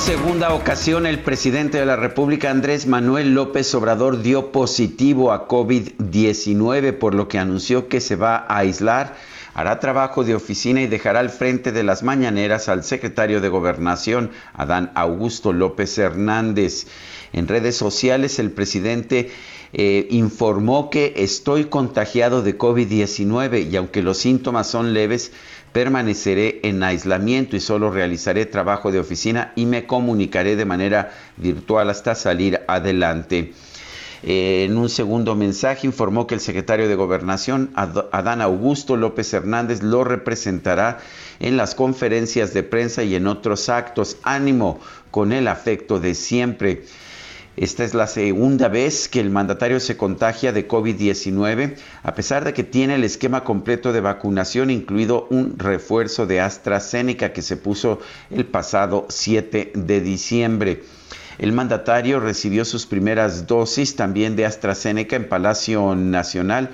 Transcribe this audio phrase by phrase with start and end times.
[0.00, 6.92] Segunda ocasión, el presidente de la República, Andrés Manuel López Obrador, dio positivo a COVID-19,
[6.92, 9.16] por lo que anunció que se va a aislar,
[9.54, 14.30] hará trabajo de oficina y dejará al frente de las mañaneras al secretario de Gobernación,
[14.54, 16.86] Adán Augusto López Hernández.
[17.32, 19.30] En redes sociales, el presidente
[19.72, 25.32] eh, informó que estoy contagiado de COVID-19 y aunque los síntomas son leves,
[25.72, 31.90] permaneceré en aislamiento y solo realizaré trabajo de oficina y me comunicaré de manera virtual
[31.90, 33.52] hasta salir adelante.
[34.22, 40.02] En un segundo mensaje informó que el secretario de Gobernación, Adán Augusto López Hernández, lo
[40.02, 40.98] representará
[41.38, 44.16] en las conferencias de prensa y en otros actos.
[44.24, 44.80] Ánimo
[45.12, 46.82] con el afecto de siempre.
[47.60, 52.54] Esta es la segunda vez que el mandatario se contagia de COVID-19, a pesar de
[52.54, 57.98] que tiene el esquema completo de vacunación, incluido un refuerzo de AstraZeneca que se puso
[58.30, 60.84] el pasado 7 de diciembre.
[61.38, 66.70] El mandatario recibió sus primeras dosis también de AstraZeneca en Palacio Nacional.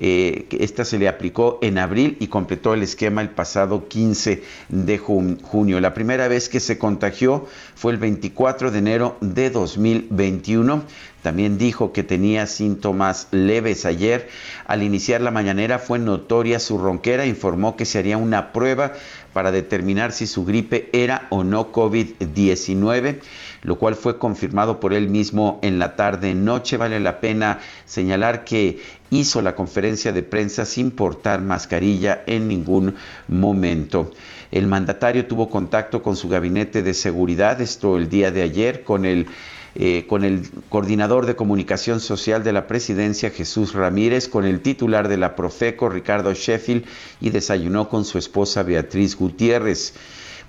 [0.00, 4.98] Eh, esta se le aplicó en abril y completó el esquema el pasado 15 de
[4.98, 5.80] junio.
[5.80, 10.84] La primera vez que se contagió fue el 24 de enero de 2021.
[11.22, 14.28] También dijo que tenía síntomas leves ayer.
[14.66, 17.26] Al iniciar la mañanera fue notoria su ronquera.
[17.26, 18.92] Informó que se haría una prueba
[19.32, 23.18] para determinar si su gripe era o no COVID-19
[23.62, 26.76] lo cual fue confirmado por él mismo en la tarde-noche.
[26.76, 28.80] Vale la pena señalar que
[29.10, 32.94] hizo la conferencia de prensa sin portar mascarilla en ningún
[33.26, 34.12] momento.
[34.50, 39.04] El mandatario tuvo contacto con su gabinete de seguridad, esto el día de ayer, con
[39.04, 39.26] el,
[39.74, 45.08] eh, con el coordinador de comunicación social de la presidencia, Jesús Ramírez, con el titular
[45.08, 46.84] de la Profeco, Ricardo Sheffield,
[47.20, 49.94] y desayunó con su esposa Beatriz Gutiérrez.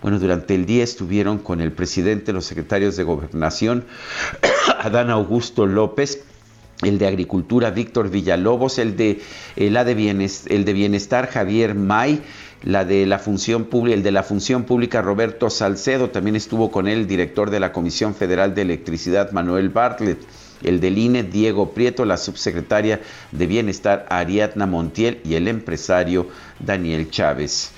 [0.01, 3.83] Bueno, durante el día estuvieron con el presidente, los secretarios de gobernación,
[4.79, 6.23] Adán Augusto López,
[6.83, 9.19] el de Agricultura Víctor Villalobos, el de,
[9.57, 12.21] el de, bienestar, el de Bienestar Javier May,
[12.63, 16.87] la de la función pública, el de la función pública Roberto Salcedo, también estuvo con
[16.87, 20.19] él el director de la Comisión Federal de Electricidad Manuel Bartlett,
[20.63, 23.01] el del INE Diego Prieto, la subsecretaria
[23.33, 26.27] de Bienestar Ariadna Montiel y el empresario
[26.59, 27.71] Daniel Chávez.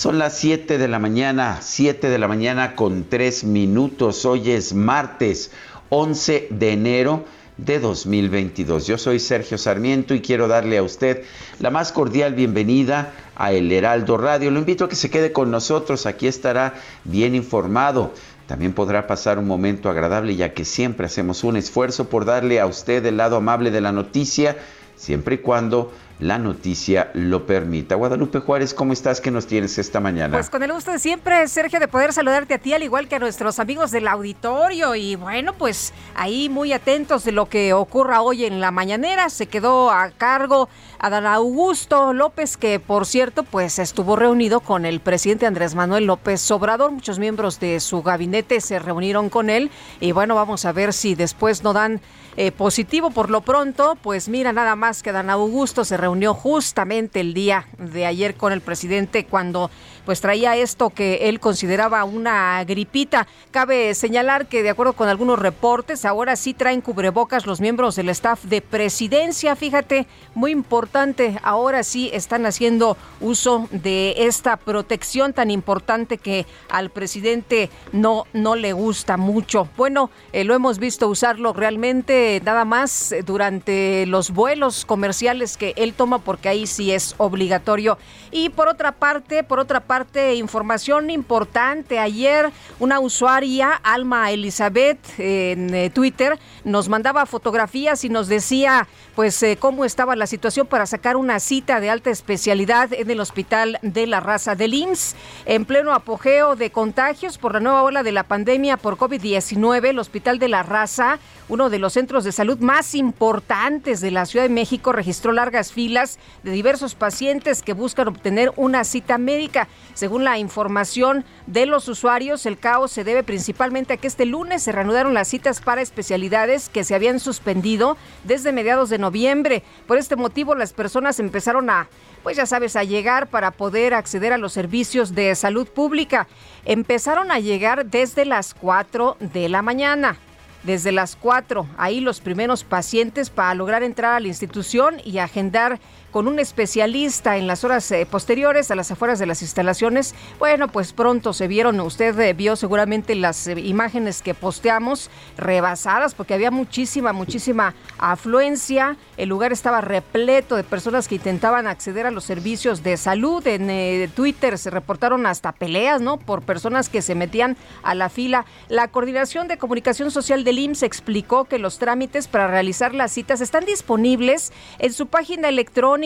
[0.00, 4.24] Son las 7 de la mañana, 7 de la mañana con 3 minutos.
[4.24, 5.50] Hoy es martes
[5.90, 7.26] 11 de enero
[7.58, 8.86] de 2022.
[8.86, 11.24] Yo soy Sergio Sarmiento y quiero darle a usted
[11.58, 14.50] la más cordial bienvenida a El Heraldo Radio.
[14.50, 18.14] Lo invito a que se quede con nosotros, aquí estará bien informado.
[18.46, 22.64] También podrá pasar un momento agradable ya que siempre hacemos un esfuerzo por darle a
[22.64, 24.56] usted el lado amable de la noticia,
[24.96, 27.94] siempre y cuando la noticia lo permita.
[27.94, 29.22] Guadalupe Juárez, ¿cómo estás?
[29.22, 30.36] ¿Qué nos tienes esta mañana?
[30.36, 33.16] Pues con el gusto de siempre, Sergio, de poder saludarte a ti, al igual que
[33.16, 34.94] a nuestros amigos del auditorio.
[34.94, 39.30] Y bueno, pues ahí muy atentos de lo que ocurra hoy en la mañanera.
[39.30, 40.68] Se quedó a cargo
[40.98, 46.50] Adán Augusto López, que por cierto, pues estuvo reunido con el presidente Andrés Manuel López
[46.50, 46.90] Obrador.
[46.90, 49.70] Muchos miembros de su gabinete se reunieron con él.
[50.00, 52.02] Y bueno, vamos a ver si después no dan
[52.36, 53.96] eh, positivo por lo pronto.
[54.02, 58.52] Pues mira, nada más que Adán Augusto se reunió justamente el día de ayer con
[58.52, 59.70] el presidente cuando
[60.10, 63.28] pues traía esto que él consideraba una gripita.
[63.52, 68.08] Cabe señalar que de acuerdo con algunos reportes, ahora sí traen cubrebocas los miembros del
[68.08, 69.54] staff de presidencia.
[69.54, 76.90] Fíjate, muy importante, ahora sí están haciendo uso de esta protección tan importante que al
[76.90, 79.68] presidente no, no le gusta mucho.
[79.76, 85.94] Bueno, eh, lo hemos visto usarlo realmente nada más durante los vuelos comerciales que él
[85.94, 87.96] toma porque ahí sí es obligatorio.
[88.32, 89.99] Y por otra parte, por otra parte,
[90.34, 91.98] información importante.
[91.98, 99.42] Ayer una usuaria, Alma Elizabeth, en eh, Twitter, nos mandaba fotografías y nos decía pues
[99.42, 103.78] eh, cómo estaba la situación para sacar una cita de alta especialidad en el Hospital
[103.82, 105.16] de la Raza del IMSS.
[105.46, 109.98] En pleno apogeo de contagios por la nueva ola de la pandemia por COVID-19, el
[109.98, 111.18] Hospital de la Raza
[111.50, 115.72] uno de los centros de salud más importantes de la Ciudad de México, registró largas
[115.72, 119.66] filas de diversos pacientes que buscan obtener una cita médica.
[120.00, 124.62] Según la información de los usuarios, el caos se debe principalmente a que este lunes
[124.62, 129.62] se reanudaron las citas para especialidades que se habían suspendido desde mediados de noviembre.
[129.86, 131.86] Por este motivo, las personas empezaron a
[132.22, 136.28] pues ya sabes, a llegar para poder acceder a los servicios de salud pública.
[136.64, 140.16] Empezaron a llegar desde las 4 de la mañana
[140.62, 141.66] desde las 4.
[141.76, 147.36] Ahí los primeros pacientes para lograr entrar a la institución y agendar con un especialista
[147.36, 150.14] en las horas eh, posteriores a las afueras de las instalaciones.
[150.38, 156.14] Bueno, pues pronto se vieron, usted eh, vio seguramente las eh, imágenes que posteamos rebasadas
[156.14, 158.96] porque había muchísima, muchísima afluencia.
[159.16, 163.46] El lugar estaba repleto de personas que intentaban acceder a los servicios de salud.
[163.46, 166.16] En Twitter se reportaron hasta peleas, ¿no?
[166.16, 168.46] Por personas que se metían a la fila.
[168.68, 173.40] La Coordinación de Comunicación Social del IMSS explicó que los trámites para realizar las citas
[173.40, 175.99] están disponibles en su página electrónica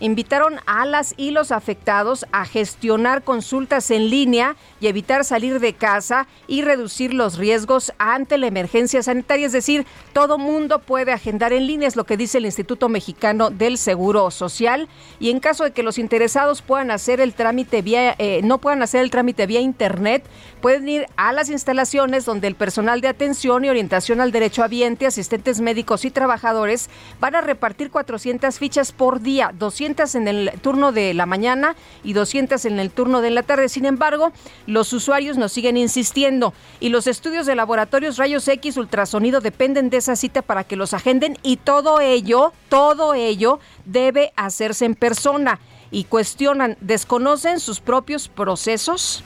[0.00, 5.74] Invitaron a las y los afectados a gestionar consultas en línea y evitar salir de
[5.74, 9.46] casa y reducir los riesgos ante la emergencia sanitaria.
[9.46, 13.50] Es decir, todo mundo puede agendar en línea, es lo que dice el Instituto Mexicano
[13.50, 14.88] del Seguro Social.
[15.18, 18.82] Y en caso de que los interesados puedan hacer el trámite vía, eh, no puedan
[18.82, 20.24] hacer el trámite vía internet,
[20.60, 25.06] pueden ir a las instalaciones donde el personal de atención y orientación al derecho habiente,
[25.06, 26.88] asistentes médicos y trabajadores
[27.20, 32.12] van a repartir 400 fichas por día 200 en el turno de la mañana y
[32.12, 33.68] 200 en el turno de la tarde.
[33.68, 34.32] Sin embargo,
[34.70, 39.96] los usuarios nos siguen insistiendo y los estudios de laboratorios rayos X, ultrasonido dependen de
[39.96, 45.58] esa cita para que los agenden y todo ello, todo ello debe hacerse en persona
[45.90, 49.24] y cuestionan, ¿desconocen sus propios procesos?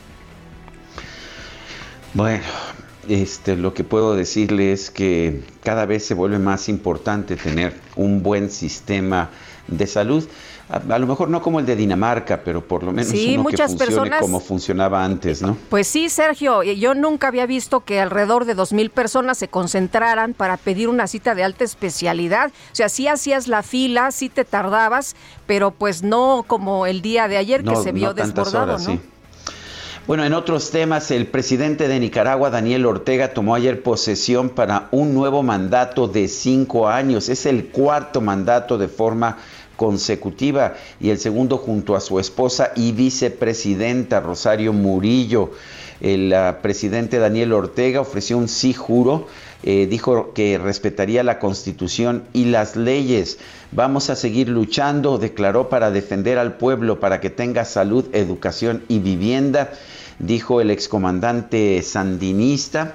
[2.15, 2.45] Bueno,
[3.09, 8.23] este, lo que puedo decirle es que cada vez se vuelve más importante tener un
[8.23, 9.31] buen sistema
[9.67, 10.27] de salud.
[10.69, 14.19] A, lo mejor no como el de Dinamarca, pero por lo menos uno que funcione
[14.19, 15.59] como funcionaba antes, ¿no?
[15.69, 20.33] Pues sí, Sergio, yo nunca había visto que alrededor de dos mil personas se concentraran
[20.33, 22.51] para pedir una cita de alta especialidad.
[22.73, 25.17] O sea, sí hacías la fila, sí te tardabas,
[25.47, 29.15] pero pues no como el día de ayer que se vio desbordado, ¿no?
[30.07, 35.15] Bueno, en otros temas, el presidente de Nicaragua, Daniel Ortega, tomó ayer posesión para un
[35.15, 37.31] nuevo mandato de cinco años.
[37.31, 39.39] Es el cuarto mandato de forma
[39.77, 45.51] consecutiva y el segundo junto a su esposa y vicepresidenta Rosario Murillo.
[46.01, 49.29] El uh, presidente Daniel Ortega ofreció un sí juro,
[49.63, 53.39] eh, dijo que respetaría la constitución y las leyes.
[53.73, 58.99] Vamos a seguir luchando, declaró, para defender al pueblo, para que tenga salud, educación y
[58.99, 59.71] vivienda
[60.19, 62.95] dijo el excomandante sandinista.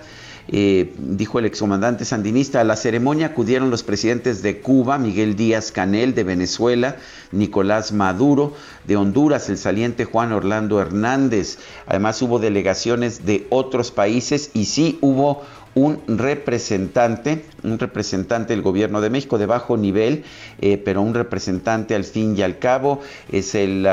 [0.52, 5.72] Eh, dijo el excomandante sandinista, a la ceremonia acudieron los presidentes de Cuba, Miguel Díaz
[5.72, 6.96] Canel, de Venezuela,
[7.32, 8.56] Nicolás Maduro,
[8.88, 11.60] de Honduras, el saliente Juan Orlando Hernández.
[11.86, 15.44] Además hubo delegaciones de otros países y sí hubo
[15.76, 20.24] un representante, un representante del gobierno de México de bajo nivel,
[20.62, 23.86] eh, pero un representante al fin y al cabo, es el,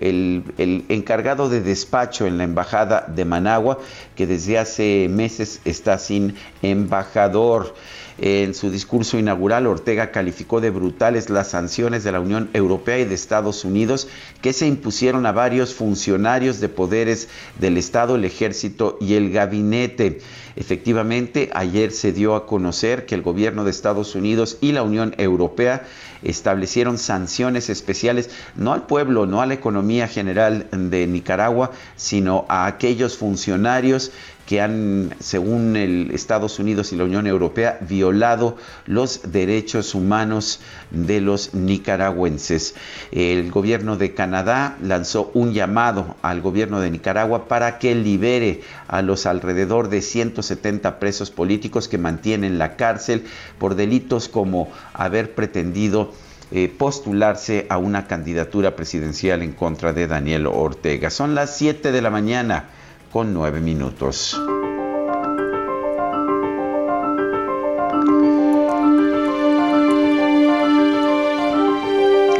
[0.00, 3.78] el, encargado de despacho en la embajada de Managua,
[4.16, 7.74] que desde hace meses está sin embajador.
[8.20, 13.04] En su discurso inaugural, Ortega calificó de brutales las sanciones de la Unión Europea y
[13.04, 14.08] de Estados Unidos
[14.42, 17.28] que se impusieron a varios funcionarios de poderes
[17.60, 20.18] del Estado, el ejército y el gabinete.
[20.56, 25.14] Efectivamente, ayer se dio a conocer que el gobierno de Estados Unidos y la Unión
[25.16, 25.86] Europea
[26.24, 32.66] establecieron sanciones especiales no al pueblo, no a la economía general de Nicaragua, sino a
[32.66, 34.10] aquellos funcionarios
[34.48, 41.20] que han, según el Estados Unidos y la Unión Europea, violado los derechos humanos de
[41.20, 42.74] los nicaragüenses.
[43.12, 49.02] El gobierno de Canadá lanzó un llamado al gobierno de Nicaragua para que libere a
[49.02, 53.26] los alrededor de 170 presos políticos que mantienen la cárcel
[53.58, 56.10] por delitos como haber pretendido
[56.52, 61.10] eh, postularse a una candidatura presidencial en contra de Daniel Ortega.
[61.10, 62.70] Son las 7 de la mañana
[63.12, 64.40] con 9 minutos.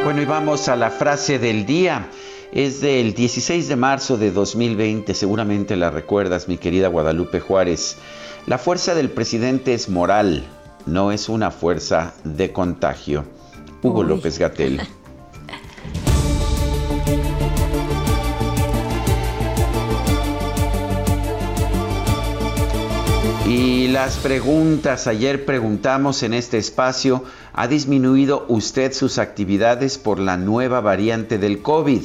[0.05, 2.09] Bueno, y vamos a la frase del día.
[2.51, 7.99] Es del 16 de marzo de 2020, seguramente la recuerdas, mi querida Guadalupe Juárez.
[8.47, 10.45] La fuerza del presidente es moral,
[10.87, 13.27] no es una fuerza de contagio.
[13.83, 14.81] Hugo López Gatel.
[23.49, 27.25] Y las preguntas, ayer preguntamos en este espacio,
[27.55, 32.03] ¿ha disminuido usted sus actividades por la nueva variante del COVID?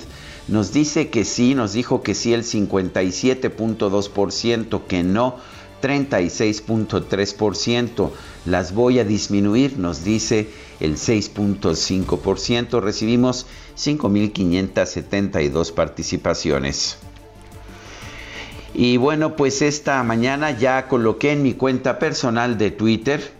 [0.47, 5.35] Nos dice que sí, nos dijo que sí el 57.2%, que no
[5.81, 8.11] 36.3%.
[8.45, 12.81] Las voy a disminuir, nos dice el 6.5%.
[12.81, 16.99] Recibimos 5.572 participaciones.
[18.75, 23.31] Y bueno, pues esta mañana ya coloqué en mi cuenta personal de Twitter,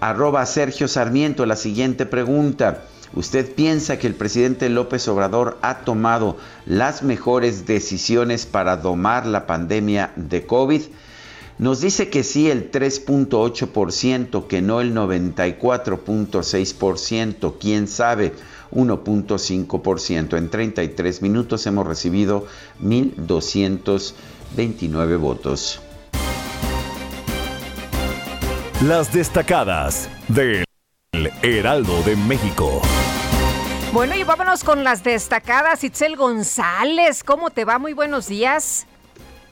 [0.00, 2.84] arroba Sergio Sarmiento, la siguiente pregunta.
[3.14, 9.46] ¿Usted piensa que el presidente López Obrador ha tomado las mejores decisiones para domar la
[9.46, 10.82] pandemia de COVID?
[11.58, 18.34] Nos dice que sí el 3.8%, que no el 94.6%, quién sabe,
[18.72, 20.36] 1.5%.
[20.36, 22.44] En 33 minutos hemos recibido
[24.56, 25.82] 1.229 votos.
[28.82, 30.64] Las destacadas del
[31.42, 32.82] Heraldo de México.
[33.92, 35.84] Bueno, y vámonos con las destacadas.
[35.84, 37.78] Itzel González, ¿cómo te va?
[37.78, 38.86] Muy buenos días.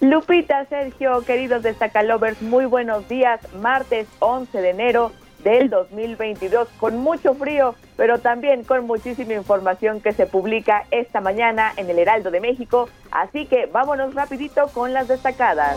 [0.00, 3.40] Lupita, Sergio, queridos destacalovers, muy buenos días.
[3.62, 5.12] Martes 11 de enero
[5.44, 11.72] del 2022, con mucho frío, pero también con muchísima información que se publica esta mañana
[11.76, 12.88] en el Heraldo de México.
[13.10, 15.76] Así que vámonos rapidito con las destacadas.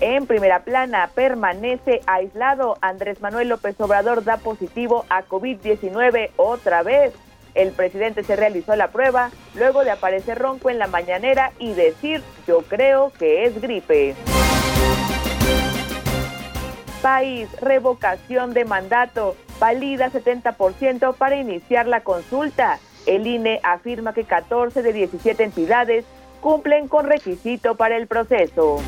[0.00, 2.76] En primera plana permanece aislado.
[2.82, 7.14] Andrés Manuel López Obrador da positivo a COVID-19 otra vez.
[7.54, 12.22] El presidente se realizó la prueba luego de aparecer ronco en la mañanera y decir
[12.46, 14.16] yo creo que es gripe.
[17.04, 22.78] País, revocación de mandato, valida 70% para iniciar la consulta.
[23.04, 26.06] El INE afirma que 14 de 17 entidades
[26.40, 28.78] cumplen con requisito para el proceso.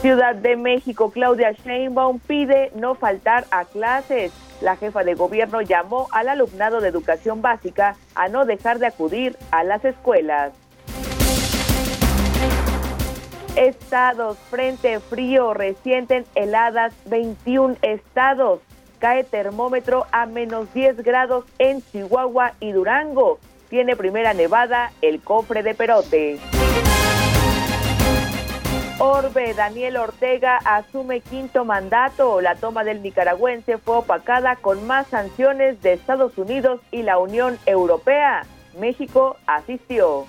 [0.00, 4.32] Ciudad de México, Claudia Sheinbaum pide no faltar a clases.
[4.62, 9.36] La jefa de gobierno llamó al alumnado de educación básica a no dejar de acudir
[9.50, 10.67] a las escuelas.
[13.58, 18.60] Estados, frente frío, resienten heladas 21 estados.
[19.00, 23.40] Cae termómetro a menos 10 grados en Chihuahua y Durango.
[23.68, 26.38] Tiene primera nevada el cofre de Perote.
[29.00, 32.40] Orbe Daniel Ortega asume quinto mandato.
[32.40, 37.58] La toma del nicaragüense fue opacada con más sanciones de Estados Unidos y la Unión
[37.66, 38.46] Europea.
[38.78, 40.26] México asistió.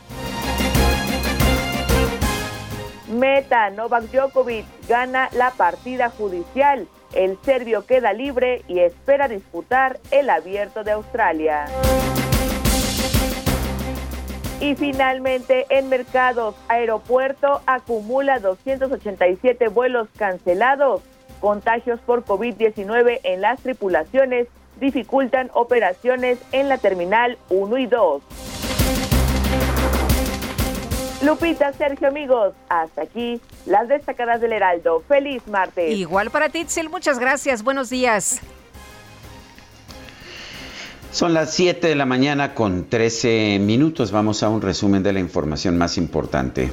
[3.09, 6.87] Meta Novak Djokovic gana la partida judicial.
[7.13, 11.65] El serbio queda libre y espera disputar el abierto de Australia.
[14.61, 21.01] Y finalmente, en mercados, aeropuerto acumula 287 vuelos cancelados.
[21.39, 24.47] Contagios por COVID-19 en las tripulaciones
[24.79, 28.21] dificultan operaciones en la terminal 1 y 2.
[31.21, 35.03] Lupita, Sergio, amigos, hasta aquí las destacadas del Heraldo.
[35.05, 35.97] Feliz martes.
[35.97, 37.61] Igual para ti, muchas gracias.
[37.61, 38.39] Buenos días.
[41.11, 44.11] Son las 7 de la mañana con 13 minutos.
[44.11, 46.71] Vamos a un resumen de la información más importante.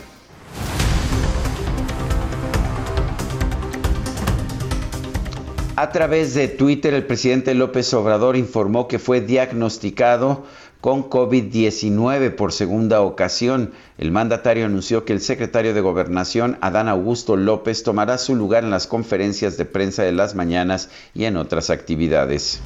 [5.78, 10.44] A través de Twitter, el presidente López Obrador informó que fue diagnosticado
[10.86, 13.72] con COVID-19 por segunda ocasión.
[13.98, 18.70] El mandatario anunció que el secretario de Gobernación, Adán Augusto López, tomará su lugar en
[18.70, 22.60] las conferencias de prensa de las mañanas y en otras actividades.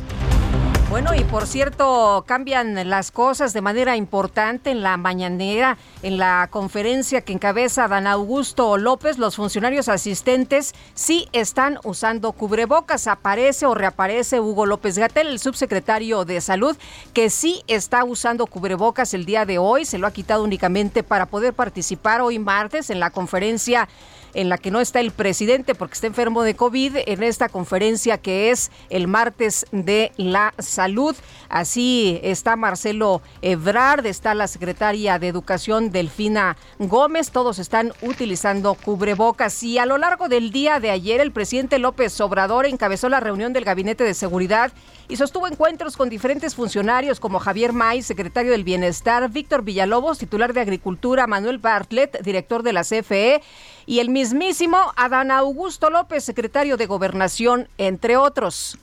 [0.91, 6.49] Bueno, y por cierto, cambian las cosas de manera importante en la mañanera, en la
[6.51, 13.07] conferencia que encabeza Dan Augusto López, los funcionarios asistentes sí están usando cubrebocas.
[13.07, 16.77] Aparece o reaparece Hugo López Gatel, el subsecretario de Salud,
[17.15, 19.85] que sí está usando cubrebocas el día de hoy.
[19.85, 23.89] Se lo ha quitado únicamente para poder participar hoy martes en la conferencia
[24.35, 28.19] en la que no está el presidente porque está enfermo de COVID en esta conferencia
[28.19, 31.17] que es el martes de la salud.
[31.49, 39.63] Así está Marcelo Ebrard, está la secretaria de Educación Delfina Gómez, todos están utilizando cubrebocas
[39.63, 43.53] y a lo largo del día de ayer el presidente López Obrador encabezó la reunión
[43.53, 44.73] del Gabinete de Seguridad
[45.09, 50.53] y sostuvo encuentros con diferentes funcionarios como Javier May, secretario del Bienestar, Víctor Villalobos, titular
[50.53, 53.43] de Agricultura, Manuel Bartlett, director de la CFE,
[53.91, 58.79] y el mismísimo Adán Augusto López, secretario de Gobernación, entre otros.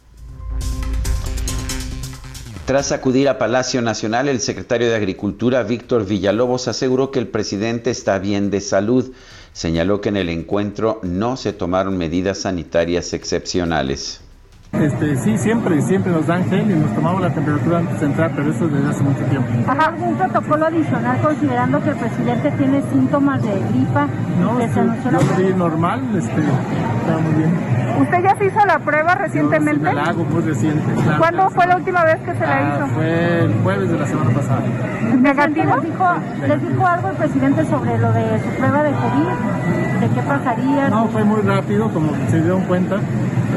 [2.65, 7.89] Tras acudir a Palacio Nacional, el secretario de Agricultura, Víctor Villalobos, aseguró que el presidente
[7.89, 9.13] está bien de salud.
[9.53, 14.19] Señaló que en el encuentro no se tomaron medidas sanitarias excepcionales.
[14.73, 18.31] Este, sí, siempre, siempre nos dan gel y nos tomamos la temperatura antes de entrar,
[18.35, 19.47] pero eso desde hace mucho tiempo.
[19.67, 24.07] ¿Hay algún protocolo adicional considerando que el presidente tiene síntomas de gripa?
[24.39, 27.77] No, que yo lo vi normal, este, está muy bien.
[27.99, 29.83] ¿Usted ya se hizo la prueba recientemente?
[29.83, 30.93] Yo, sí, la hago muy reciente.
[31.01, 32.87] Claro, ¿Cuándo fue la última vez que se la ah, hizo?
[32.93, 34.61] Fue el jueves de la semana pasada.
[35.19, 35.75] ¿Negativo?
[35.75, 36.05] ¿Les dijo,
[36.47, 39.99] ¿Les dijo algo el presidente sobre lo de su prueba de COVID?
[40.01, 40.89] ¿De qué pasaría?
[40.89, 42.97] No, fue muy rápido, como se dieron cuenta.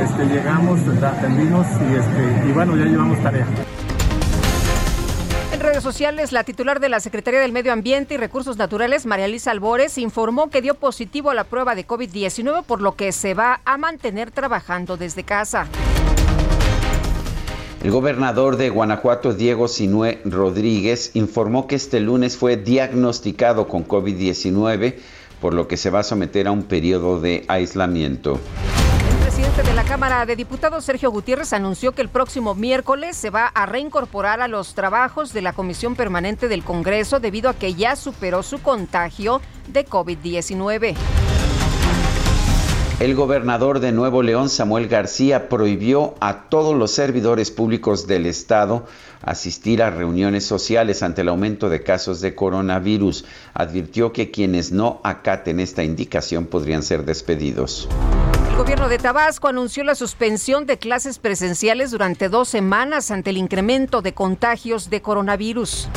[0.00, 3.46] Este, llegamos, y, este, y bueno, ya llevamos tarea.
[5.50, 9.24] En redes sociales, la titular de la Secretaría del Medio Ambiente y Recursos Naturales, María
[9.24, 13.32] Elisa Albores, informó que dio positivo a la prueba de COVID-19, por lo que se
[13.32, 15.68] va a mantener trabajando desde casa.
[17.82, 24.96] El gobernador de Guanajuato, Diego Sinué Rodríguez, informó que este lunes fue diagnosticado con COVID-19,
[25.40, 28.38] por lo que se va a someter a un periodo de aislamiento
[29.30, 33.46] presidente de la Cámara de Diputados, Sergio Gutiérrez, anunció que el próximo miércoles se va
[33.46, 37.94] a reincorporar a los trabajos de la Comisión Permanente del Congreso debido a que ya
[37.94, 40.96] superó su contagio de COVID-19.
[42.98, 48.84] El gobernador de Nuevo León, Samuel García, prohibió a todos los servidores públicos del Estado
[49.22, 53.26] asistir a reuniones sociales ante el aumento de casos de coronavirus.
[53.54, 57.88] Advirtió que quienes no acaten esta indicación podrían ser despedidos.
[58.60, 63.38] El gobierno de Tabasco anunció la suspensión de clases presenciales durante dos semanas ante el
[63.38, 65.88] incremento de contagios de coronavirus.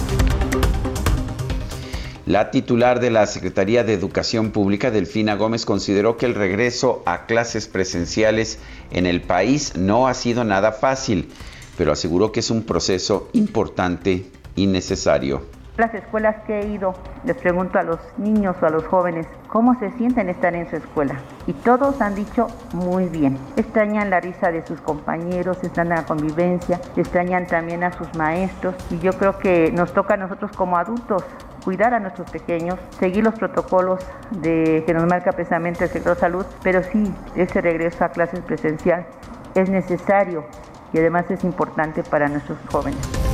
[2.26, 7.26] La titular de la Secretaría de Educación Pública, Delfina Gómez, consideró que el regreso a
[7.26, 8.60] clases presenciales
[8.92, 11.30] en el país no ha sido nada fácil,
[11.78, 15.44] pero aseguró que es un proceso importante y necesario.
[15.76, 19.74] Las escuelas que he ido, les pregunto a los niños o a los jóvenes cómo
[19.80, 21.16] se sienten estar en su escuela.
[21.48, 23.40] Y todos han dicho muy bien.
[23.56, 28.76] Extrañan la risa de sus compañeros, extrañan la convivencia, extrañan también a sus maestros.
[28.92, 31.24] Y yo creo que nos toca a nosotros como adultos
[31.64, 34.06] cuidar a nuestros pequeños, seguir los protocolos
[34.44, 39.08] que nos marca precisamente el sector salud, pero sí, ese regreso a clases presencial
[39.56, 40.44] es necesario
[40.92, 43.33] y además es importante para nuestros jóvenes.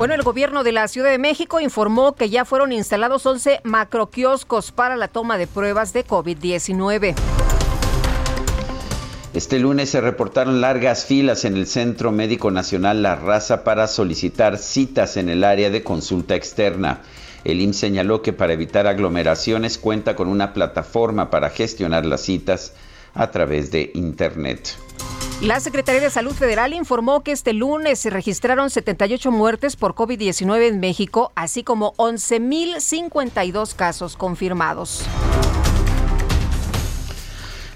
[0.00, 4.72] Bueno, el gobierno de la Ciudad de México informó que ya fueron instalados 11 macroquioscos
[4.72, 7.14] para la toma de pruebas de COVID-19.
[9.34, 14.56] Este lunes se reportaron largas filas en el Centro Médico Nacional La Raza para solicitar
[14.56, 17.02] citas en el área de consulta externa.
[17.44, 22.72] El IMSS señaló que para evitar aglomeraciones cuenta con una plataforma para gestionar las citas
[23.14, 24.76] a través de Internet.
[25.42, 30.68] La Secretaría de Salud Federal informó que este lunes se registraron 78 muertes por COVID-19
[30.68, 35.04] en México, así como 11.052 casos confirmados.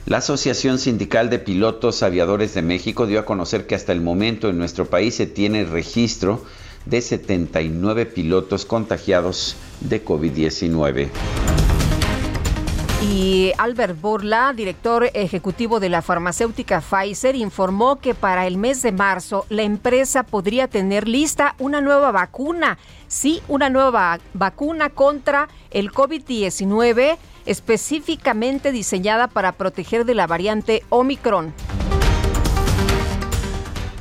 [0.04, 4.50] La Asociación Sindical de Pilotos Aviadores de México dio a conocer que hasta el momento
[4.50, 6.44] en nuestro país se tiene registro
[6.84, 11.08] de 79 pilotos contagiados de COVID-19.
[13.10, 18.92] Y Albert Borla, director ejecutivo de la farmacéutica Pfizer, informó que para el mes de
[18.92, 22.78] marzo la empresa podría tener lista una nueva vacuna.
[23.06, 31.52] Sí, una nueva vacuna contra el COVID-19 específicamente diseñada para proteger de la variante Omicron.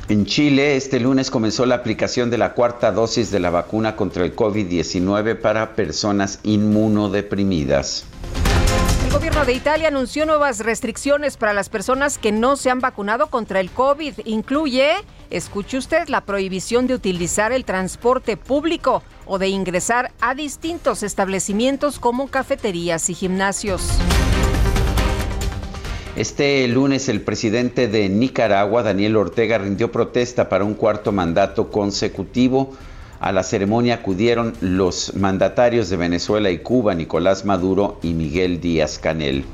[0.08, 4.24] En Chile, este lunes comenzó la aplicación de la cuarta dosis de la vacuna contra
[4.24, 8.06] el COVID-19 para personas inmunodeprimidas
[9.14, 13.60] gobierno de Italia anunció nuevas restricciones para las personas que no se han vacunado contra
[13.60, 14.14] el COVID.
[14.24, 14.90] Incluye,
[15.30, 22.00] escuche usted, la prohibición de utilizar el transporte público o de ingresar a distintos establecimientos
[22.00, 23.88] como cafeterías y gimnasios.
[26.16, 32.72] Este lunes el presidente de Nicaragua, Daniel Ortega, rindió protesta para un cuarto mandato consecutivo.
[33.24, 38.98] A la ceremonia acudieron los mandatarios de Venezuela y Cuba, Nicolás Maduro y Miguel Díaz
[38.98, 39.46] Canel.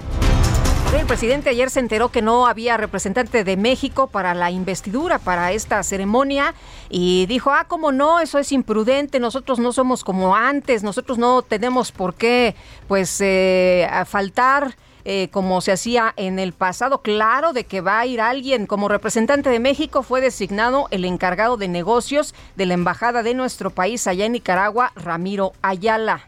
[0.98, 5.52] El presidente ayer se enteró que no había representante de México para la investidura, para
[5.52, 6.52] esta ceremonia,
[6.88, 11.42] y dijo, ah, cómo no, eso es imprudente, nosotros no somos como antes, nosotros no
[11.42, 12.56] tenemos por qué,
[12.88, 17.02] pues, eh, faltar eh, como se hacía en el pasado.
[17.02, 18.66] Claro de que va a ir alguien.
[18.66, 23.70] Como representante de México fue designado el encargado de negocios de la Embajada de nuestro
[23.70, 26.26] país allá en Nicaragua, Ramiro Ayala.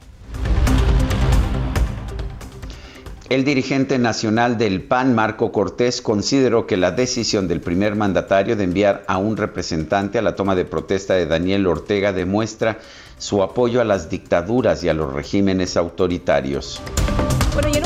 [3.33, 8.65] El dirigente nacional del PAN, Marco Cortés, consideró que la decisión del primer mandatario de
[8.65, 12.79] enviar a un representante a la toma de protesta de Daniel Ortega demuestra
[13.17, 16.83] su apoyo a las dictaduras y a los regímenes autoritarios.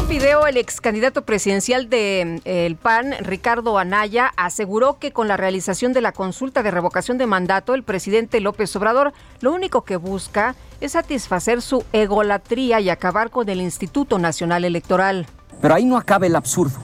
[0.06, 5.36] Un video el ex candidato presidencial del de, PAN, Ricardo Anaya, aseguró que con la
[5.36, 9.96] realización de la consulta de revocación de mandato, el presidente López Obrador lo único que
[9.96, 15.26] busca es satisfacer su egolatría y acabar con el Instituto Nacional Electoral.
[15.60, 16.78] Pero ahí no acaba el absurdo.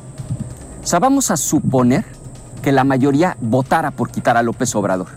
[0.82, 2.04] O sea, vamos a suponer
[2.60, 5.10] que la mayoría votara por quitar a López Obrador.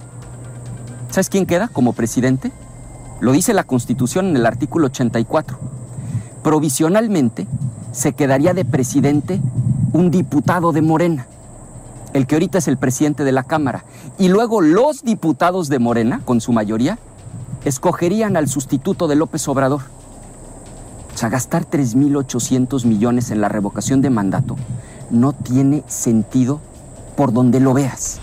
[1.10, 2.52] ¿Sabes quién queda como presidente?
[3.20, 5.85] Lo dice la Constitución en el artículo 84
[6.46, 7.48] provisionalmente
[7.92, 9.42] se quedaría de presidente
[9.94, 11.26] un diputado de Morena,
[12.14, 13.84] el que ahorita es el presidente de la Cámara.
[14.20, 17.00] Y luego los diputados de Morena, con su mayoría,
[17.64, 19.82] escogerían al sustituto de López Obrador.
[21.16, 24.56] O sea, gastar 3.800 millones en la revocación de mandato
[25.10, 26.62] no tiene sentido
[27.18, 28.20] por donde lo veas.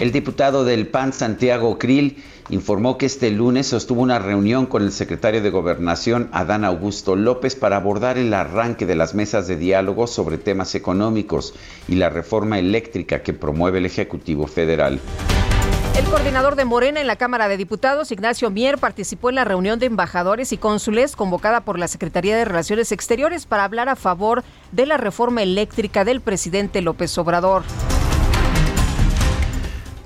[0.00, 4.92] El diputado del PAN, Santiago Krill, informó que este lunes sostuvo una reunión con el
[4.92, 10.06] secretario de Gobernación, Adán Augusto López, para abordar el arranque de las mesas de diálogo
[10.06, 11.52] sobre temas económicos
[11.86, 14.98] y la reforma eléctrica que promueve el Ejecutivo Federal.
[15.98, 19.80] El coordinador de Morena en la Cámara de Diputados, Ignacio Mier, participó en la reunión
[19.80, 24.44] de embajadores y cónsules convocada por la Secretaría de Relaciones Exteriores para hablar a favor
[24.70, 27.64] de la reforma eléctrica del presidente López Obrador.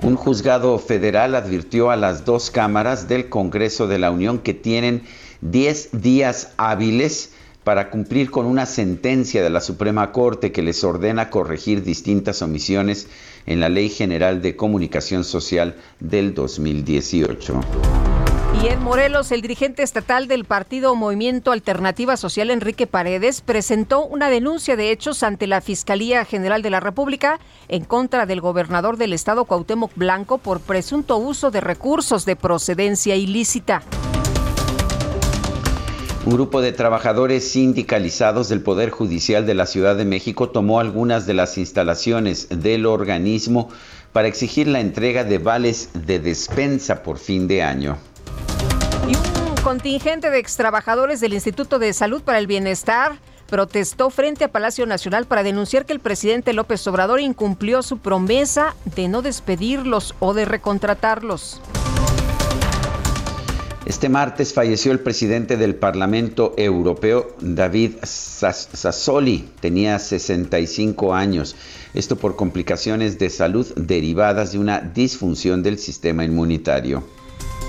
[0.01, 5.03] Un juzgado federal advirtió a las dos cámaras del Congreso de la Unión que tienen
[5.43, 11.29] 10 días hábiles para cumplir con una sentencia de la Suprema Corte que les ordena
[11.29, 13.09] corregir distintas omisiones
[13.47, 17.61] en la Ley General de Comunicación Social del 2018.
[18.63, 24.29] Y en Morelos, el dirigente estatal del partido Movimiento Alternativa Social, Enrique Paredes, presentó una
[24.29, 29.15] denuncia de hechos ante la Fiscalía General de la República en contra del gobernador del
[29.15, 33.83] estado Cuauhtémoc Blanco por presunto uso de recursos de procedencia ilícita.
[36.25, 41.27] Un grupo de trabajadores sindicalizados del Poder Judicial de la Ciudad de México tomó algunas
[41.27, 43.71] de las instalaciones del organismo
[44.13, 47.99] para exigir la entrega de vales de despensa por fin de año.
[49.09, 54.53] Y un contingente de extrabajadores del Instituto de Salud para el Bienestar protestó frente a
[54.53, 60.15] Palacio Nacional para denunciar que el presidente López Obrador incumplió su promesa de no despedirlos
[60.21, 61.61] o de recontratarlos.
[63.93, 69.51] Este martes falleció el presidente del Parlamento Europeo, David Sassoli.
[69.61, 71.55] Tenía 65 años.
[71.93, 77.05] Esto por complicaciones de salud derivadas de una disfunción del sistema inmunitario.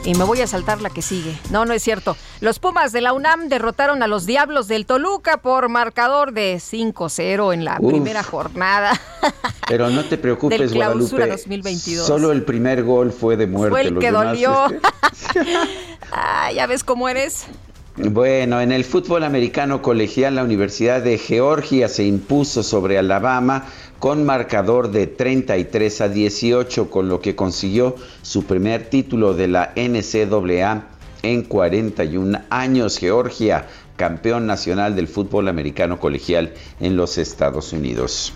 [0.05, 1.37] Y me voy a saltar la que sigue.
[1.49, 2.15] No, no es cierto.
[2.41, 7.53] Los Pumas de la UNAM derrotaron a los Diablos del Toluca por marcador de 5-0
[7.53, 8.99] en la primera jornada.
[9.67, 11.25] Pero no te preocupes, del Guadalupe.
[11.27, 12.05] 2022.
[12.05, 13.71] Solo el primer gol fue de muerte.
[13.71, 14.67] Fue el Los que demás, dolió.
[16.13, 17.47] ah, ya ves cómo eres.
[17.95, 23.65] Bueno, en el fútbol americano colegial, la Universidad de Georgia se impuso sobre Alabama
[23.99, 29.73] con marcador de 33 a 18, con lo que consiguió su primer título de la
[29.75, 30.87] NCAA
[31.21, 32.97] en 41 años.
[32.97, 38.33] Georgia, campeón nacional del fútbol americano colegial en los Estados Unidos.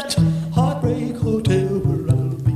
[0.00, 0.16] That
[0.54, 2.54] heartbreak hotel where I'll be.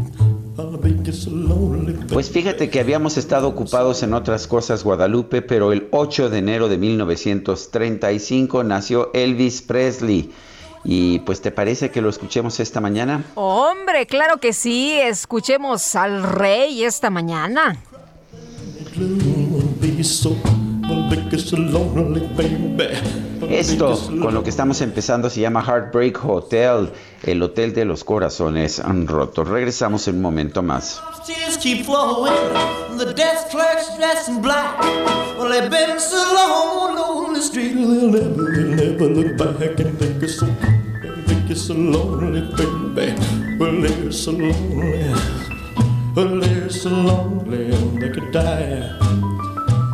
[0.59, 5.42] I'll be just a lonely Pues fíjate que habíamos estado ocupados en otras cosas, Guadalupe,
[5.42, 10.30] pero el 8 de enero de 1935 nació Elvis Presley.
[10.85, 13.24] Y pues, ¿te parece que lo escuchemos esta mañana?
[13.37, 17.78] Hombre, claro que sí, escuchemos al rey esta mañana.
[23.51, 26.90] Esto con lo que estamos empezando se llama Heartbreak Hotel,
[27.23, 29.49] el hotel de los corazones rotos.
[29.49, 31.03] Regresamos en un momento más.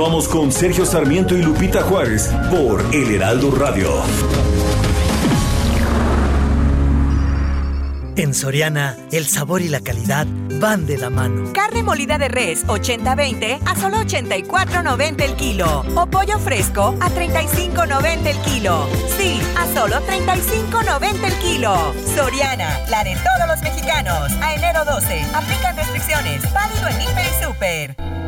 [0.00, 3.90] Continuamos con Sergio Sarmiento y Lupita Juárez por El Heraldo Radio.
[8.16, 10.26] En Soriana, el sabor y la calidad
[10.58, 11.52] van de la mano.
[11.52, 15.84] Carne molida de res 80-20 a solo 84.90 el kilo.
[15.94, 18.86] O pollo fresco a 35.90 el kilo.
[19.18, 21.92] Sí, a solo 35.90 el kilo.
[22.16, 24.32] Soriana, la de todos los mexicanos.
[24.40, 25.26] A enero 12.
[25.34, 26.42] Aplican restricciones.
[26.54, 28.19] Válido en Hiper y Super.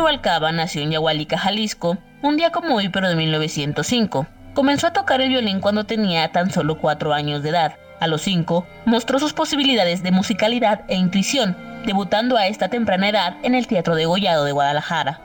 [0.00, 4.26] Rubalcaba nació en Yahualica, Jalisco, un día como hoy pero de 1905.
[4.54, 7.74] Comenzó a tocar el violín cuando tenía tan solo cuatro años de edad.
[8.00, 13.36] A los cinco, mostró sus posibilidades de musicalidad e intuición, debutando a esta temprana edad
[13.42, 15.20] en el Teatro de Gollado de Guadalajara.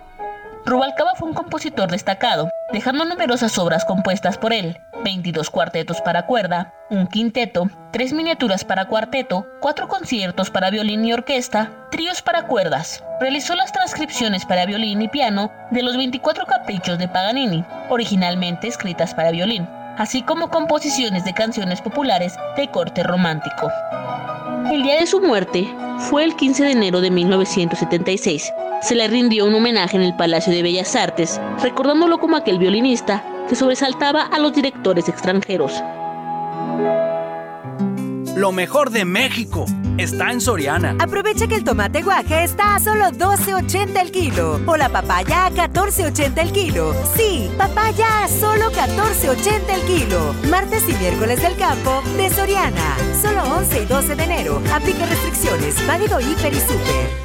[0.65, 6.73] Rubalcaba fue un compositor destacado, dejando numerosas obras compuestas por él, 22 cuartetos para cuerda,
[6.89, 13.04] un quinteto, tres miniaturas para cuarteto, cuatro conciertos para violín y orquesta, tríos para cuerdas.
[13.19, 19.13] Realizó las transcripciones para violín y piano de los 24 caprichos de Paganini, originalmente escritas
[19.13, 23.69] para violín, así como composiciones de canciones populares de corte romántico.
[24.71, 28.51] El día de su muerte fue el 15 de enero de 1976
[28.86, 33.24] se le rindió un homenaje en el Palacio de Bellas Artes, recordándolo como aquel violinista
[33.50, 35.74] que sobresaltaba a los directores extranjeros.
[38.36, 39.65] Lo mejor de México
[39.98, 40.95] está en Soriana.
[41.00, 45.52] Aprovecha que el tomate guaje está a solo 12.80 el kilo o la papaya a
[45.52, 46.93] 14.80 el kilo.
[47.15, 50.36] Sí, papaya a solo 14.80 el kilo.
[50.52, 52.98] Martes y miércoles del campo de Soriana.
[53.19, 54.62] Solo 11 y 12 de enero.
[54.71, 55.76] Aplica restricciones.
[55.88, 57.25] Válido hiper y super.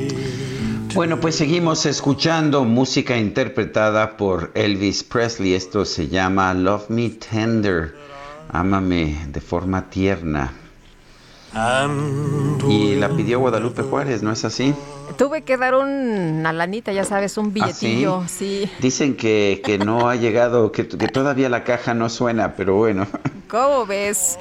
[0.93, 5.53] Bueno, pues seguimos escuchando música interpretada por Elvis Presley.
[5.53, 7.95] Esto se llama Love Me Tender.
[8.49, 10.51] Ámame de forma tierna.
[12.67, 14.73] Y la pidió Guadalupe Juárez, ¿no es así?
[15.17, 18.69] Tuve que dar una lanita, ya sabes, un billetillo, sí?
[18.79, 23.07] Dicen que, que, no ha llegado, que, que, todavía la caja no suena, pero bueno.
[23.47, 24.39] ¿Cómo ves?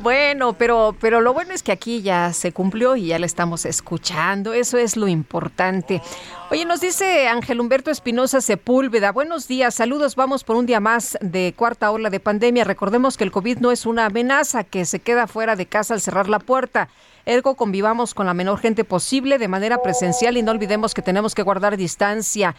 [0.00, 3.64] Bueno, pero, pero lo bueno es que aquí ya se cumplió y ya la estamos
[3.64, 6.02] escuchando, eso es lo importante.
[6.50, 11.16] Oye, nos dice Ángel Humberto Espinosa Sepúlveda, buenos días, saludos, vamos por un día más
[11.22, 12.64] de cuarta ola de pandemia.
[12.64, 16.02] Recordemos que el COVID no es una amenaza que se queda fuera de casa al
[16.02, 16.90] cerrar la puerta.
[17.26, 21.34] Ergo, convivamos con la menor gente posible de manera presencial y no olvidemos que tenemos
[21.34, 22.54] que guardar distancia,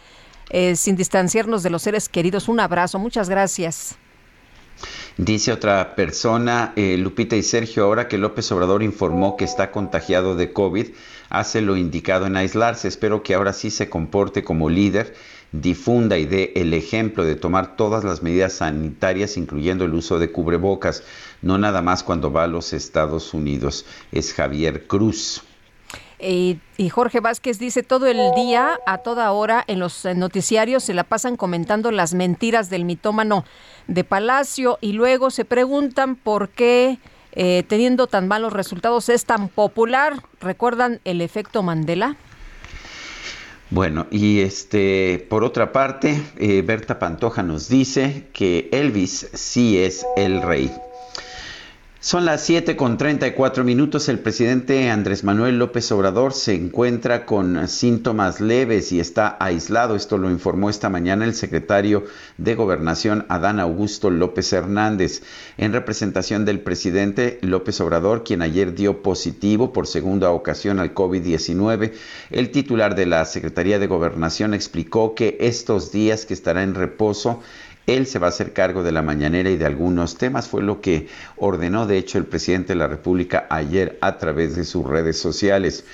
[0.50, 2.48] eh, sin distanciarnos de los seres queridos.
[2.48, 3.96] Un abrazo, muchas gracias.
[5.16, 10.36] Dice otra persona, eh, Lupita y Sergio, ahora que López Obrador informó que está contagiado
[10.36, 10.88] de COVID,
[11.30, 12.88] hace lo indicado en aislarse.
[12.88, 15.14] Espero que ahora sí se comporte como líder,
[15.52, 20.30] difunda y dé el ejemplo de tomar todas las medidas sanitarias, incluyendo el uso de
[20.30, 21.02] cubrebocas,
[21.42, 23.86] no nada más cuando va a los Estados Unidos.
[24.12, 25.42] Es Javier Cruz.
[26.18, 30.94] Y, y, Jorge Vázquez dice, todo el día, a toda hora, en los noticiarios se
[30.94, 33.44] la pasan comentando las mentiras del mitómano
[33.86, 36.98] de Palacio y luego se preguntan por qué,
[37.32, 40.22] eh, teniendo tan malos resultados, es tan popular.
[40.40, 42.16] ¿Recuerdan el efecto Mandela?
[43.68, 50.06] Bueno, y este, por otra parte, eh, Berta Pantoja nos dice que Elvis sí es
[50.16, 50.72] el rey.
[52.06, 54.08] Son las 7 con 34 minutos.
[54.08, 59.96] El presidente Andrés Manuel López Obrador se encuentra con síntomas leves y está aislado.
[59.96, 62.04] Esto lo informó esta mañana el secretario
[62.38, 65.24] de Gobernación Adán Augusto López Hernández.
[65.58, 71.92] En representación del presidente López Obrador, quien ayer dio positivo por segunda ocasión al COVID-19,
[72.30, 77.42] el titular de la Secretaría de Gobernación explicó que estos días que estará en reposo
[77.86, 80.48] él se va a hacer cargo de la mañanera y de algunos temas.
[80.48, 84.64] Fue lo que ordenó, de hecho, el presidente de la República ayer a través de
[84.64, 85.84] sus redes sociales.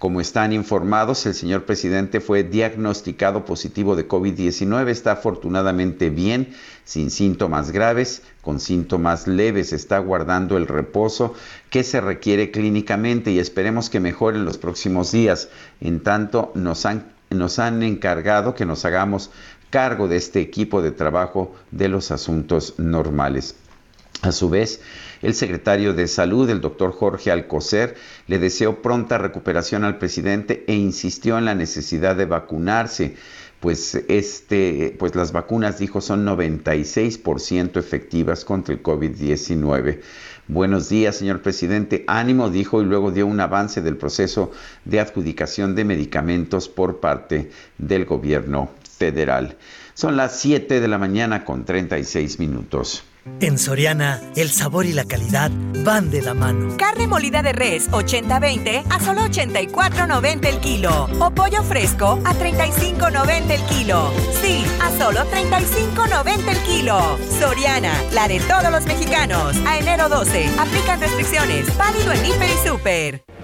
[0.00, 4.88] Como están informados, el señor presidente fue diagnosticado positivo de COVID-19.
[4.88, 9.74] Está afortunadamente bien, sin síntomas graves, con síntomas leves.
[9.74, 11.34] Está guardando el reposo
[11.68, 15.50] que se requiere clínicamente y esperemos que mejore en los próximos días.
[15.82, 19.30] En tanto, nos han, nos han encargado que nos hagamos
[19.70, 23.54] cargo de este equipo de trabajo de los asuntos normales.
[24.22, 24.82] A su vez,
[25.22, 30.74] el secretario de Salud, el doctor Jorge Alcocer, le deseó pronta recuperación al presidente e
[30.74, 33.16] insistió en la necesidad de vacunarse,
[33.60, 40.00] pues, este, pues las vacunas, dijo, son 96% efectivas contra el COVID-19.
[40.48, 42.04] Buenos días, señor presidente.
[42.06, 44.50] Ánimo, dijo, y luego dio un avance del proceso
[44.84, 48.68] de adjudicación de medicamentos por parte del gobierno
[49.00, 49.56] federal.
[49.94, 53.02] Son las 7 de la mañana con 36 minutos.
[53.40, 55.50] En Soriana, el sabor y la calidad
[55.84, 56.76] van de la mano.
[56.76, 61.08] Carne molida de res 80-20 a solo 84.90 el kilo.
[61.18, 64.10] O pollo fresco a 35.90 el kilo.
[64.42, 67.18] Sí, a solo 35.90 el kilo.
[67.38, 69.56] Soriana, la de todos los mexicanos.
[69.66, 71.76] A enero 12, aplican restricciones.
[71.76, 73.39] Válido en Hiper y Super.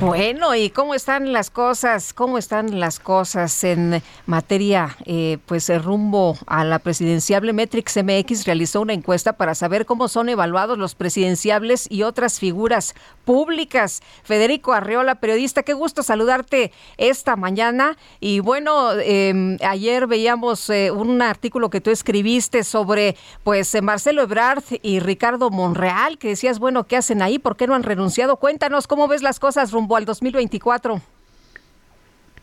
[0.00, 2.12] Bueno, ¿y cómo están las cosas?
[2.12, 7.54] ¿Cómo están las cosas en materia, eh, pues, rumbo a la presidenciable?
[7.54, 12.94] Metrix MX realizó una encuesta para saber cómo son evaluados los presidenciables y otras figuras
[13.24, 14.02] públicas.
[14.22, 17.96] Federico Arreola, periodista, qué gusto saludarte esta mañana.
[18.20, 24.22] Y bueno, em, ayer veíamos eh, un artículo que tú escribiste sobre, pues, eh, Marcelo
[24.22, 27.38] Ebrard y Ricardo Monreal, que decías, bueno, ¿qué hacen ahí?
[27.38, 28.36] ¿Por qué no han renunciado?
[28.36, 31.00] Cuéntanos cómo ves las cosas rumbo al 2024?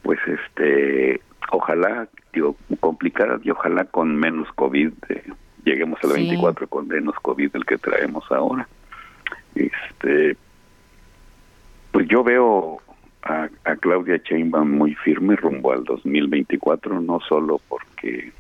[0.04, 1.20] Pues este,
[1.52, 5.24] ojalá, digo, complicada y ojalá con menos COVID, eh,
[5.66, 8.68] lleguemos al 24 con menos COVID del que traemos ahora.
[9.56, 10.38] Este,
[11.92, 12.82] pues yo veo
[13.24, 18.32] a, a Claudia Sheinbaum muy firme rumbo al 2024, no solo porque,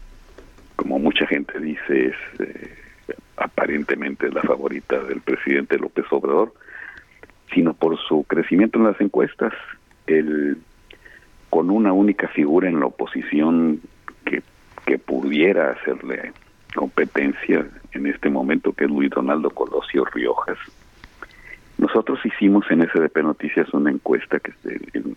[0.75, 2.75] como mucha gente dice, es eh,
[3.37, 6.53] aparentemente la favorita del presidente López Obrador,
[7.53, 9.53] sino por su crecimiento en las encuestas,
[10.07, 10.57] el,
[11.49, 13.79] con una única figura en la oposición
[14.25, 14.41] que,
[14.85, 16.33] que pudiera hacerle
[16.75, 20.57] competencia en este momento, que es Luis Donaldo Colosio Riojas.
[21.77, 24.53] Nosotros hicimos en SDP Noticias una encuesta que
[24.93, 25.15] en,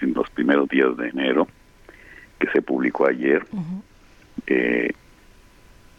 [0.00, 1.46] en los primeros días de enero,
[2.38, 3.44] que se publicó ayer,
[4.46, 4.92] eh,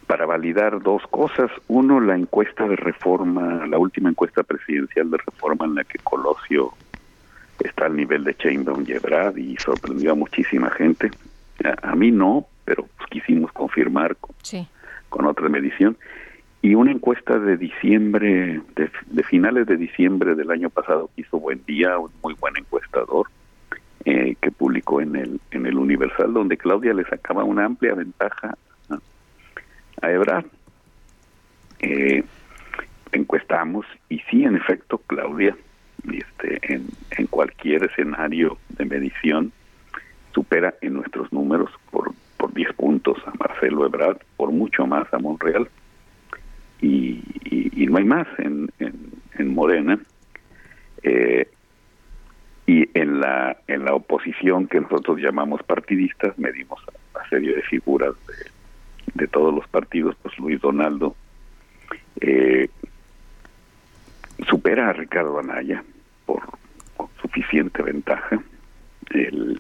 [0.08, 1.52] para validar dos cosas.
[1.68, 6.72] Uno, la encuesta de reforma, la última encuesta presidencial de reforma en la que Colosio
[7.60, 11.12] está al nivel de Chainbaum y Ebrard y sorprendió a muchísima gente.
[11.64, 14.68] A, a mí no, pero pues, quisimos confirmar con, Sí.
[15.10, 15.98] con otra medición.
[16.62, 21.40] Y una encuesta de diciembre, de, de finales de diciembre del año pasado que hizo
[21.40, 23.28] Buen Día, un muy buen encuestador,
[24.06, 28.58] eh, que publicó en el, en el Universal, donde Claudia le sacaba una amplia ventaja
[30.02, 30.46] a, a Ebrard.
[31.80, 32.24] Eh,
[33.12, 35.56] encuestamos y sí, en efecto, Claudia,
[36.12, 39.52] este, en, en cualquier escenario de medición,
[40.34, 45.20] supera en nuestros números por, por 10 puntos a Marcelo Ebrard, por mucho más a
[45.20, 45.68] Monreal.
[46.82, 47.24] Y,
[47.90, 49.98] no hay más en, en, en Morena.
[51.04, 51.48] Eh,
[52.66, 57.62] y en la en la oposición que nosotros llamamos partidistas medimos a una serie de
[57.62, 58.57] figuras de,
[59.18, 61.16] de todos los partidos pues Luis Donaldo
[62.22, 62.70] eh,
[64.48, 65.84] supera a Ricardo Anaya
[66.26, 66.42] por
[67.22, 68.40] suficiente ventaja.
[69.10, 69.60] El-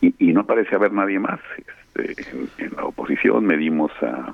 [0.00, 3.44] y, no parece haber nadie más este, en, la oposición.
[3.44, 4.32] Medimos a,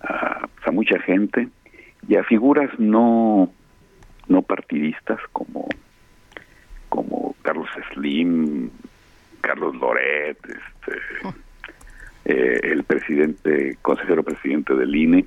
[0.00, 1.48] a, pues, a mucha gente
[2.08, 3.52] y a figuras no
[4.26, 5.68] no partidistas como
[6.88, 8.70] como Carlos Slim,
[9.40, 11.00] Carlos Loret, este,
[12.24, 15.24] eh, el presidente, consejero presidente del INE,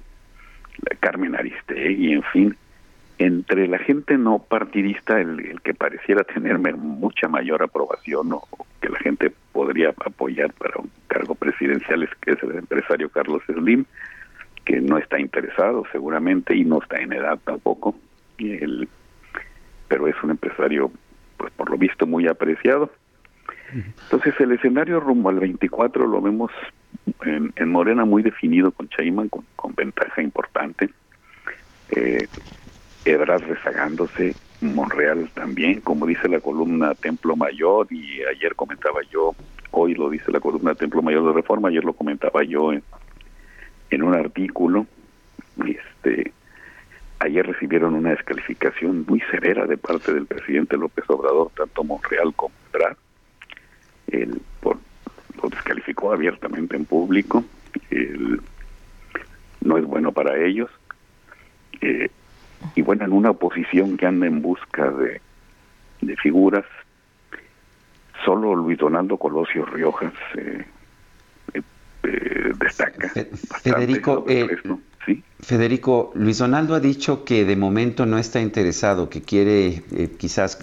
[1.00, 2.56] Carmen Aristegui, en fin,
[3.20, 8.44] entre la gente no partidista, el, que pareciera tener mucha mayor aprobación o,
[8.82, 13.42] que la gente podría apoyar para un cargo presidencial es que es el empresario Carlos
[13.48, 13.86] Slim,
[14.66, 17.96] que no está interesado seguramente y no está en edad tampoco,
[18.40, 18.88] el-
[19.88, 20.92] pero es un empresario
[21.38, 22.90] pues por lo visto muy apreciado.
[23.74, 26.52] Entonces el escenario rumbo al 24 lo vemos
[27.26, 30.90] en, en Morena muy definido con Chayman con, con ventaja importante.
[31.90, 32.28] Eh,
[33.06, 39.36] Ebrard rezagándose, Monreal también, como dice la columna Templo Mayor y ayer comentaba yo,
[39.72, 42.82] hoy lo dice la columna Templo Mayor de Reforma, ayer lo comentaba yo en,
[43.90, 44.88] en un artículo,
[45.66, 46.32] este
[47.20, 52.54] ayer recibieron una descalificación muy severa de parte del presidente López Obrador, tanto Monreal como
[52.74, 52.98] Ebrard.
[54.14, 54.78] Él por,
[55.42, 57.44] lo descalificó abiertamente en público.
[57.90, 58.42] Él
[59.62, 60.70] no es bueno para ellos.
[61.82, 62.10] Eh,
[62.76, 65.20] y bueno, en una oposición que anda en busca de,
[66.02, 66.66] de figuras,
[68.24, 70.66] solo Luis Donaldo Colosio Riojas eh,
[72.04, 73.12] eh, destaca.
[73.62, 74.48] Federico, eh.
[75.40, 80.58] Federico, Luis Donaldo ha dicho que de momento no está interesado, que quiere eh, quizás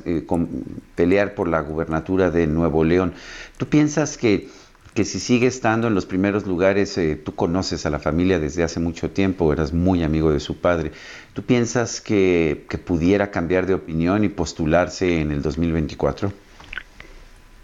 [0.94, 3.12] pelear por la gubernatura de Nuevo León.
[3.58, 4.48] ¿Tú piensas que,
[4.94, 8.80] que si sigue estando en los primeros lugares, tú conoces a la familia desde hace
[8.80, 10.92] mucho tiempo, eras muy amigo de su padre,
[11.34, 16.32] ¿tú piensas que, que pudiera cambiar de opinión y postularse en el 2024?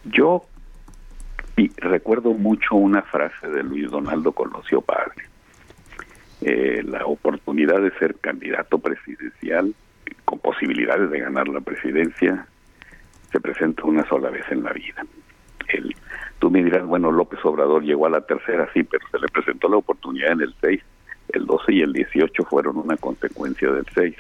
[0.05, 0.45] Yo
[1.57, 5.25] y recuerdo mucho una frase de Luis Donaldo Colosio Padre.
[6.43, 9.75] Eh, la oportunidad de ser candidato presidencial
[10.27, 12.47] con posibilidades de ganar la presidencia
[13.33, 15.07] se presenta una sola vez en la vida.
[15.69, 15.97] El,
[16.39, 19.69] tú me dirás, bueno, López Obrador llegó a la tercera, sí, pero se le presentó
[19.69, 20.83] la oportunidad en el 6,
[21.33, 24.15] el 12 y el 18 fueron una consecuencia del 6.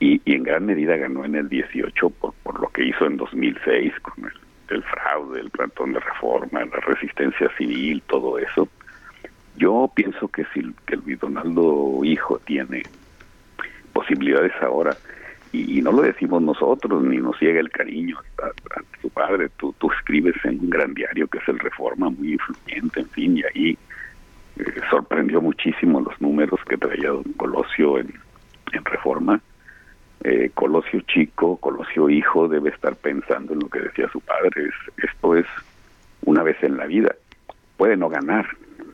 [0.00, 3.16] Y, y en gran medida ganó en el 18 por, por lo que hizo en
[3.16, 8.68] 2006 con el, el fraude, el plantón de reforma, la resistencia civil, todo eso.
[9.56, 12.82] Yo pienso que si que Luis Donaldo hijo tiene
[13.92, 14.96] posibilidades ahora,
[15.52, 19.74] y, no lo decimos nosotros, ni nos llega el cariño a, a su padre, tú,
[19.78, 23.42] tú escribes en un gran diario que es el Reforma, muy influyente, en fin, y
[23.44, 23.78] ahí
[24.58, 28.12] eh, sorprendió muchísimo los números que traía don Colosio en
[28.84, 29.40] Reforma.
[30.28, 34.50] Eh, Colosio chico, Colosio hijo, debe estar pensando en lo que decía su padre.
[34.56, 35.46] Es, esto es
[36.24, 37.14] una vez en la vida.
[37.76, 38.44] Puede no ganar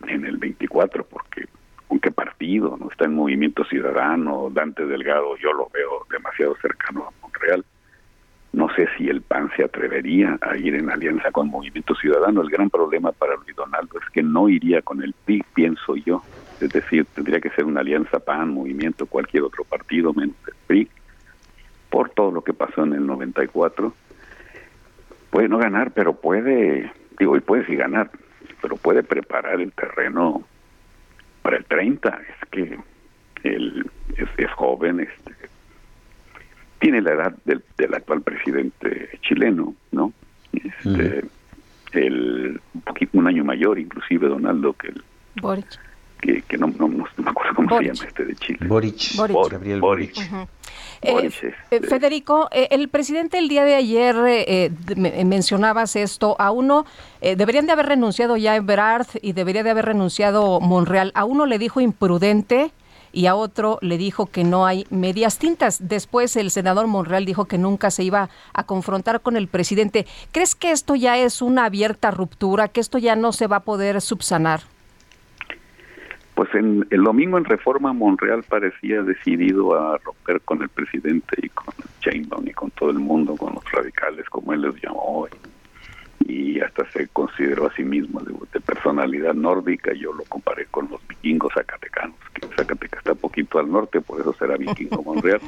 [0.09, 1.47] en el 24 porque
[1.89, 7.09] con qué partido, no está en Movimiento Ciudadano, Dante Delgado, yo lo veo demasiado cercano
[7.09, 7.65] a Monreal.
[8.53, 12.43] No sé si el PAN se atrevería a ir en alianza con Movimiento Ciudadano.
[12.43, 16.23] El gran problema para Luis Donaldo es que no iría con el PRI, pienso yo.
[16.61, 20.91] Es decir, tendría que ser una alianza PAN, Movimiento, cualquier otro partido menos el PRI,
[21.93, 23.93] por todo lo que pasó en el 94.
[25.31, 28.11] Puede no ganar, pero puede, digo, y puede sí ganar,
[28.63, 30.43] pero puede preparar el terreno
[31.43, 32.09] para el 30.
[32.09, 32.79] Es que
[33.45, 35.35] él es, es joven, este,
[36.79, 40.15] tiene la edad del, del actual presidente chileno, ¿no?
[40.53, 41.25] Este,
[41.93, 45.03] el, un, poquito, un año mayor, inclusive Donaldo, que, el,
[45.43, 45.79] Boric.
[46.23, 47.95] Que, que no, no, no, me acuerdo cómo Boric.
[47.95, 48.67] se llama este de Chile.
[48.67, 49.51] Boric, Boric.
[49.51, 50.15] Gabriel Boric.
[50.15, 50.49] Boric.
[51.03, 51.31] Eh,
[51.73, 56.87] eh, Federico, eh, el presidente el día de ayer mencionabas esto, a uno
[57.21, 61.11] deberían de haber renunciado ya Ebrard y debería de haber renunciado Monreal.
[61.17, 62.71] A uno le dijo imprudente
[63.13, 65.89] y a otro le dijo que no hay medias tintas.
[65.89, 70.07] Después el senador Monreal dijo que nunca se iba a confrontar con el presidente.
[70.31, 73.61] ¿Crees que esto ya es una abierta ruptura, que esto ya no se va a
[73.61, 74.72] poder subsanar?
[76.35, 81.49] Pues en, el domingo en Reforma Monreal parecía decidido a romper con el presidente y
[81.51, 85.29] con Chainbaum y con todo el mundo, con los radicales, como él les llamó,
[86.27, 89.93] y, hasta se consideró a sí mismo de, personalidad nórdica.
[89.93, 94.33] Yo lo comparé con los vikingos zacatecanos, que Zacatecas está poquito al norte, por eso
[94.35, 95.41] será vikingo Monreal.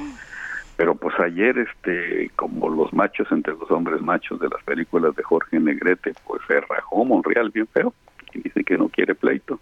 [0.77, 5.23] Pero pues ayer, este, como los machos entre los hombres machos de las películas de
[5.23, 7.95] Jorge Negrete, pues se rajó Monreal bien feo
[8.33, 9.61] y dice que no quiere pleito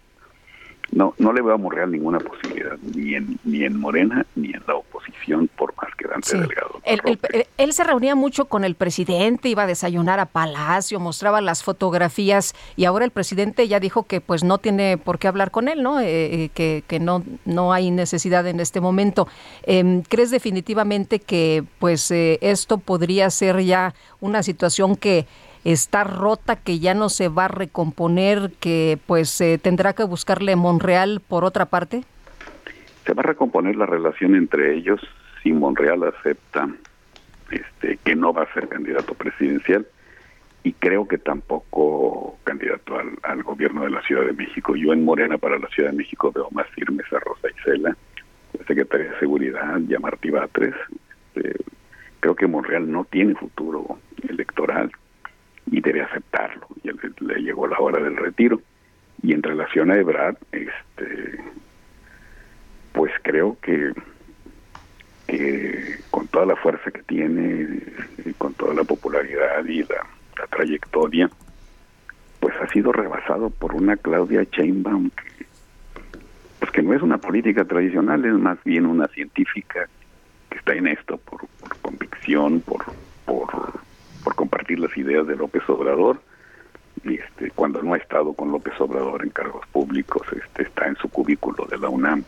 [0.91, 4.61] no no le veo a Monreal ninguna posibilidad ni en ni en Morena ni en
[4.67, 6.81] la oposición por más que Dante Delgado.
[7.57, 12.53] Él, se reunía mucho con el presidente, iba a desayunar a Palacio, mostraba las fotografías
[12.75, 15.81] y ahora el presidente ya dijo que pues no tiene por qué hablar con él,
[15.81, 15.99] ¿no?
[15.99, 19.27] Eh, eh, que, que no no hay necesidad en este momento.
[19.63, 25.25] Em, ¿Crees definitivamente que pues eh, esto podría ser ya una situación que
[25.63, 31.21] está rota, que ya no se va a recomponer, que pues tendrá que buscarle Monreal
[31.27, 32.03] por otra parte?
[33.05, 35.01] Se va a recomponer la relación entre ellos
[35.41, 36.69] si Monreal acepta
[37.51, 39.85] este, que no va a ser candidato presidencial
[40.63, 44.75] y creo que tampoco candidato al, gobierno de la Ciudad de México.
[44.75, 47.95] Yo en Morena para la Ciudad de México veo más firmes a Rosa Isela,
[48.57, 50.73] la Secretaría de Seguridad y a Martí Batres.
[51.35, 51.57] Este,
[52.21, 54.89] creo que Monreal no tiene futuro electoral
[55.67, 56.67] y debe aceptarlo.
[56.83, 56.89] Y
[57.23, 58.61] le, llegó la hora del retiro.
[59.21, 61.39] Y en relación a Ebrard, este,
[62.91, 63.93] pues creo que,
[66.11, 67.81] con toda la fuerza que tiene,
[68.25, 70.07] y con toda la popularidad y la,
[70.49, 71.29] trayectoria,
[72.39, 75.45] pues ha sido rebasado por una Claudia Sheinbaum que,
[76.59, 79.87] pues que no es una política tradicional, es más bien una científica
[80.49, 82.83] que está en esto por, por convicción, por,
[83.25, 83.49] por
[84.23, 86.21] por compartir las ideas de López Obrador.
[87.03, 90.95] Y este, cuando no ha estado con López Obrador en cargos públicos, este, está en
[90.97, 92.23] su cubículo de la UNAM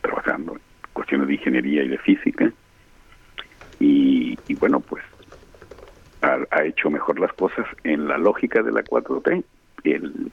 [0.00, 0.60] trabajando en
[0.92, 2.52] cuestiones de ingeniería y de física.
[3.80, 5.02] Y, bueno, pues
[6.20, 9.42] ha, hecho mejor las cosas en la lógica de la 4T.
[9.84, 10.30] El,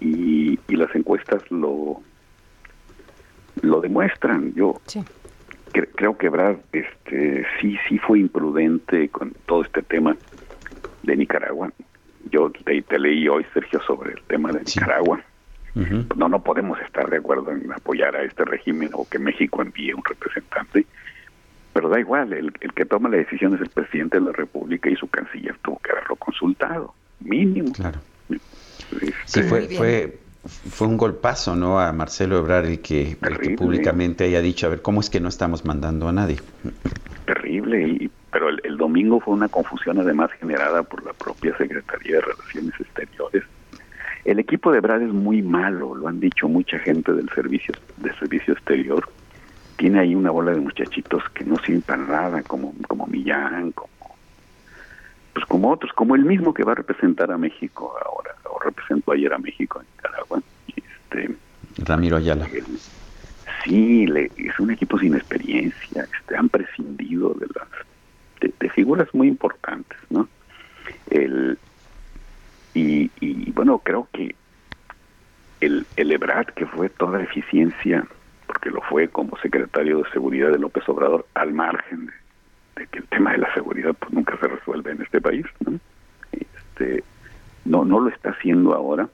[0.00, 2.02] y, las encuestas lo
[3.62, 4.52] lo demuestran.
[4.54, 4.80] Yo
[5.96, 10.16] creo que Brad este, sí, sí fue imprudente con todo este tema
[11.04, 11.72] de Nicaragua.
[12.30, 15.20] Yo te, leí hoy, Sergio, sobre el tema de Nicaragua.
[16.16, 19.92] No, no podemos estar de acuerdo en apoyar a este régimen o que México envíe
[19.92, 20.86] un representante,
[21.72, 24.94] pero da igual, el, que toma la decisión es el presidente de la República y
[24.94, 27.72] su canciller tuvo que haberlo consultado, mínimo.
[27.72, 27.98] Claro.
[29.26, 31.80] sí, fue, fue, fue un golpazo, ¿no?
[31.80, 35.18] A Marcelo Ebrard el que, el que públicamente haya dicho, a ver, ¿cómo es que
[35.18, 36.36] no estamos mandando a nadie?
[37.26, 42.20] Terrible, y pero el, domingo fue una confusión además generada por la propia Secretaría de
[42.22, 43.44] Relaciones Exteriores.
[44.24, 48.12] El equipo de Brad es muy malo, lo han dicho mucha gente del servicio de
[48.14, 49.08] servicio exterior.
[49.76, 54.16] Tiene ahí una bola de muchachitos que no sirven nada, como como Millán, como
[55.32, 59.12] pues como otros, como el mismo que va a representar a México ahora, o representó
[59.12, 60.42] ayer a México en Nicaragua.
[60.74, 61.36] Este,
[61.84, 62.48] Ramiro Ayala.
[63.62, 67.68] sí, le, es un equipo sin experiencia, este, han prescindido de las
[68.40, 70.28] de, figuras muy importantes, ¿no?
[71.10, 71.58] El,
[72.74, 73.08] y,
[73.52, 74.34] bueno, creo que
[75.60, 78.04] el, el EBRAT, que fue toda eficiencia,
[78.46, 82.10] porque lo fue como secretario de Seguridad de López Obrador, al margen
[82.76, 85.78] de, que el tema de la seguridad pues nunca se resuelve en este país, ¿no?
[86.32, 87.04] Este,
[87.64, 89.08] no, no lo está haciendo ahora.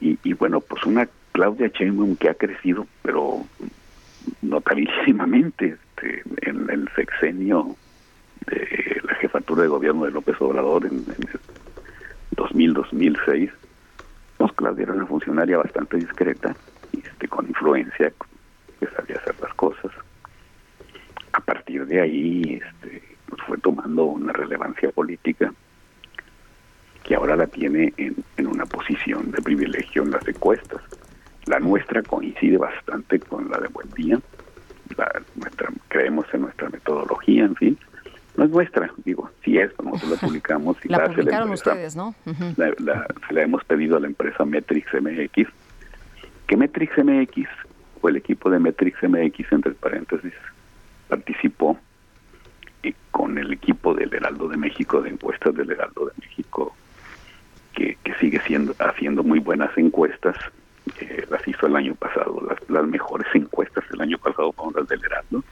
[0.00, 3.44] Y, y bueno, pues una Claudia Sheinbaum que ha crecido, pero
[4.42, 7.76] notabilísimamente este, en el sexenio
[8.46, 11.28] de la jefatura de gobierno de López Obrador en, en
[12.36, 13.50] 2000-2006.
[14.36, 16.54] Pues Claudia una funcionaria bastante discreta,
[16.92, 18.12] este, con influencia,
[18.78, 19.90] que sabía hacer las cosas.
[21.32, 25.52] A partir de ahí este, pues fue tomando una relevancia política
[27.02, 30.80] que ahora la tiene en, una posición de privilegio en las encuestas.
[31.46, 34.20] La nuestra coincide bastante con la de Buendía.
[34.96, 35.10] La,
[35.98, 37.78] creemos en nuestra metodología, en fin.
[38.36, 40.76] No es nuestra, digo, sí es, nosotros la publicamos.
[40.84, 42.14] Y la, publicaron ustedes, ¿no?
[42.56, 45.48] la, se la hemos pedido a la empresa Metrix MX,
[46.46, 47.48] que Metrix MX,
[48.00, 50.32] o el equipo de Metrix MX, entre paréntesis,
[51.08, 51.76] participó
[52.84, 56.76] y con el equipo del Heraldo de México, de encuestas del Heraldo de México,
[57.72, 60.36] que, que sigue siendo haciendo muy buenas encuestas.
[61.00, 64.88] Eh, las hizo el año pasado, las, las mejores encuestas el año pasado fueron las
[64.88, 65.42] del Heraldo.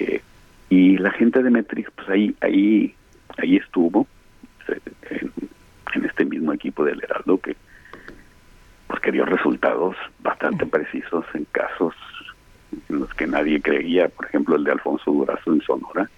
[0.00, 0.20] Eh,
[0.68, 2.94] y la gente de Metrix, pues ahí, ahí,
[3.38, 4.06] ahí estuvo,
[5.10, 5.32] en,
[5.94, 7.56] en este mismo equipo del Heraldo, que
[8.88, 11.94] pues que dio resultados bastante precisos en casos
[12.88, 16.08] en los que nadie creía, por ejemplo el de Alfonso Durazo en Sonora,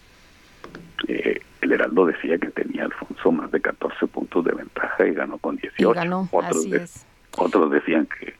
[1.06, 5.38] eh, el Heraldo decía que tenía Alfonso más de 14 puntos de ventaja y ganó
[5.38, 5.90] con 18.
[5.90, 7.06] Y ganó, otros, así de- es.
[7.36, 8.34] otros decían que,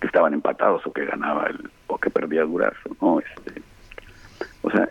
[0.00, 3.20] que estaban empatados o que ganaba el, o que perdía Durazo, ¿no?
[3.20, 3.62] Este,
[4.62, 4.88] o sea,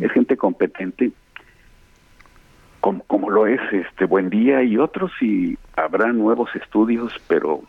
[0.00, 1.12] es gente competente
[2.80, 7.62] como, como lo es este Buen Día y otros y habrá nuevos estudios, pero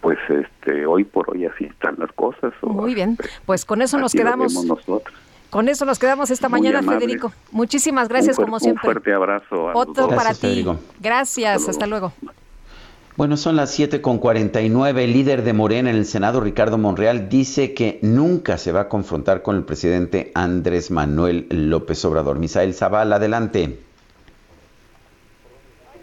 [0.00, 2.52] pues este hoy por hoy así están las cosas.
[2.60, 4.52] o Muy bien, pues con eso nos quedamos.
[4.52, 5.02] nosotros.
[5.50, 6.82] Con eso nos quedamos esta Muy mañana.
[6.82, 7.30] Federico.
[7.52, 8.82] Muchísimas gracias, un, como un siempre.
[8.82, 9.68] fuerte abrazo.
[9.68, 10.14] a Otro dos.
[10.14, 10.40] para ti.
[10.40, 10.80] Federico.
[10.98, 12.12] Gracias, hasta luego.
[13.14, 14.98] Bueno, son las 7.49.
[14.98, 18.88] El líder de Morena en el Senado, Ricardo Monreal, dice que nunca se va a
[18.88, 22.38] confrontar con el presidente Andrés Manuel López Obrador.
[22.38, 23.78] Misael Zaval, adelante.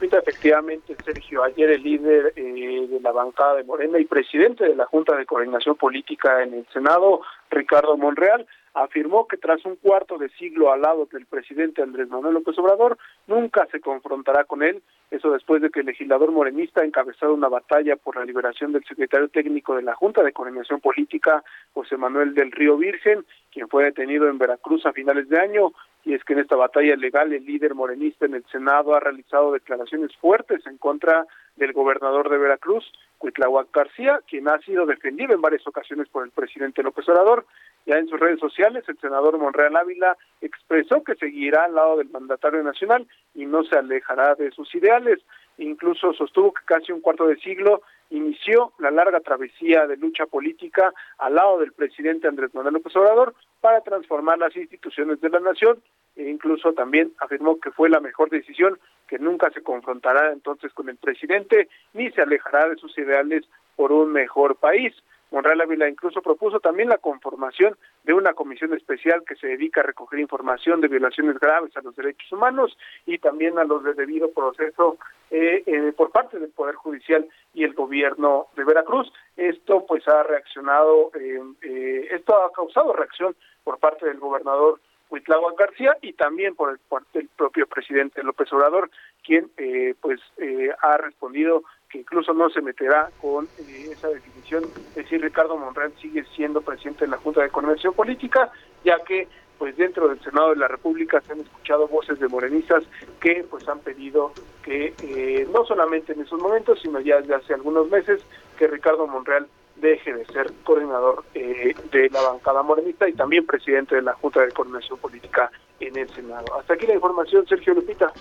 [0.02, 4.86] Efectivamente, Sergio, ayer el líder eh, de la bancada de Morena y presidente de la
[4.86, 8.46] Junta de Coordinación Política en el Senado, Ricardo Monreal,
[8.84, 12.98] afirmó que tras un cuarto de siglo al lado del presidente Andrés Manuel López Obrador,
[13.28, 14.82] nunca se confrontará con él.
[15.12, 18.84] Eso después de que el legislador morenista ha encabezado una batalla por la liberación del
[18.86, 23.86] secretario técnico de la Junta de Coordinación Política, José Manuel del Río Virgen, quien fue
[23.86, 25.72] detenido en Veracruz a finales de año.
[26.06, 29.52] Y es que en esta batalla legal el líder morenista en el Senado ha realizado
[29.52, 31.26] declaraciones fuertes en contra
[31.56, 36.32] del gobernador de Veracruz, Cuitláhuac García, quien ha sido defendido en varias ocasiones por el
[36.32, 37.46] presidente López Obrador.
[37.86, 42.10] Ya en sus redes sociales, el senador Monreal Ávila expresó que seguirá al lado del
[42.10, 45.20] mandatario nacional y no se alejará de sus ideales.
[45.58, 50.94] Incluso sostuvo que casi un cuarto de siglo inició la larga travesía de lucha política
[51.18, 55.82] al lado del presidente Andrés Manuel López Obrador para transformar las instituciones de la nación
[56.16, 60.90] e incluso también afirmó que fue la mejor decisión, que nunca se confrontará entonces con
[60.90, 63.46] el presidente ni se alejará de sus ideales
[63.76, 64.94] por un mejor país.
[65.32, 69.86] Monreal Ávila incluso propuso también la conformación de una comisión especial que se dedica a
[69.86, 74.32] recoger información de violaciones graves a los derechos humanos y también a los de debido
[74.32, 74.98] proceso
[75.32, 79.12] eh, eh, por parte del Poder Judicial y el gobierno de Veracruz.
[79.38, 85.58] Esto pues ha reaccionado, eh, eh, esto ha causado reacción por parte del gobernador Huitláhuac
[85.58, 88.90] García y también por el parte del propio presidente López Obrador,
[89.24, 94.64] quien eh, pues eh, ha respondido que incluso no se meterá con eh, esa definición,
[94.90, 98.52] es decir, Ricardo Monreal sigue siendo presidente de la Junta de Coordinación Política,
[98.84, 99.28] ya que
[99.58, 102.84] pues dentro del Senado de la República se han escuchado voces de morenistas
[103.20, 104.32] que pues han pedido
[104.64, 108.22] que eh, no solamente en esos momentos, sino ya desde hace algunos meses,
[108.58, 113.96] que Ricardo Monreal deje de ser coordinador eh, de la bancada morenista y también presidente
[113.96, 116.46] de la Junta de Coordinación Política en el Senado.
[116.58, 118.12] Hasta aquí la información, Sergio Lupita.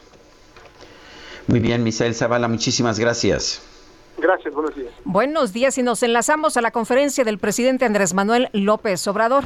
[1.49, 3.63] Muy bien, Misael Zavala, muchísimas gracias.
[4.19, 4.93] Gracias, buenos días.
[5.05, 9.45] Buenos días y nos enlazamos a la conferencia del presidente Andrés Manuel López Obrador.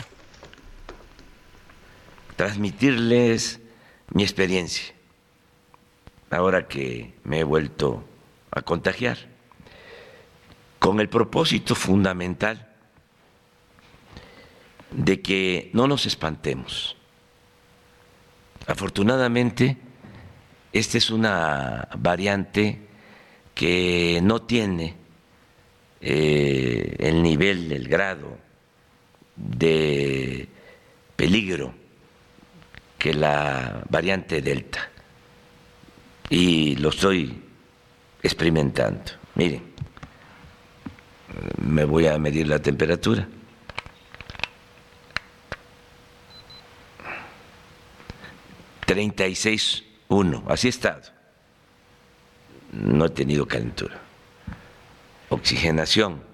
[2.35, 3.61] transmitirles
[4.13, 4.93] mi experiencia,
[6.31, 8.03] ahora que me he vuelto
[8.51, 9.19] a contagiar,
[10.81, 12.69] con el propósito fundamental
[14.91, 16.97] de que no nos espantemos.
[18.67, 19.77] Afortunadamente,
[20.73, 22.79] esta es una variante
[23.55, 24.95] que no tiene
[26.01, 28.39] eh, el nivel, el grado
[29.37, 30.49] de
[31.15, 31.75] peligro
[32.99, 34.89] que la variante Delta.
[36.31, 37.43] Y lo estoy
[38.23, 39.13] experimentando.
[39.35, 39.63] Miren,
[41.59, 43.29] me voy a medir la temperatura.
[48.87, 51.03] Treinta y seis uno, así he estado.
[52.73, 53.99] No he tenido calentura.
[55.29, 56.32] Oxigenación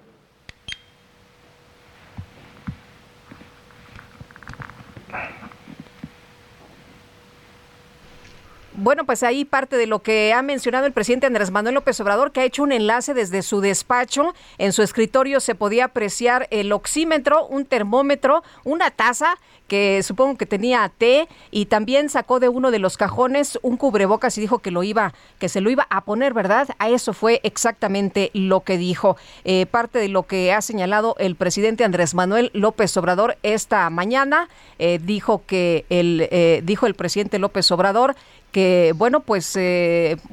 [8.79, 12.33] bueno, pues ahí parte de lo que ha mencionado el presidente Andrés Manuel López Obrador,
[12.33, 14.35] que ha hecho un enlace desde su despacho.
[14.59, 19.37] En su escritorio se podía apreciar el oxímetro, un termómetro, una taza
[19.69, 24.37] que supongo que tenía té y también sacó de uno de los cajones un cubrebocas
[24.39, 26.69] y dijo que lo iba, que se lo iba a poner, ¿verdad?
[26.79, 29.17] A eso fue exactamente lo que dijo.
[29.45, 34.49] Eh, parte de lo que ha señalado el presidente Andrés Manuel López Obrador esta mañana,
[34.79, 38.17] eh, dijo que el eh, dijo el presidente López Obrador
[38.53, 39.57] que bueno pues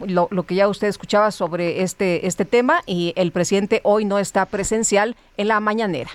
[0.05, 4.19] lo, lo, que ya usted escuchaba sobre este este tema y el presidente hoy no
[4.19, 6.11] está presencial en la mañanera.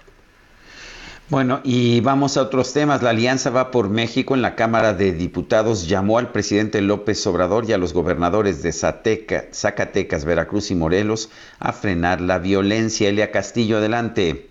[1.30, 3.02] Bueno, y vamos a otros temas.
[3.02, 7.66] La Alianza va por México en la Cámara de Diputados llamó al presidente López Obrador
[7.68, 11.30] y a los gobernadores de Zacatecas, Veracruz y Morelos
[11.60, 13.08] a frenar la violencia.
[13.08, 14.49] Elia Castillo, adelante.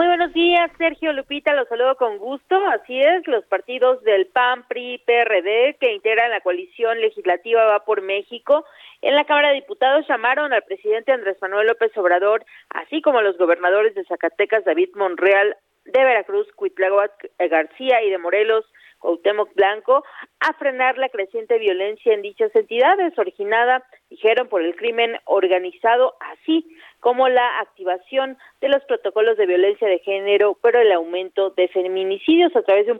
[0.00, 2.56] Muy buenos días, Sergio Lupita, los saludo con gusto.
[2.68, 8.00] Así es, los partidos del PAN, PRI, PRD que integran la coalición legislativa Va por
[8.00, 8.64] México
[9.02, 13.36] en la Cámara de Diputados llamaron al presidente Andrés Manuel López Obrador, así como los
[13.36, 18.64] gobernadores de Zacatecas, David Monreal, de Veracruz, Cuitláhuac García y de Morelos,
[19.00, 20.04] Cuauhtémoc Blanco,
[20.40, 26.66] a frenar la creciente violencia en dichas entidades, originada, dijeron, por el crimen organizado, así
[27.00, 32.54] como la activación de los protocolos de violencia de género, pero el aumento de feminicidios.
[32.54, 32.98] A través de un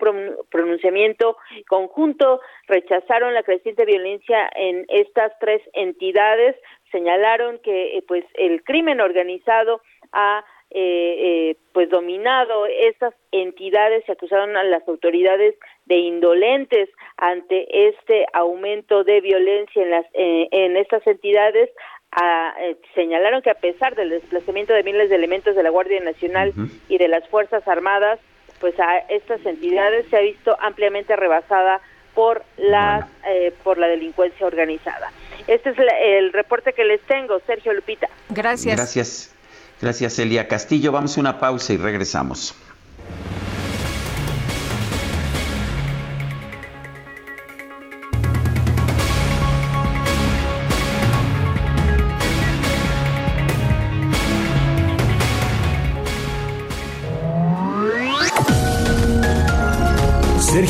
[0.51, 1.37] pronunciamiento
[1.69, 6.57] conjunto rechazaron la creciente violencia en estas tres entidades,
[6.91, 9.83] señalaron que eh, pues el crimen organizado
[10.13, 14.05] ha eh, eh, pues dominado estas entidades.
[14.07, 15.57] Y acusaron a las autoridades
[15.91, 21.69] de indolentes ante este aumento de violencia en las en estas entidades
[22.13, 26.53] eh, señalaron que a pesar del desplazamiento de miles de elementos de la Guardia Nacional
[26.89, 28.19] y de las Fuerzas Armadas,
[28.61, 31.81] pues a estas entidades se ha visto ampliamente rebasada
[32.15, 35.13] por la eh, por la delincuencia organizada.
[35.47, 38.09] Este es el reporte que les tengo, Sergio Lupita.
[38.29, 38.77] Gracias.
[38.77, 39.37] Gracias.
[39.81, 40.93] Gracias, Elia Castillo.
[40.93, 42.55] Vamos a una pausa y regresamos.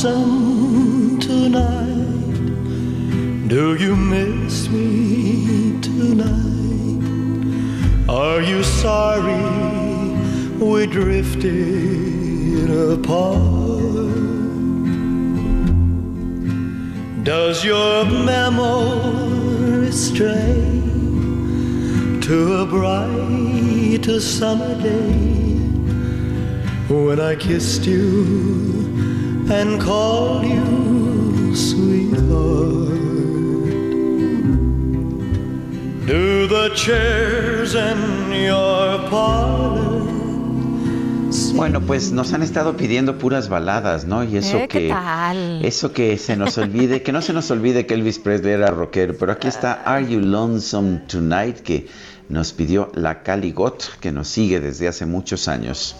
[0.00, 1.20] Tonight,
[3.46, 7.04] do you miss me tonight?
[8.08, 9.44] Are you sorry
[10.58, 13.36] we drifted apart?
[17.22, 20.80] Does your memory stray
[22.22, 25.58] to a bright summer day
[26.88, 29.01] when I kissed you
[29.50, 32.92] and called you sweetheart?
[36.06, 40.02] Do the chairs in your parlor
[41.54, 44.24] Bueno, pues nos han estado pidiendo puras baladas, ¿no?
[44.24, 44.68] Y eso ¿Eh?
[44.68, 45.64] ¿Qué que tal?
[45.64, 49.14] eso que se nos olvide, que no se nos olvide que Elvis Presley era rockero,
[49.18, 51.86] pero aquí está Are You Lonesome Tonight que
[52.28, 55.94] nos pidió la Cali Got, que nos sigue desde hace muchos años.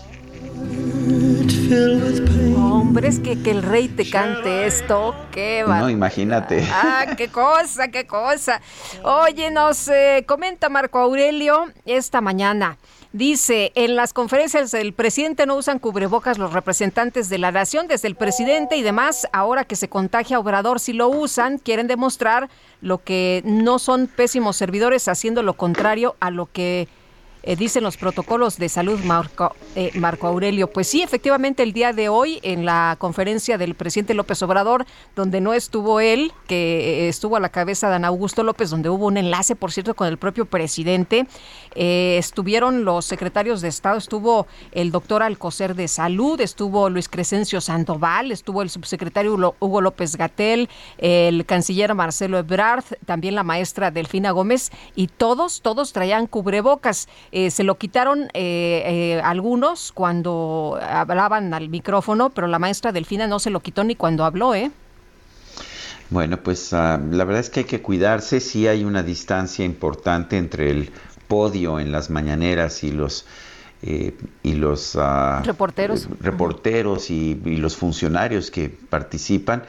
[2.57, 5.81] Hombre, es que, que el rey te cante esto, qué va.
[5.81, 6.67] No, imagínate.
[6.71, 8.61] Ah, qué cosa, qué cosa.
[9.03, 12.79] Oye, nos eh, comenta Marco Aurelio esta mañana.
[13.13, 18.09] Dice, en las conferencias del presidente no usan cubrebocas los representantes de la nación, desde
[18.09, 22.49] el presidente y demás, ahora que se contagia Obrador, si lo usan, quieren demostrar
[22.81, 26.89] lo que no son pésimos servidores, haciendo lo contrario a lo que
[27.43, 30.70] eh, dicen los protocolos de salud, Marco, eh, Marco Aurelio.
[30.70, 34.86] Pues sí, efectivamente, el día de hoy, en la conferencia del presidente López Obrador,
[35.16, 38.88] donde no estuvo él, que eh, estuvo a la cabeza de Dan Augusto López, donde
[38.88, 41.26] hubo un enlace, por cierto, con el propio presidente,
[41.74, 47.61] eh, estuvieron los secretarios de Estado, estuvo el doctor Alcocer de Salud, estuvo Luis Crescencio
[47.61, 50.68] Sandoval, estuvo el subsecretario Hugo López Gatel,
[50.99, 57.09] el canciller Marcelo Ebrard, también la maestra Delfina Gómez, y todos, todos traían cubrebocas.
[57.33, 63.39] Eh, se lo quitaron eh, algunos cuando hablaban al micrófono, pero la maestra Delfina no
[63.39, 64.70] se lo quitó ni cuando habló, ¿eh?
[66.12, 68.41] Bueno, pues ah, la verdad es que hay que cuidarse.
[68.41, 70.91] Sí hay una distancia importante entre el
[71.26, 73.24] podio en las mañaneras y los
[73.80, 79.64] eh, y los ah, reporteros, reporteros y, los funcionarios que participan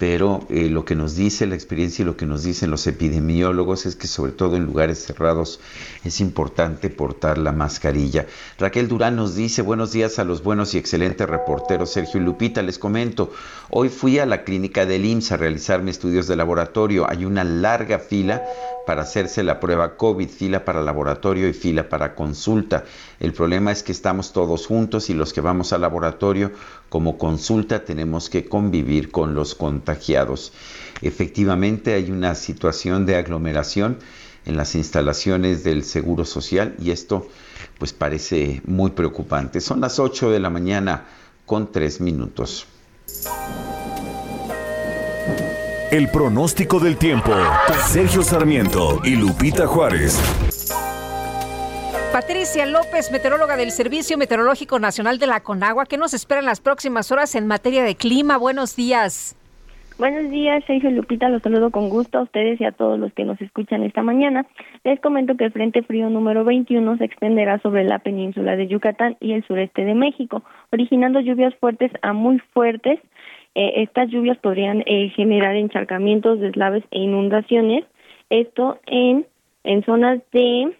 [0.00, 3.84] pero eh, lo que nos dice la experiencia y lo que nos dicen los epidemiólogos
[3.84, 5.60] es que sobre todo en lugares cerrados
[6.04, 8.24] es importante portar la mascarilla.
[8.58, 11.92] Raquel Durán nos dice buenos días a los buenos y excelentes reporteros.
[11.92, 13.30] Sergio Lupita, les comento,
[13.68, 17.06] hoy fui a la clínica del IMSS a realizarme estudios de laboratorio.
[17.06, 18.42] Hay una larga fila
[18.86, 22.84] para hacerse la prueba COVID, fila para laboratorio y fila para consulta.
[23.20, 26.52] El problema es que estamos todos juntos y los que vamos al laboratorio
[26.88, 30.54] como consulta tenemos que convivir con los contagiados.
[31.02, 33.98] Efectivamente hay una situación de aglomeración
[34.46, 37.28] en las instalaciones del Seguro Social y esto
[37.78, 39.60] pues parece muy preocupante.
[39.60, 41.04] Son las 8 de la mañana
[41.44, 42.66] con 3 minutos.
[45.90, 47.32] El pronóstico del tiempo.
[47.88, 50.18] Sergio Sarmiento y Lupita Juárez.
[52.12, 56.60] Patricia López, meteoróloga del Servicio Meteorológico Nacional de la Conagua, ¿qué nos espera en las
[56.60, 58.36] próximas horas en materia de clima?
[58.36, 59.36] Buenos días.
[59.98, 63.24] Buenos días, Sergio Lupita, los saludo con gusto a ustedes y a todos los que
[63.24, 64.46] nos escuchan esta mañana.
[64.82, 69.16] Les comento que el Frente Frío número 21 se extenderá sobre la península de Yucatán
[69.20, 70.42] y el sureste de México,
[70.72, 72.98] originando lluvias fuertes a muy fuertes
[73.54, 77.84] eh, estas lluvias podrían eh, generar encharcamientos, deslaves e inundaciones.
[78.28, 79.26] Esto en,
[79.64, 80.72] en zonas de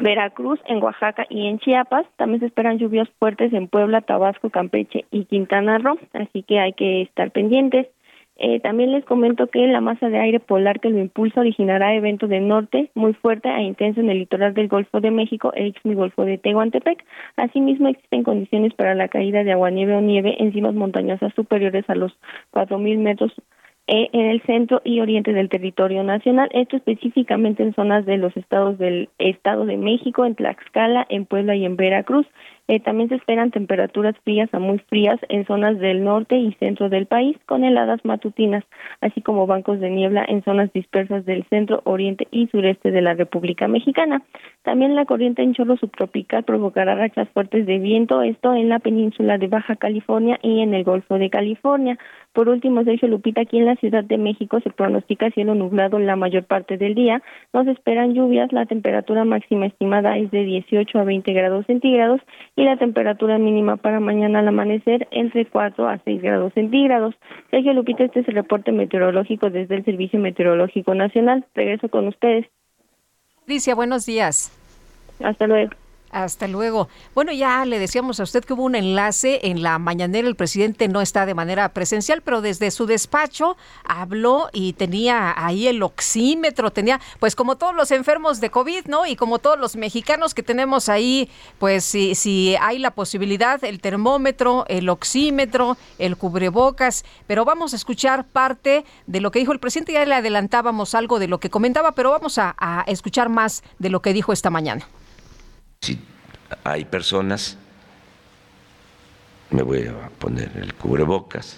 [0.00, 2.06] Veracruz, en Oaxaca y en Chiapas.
[2.16, 6.72] También se esperan lluvias fuertes en Puebla, Tabasco, Campeche y Quintana Roo, así que hay
[6.72, 7.86] que estar pendientes.
[8.42, 12.30] Eh, también les comento que la masa de aire polar que lo impulsa originará eventos
[12.30, 16.24] de norte muy fuerte e intenso en el litoral del Golfo de México e Golfo
[16.24, 17.04] de Tehuantepec.
[17.36, 21.84] Asimismo, existen condiciones para la caída de agua, nieve o nieve en cimas montañosas superiores
[21.90, 22.16] a los
[22.52, 23.30] 4.000 metros
[23.92, 28.78] en el centro y oriente del territorio nacional, esto específicamente en zonas de los estados
[28.78, 32.26] del Estado de México, en Tlaxcala, en Puebla y en Veracruz.
[32.70, 36.88] Eh, también se esperan temperaturas frías a muy frías en zonas del norte y centro
[36.88, 38.62] del país, con heladas matutinas,
[39.00, 43.14] así como bancos de niebla en zonas dispersas del centro, oriente y sureste de la
[43.14, 44.22] República Mexicana.
[44.62, 49.36] También la corriente en chorro subtropical provocará rachas fuertes de viento, esto en la península
[49.36, 51.98] de Baja California y en el Golfo de California.
[52.32, 56.14] Por último, Sergio Lupita, aquí en la Ciudad de México se pronostica cielo nublado la
[56.14, 57.20] mayor parte del día.
[57.52, 62.20] Nos esperan lluvias, la temperatura máxima estimada es de 18 a 20 grados centígrados
[62.60, 67.14] y la temperatura mínima para mañana al amanecer entre 4 a 6 grados centígrados.
[67.50, 71.46] Sergio Lupita, este es el reporte meteorológico desde el Servicio Meteorológico Nacional.
[71.54, 72.46] Regreso con ustedes.
[73.46, 74.52] Alicia, buenos días.
[75.24, 75.70] Hasta luego.
[76.12, 76.88] Hasta luego.
[77.14, 80.26] Bueno, ya le decíamos a usted que hubo un enlace en la mañanera.
[80.26, 85.68] El presidente no está de manera presencial, pero desde su despacho habló y tenía ahí
[85.68, 89.06] el oxímetro, tenía, pues como todos los enfermos de COVID, ¿no?
[89.06, 91.30] Y como todos los mexicanos que tenemos ahí,
[91.60, 97.04] pues si, si hay la posibilidad, el termómetro, el oxímetro, el cubrebocas.
[97.28, 99.92] Pero vamos a escuchar parte de lo que dijo el presidente.
[99.92, 103.90] Ya le adelantábamos algo de lo que comentaba, pero vamos a, a escuchar más de
[103.90, 104.88] lo que dijo esta mañana.
[105.82, 105.98] Si
[106.62, 107.56] hay personas,
[109.50, 111.56] me voy a poner el cubrebocas.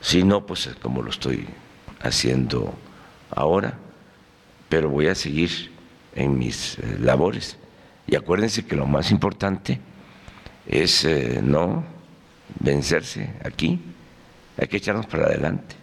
[0.00, 1.46] Si no, pues como lo estoy
[2.00, 2.72] haciendo
[3.30, 3.76] ahora,
[4.70, 5.70] pero voy a seguir
[6.14, 7.58] en mis eh, labores.
[8.06, 9.78] Y acuérdense que lo más importante
[10.66, 11.84] es eh, no
[12.58, 13.82] vencerse aquí,
[14.56, 15.76] hay que echarnos para adelante.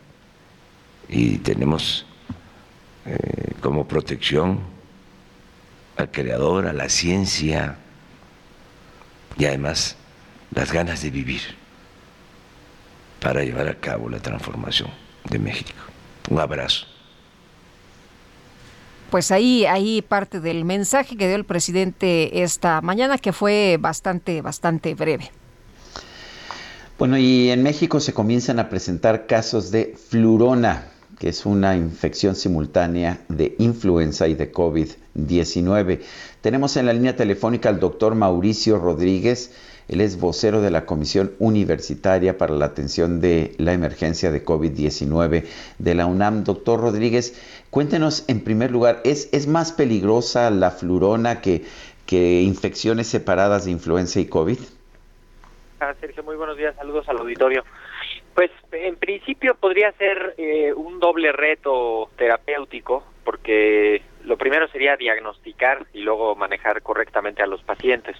[1.08, 2.04] Y tenemos
[3.06, 4.81] eh, como protección
[6.02, 7.78] al creador, a la ciencia
[9.38, 9.96] y además
[10.54, 11.42] las ganas de vivir
[13.22, 14.90] para llevar a cabo la transformación
[15.30, 15.80] de México.
[16.30, 16.86] Un abrazo.
[19.10, 24.42] Pues ahí, ahí parte del mensaje que dio el presidente esta mañana, que fue bastante,
[24.42, 25.32] bastante breve.
[26.98, 30.92] Bueno, y en México se comienzan a presentar casos de flurona
[31.22, 34.50] que es una infección simultánea de influenza y de
[35.16, 36.00] COVID-19.
[36.42, 39.56] Tenemos en la línea telefónica al doctor Mauricio Rodríguez.
[39.88, 45.46] Él es vocero de la Comisión Universitaria para la Atención de la Emergencia de COVID-19
[45.80, 46.44] de la UNAM.
[46.44, 47.40] Doctor Rodríguez,
[47.70, 51.64] cuéntenos en primer lugar, ¿es, más peligrosa la flurona que,
[52.06, 54.60] que infecciones separadas de influenza y COVID?
[55.82, 57.66] Ah, Sergio, muy buenos días, saludos al auditorio.
[58.34, 65.86] Pues en principio podría ser eh, un doble reto terapéutico, porque lo primero sería diagnosticar
[65.94, 68.16] y luego manejar correctamente a los pacientes.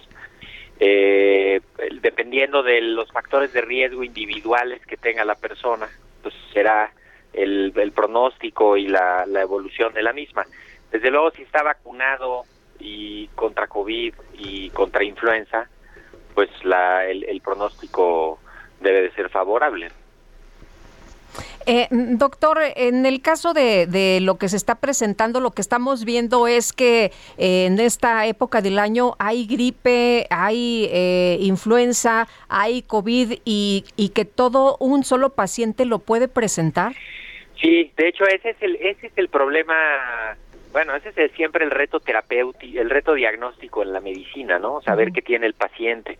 [0.80, 1.60] Eh,
[2.00, 5.88] dependiendo de los factores de riesgo individuales que tenga la persona,
[6.22, 6.92] pues será
[7.32, 10.44] el, pronóstico y la, evolución de la misma.
[10.90, 12.44] Desde luego, si está vacunado
[12.78, 15.68] y contra COVID y contra influenza,
[16.34, 18.40] pues la, el pronóstico
[18.80, 19.90] debe de ser favorable.
[21.66, 26.46] Eh, doctor, en el caso de, lo que se está presentando, lo que estamos viendo
[26.46, 33.40] es que eh, en esta época del año hay gripe, hay eh, influenza, hay COVID
[33.44, 33.84] y,
[34.14, 36.92] que todo un solo paciente lo puede presentar.
[37.60, 39.74] Sí, de hecho ese es el ese es el problema.
[40.72, 44.80] Bueno, ese es siempre el reto terapéutico, el reto diagnóstico en la medicina, ¿no?
[44.82, 46.18] Saber qué tiene el paciente.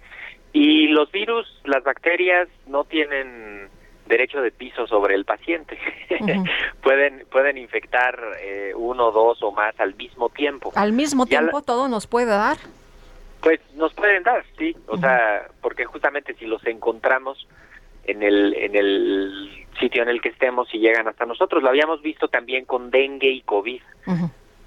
[0.53, 3.69] Y los virus, las bacterias no tienen
[4.07, 5.79] derecho de piso sobre el paciente.
[6.83, 10.73] pueden pueden infectar eh, uno, dos o más al mismo tiempo.
[10.75, 12.57] Al mismo tiempo todo nos puede dar.
[13.41, 17.49] Pues nos pueden dar, sí, o sea, porque justamente si los encontramos
[18.05, 22.03] en el en el sitio en el que estemos y llegan hasta nosotros, lo habíamos
[22.03, 23.83] visto también con dengue y covid.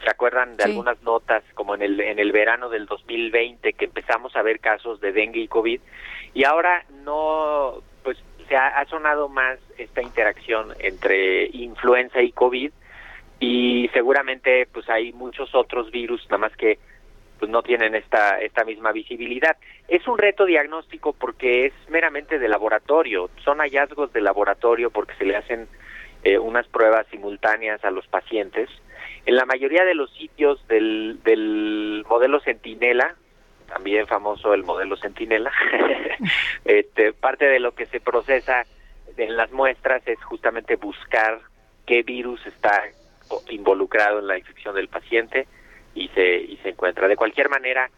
[0.03, 4.35] ¿Se acuerdan de algunas notas como en el en el verano del 2020 que empezamos
[4.35, 5.79] a ver casos de dengue y covid
[6.33, 7.81] y ahora no
[8.47, 12.71] se ha, sonado más esta interacción entre influenza y COVID
[13.39, 16.79] y seguramente pues hay muchos otros virus, nada más que
[17.39, 19.57] pues no tienen esta esta misma visibilidad.
[19.87, 25.25] Es un reto diagnóstico porque es meramente de laboratorio, son hallazgos de laboratorio porque se
[25.25, 25.67] le hacen
[26.23, 28.69] eh, unas pruebas simultáneas a los pacientes.
[29.25, 33.15] En la mayoría de los sitios del, del modelo Centinela,
[33.65, 35.51] también famoso el modelo Centinela.
[36.65, 38.65] este, parte de lo que se procesa
[39.17, 41.39] en las muestras es justamente buscar
[41.85, 42.83] qué virus está
[43.49, 45.47] involucrado en la infección del paciente
[45.93, 47.07] y se y se encuentra.
[47.07, 47.89] De cualquier manera,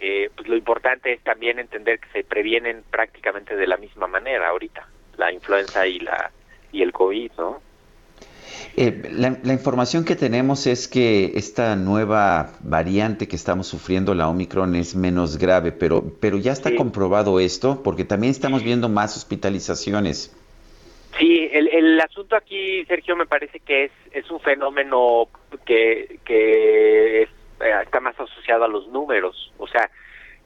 [0.00, 4.48] eh, pues lo importante es también entender que se previenen prácticamente de la misma manera
[4.48, 6.30] ahorita la influenza y la
[6.72, 7.62] y el covid, ¿no?
[8.76, 14.74] Eh, la, información que tenemos es que esta nueva variante que estamos sufriendo, la Omicron,
[14.74, 20.36] es menos grave, pero, pero ya está comprobado esto, porque también estamos viendo más hospitalizaciones.
[21.18, 25.28] Sí, el, el asunto aquí, Sergio, me parece que es, es un fenómeno
[25.64, 27.28] que, que eh,
[27.82, 29.52] está más asociado a los números.
[29.58, 29.88] O sea,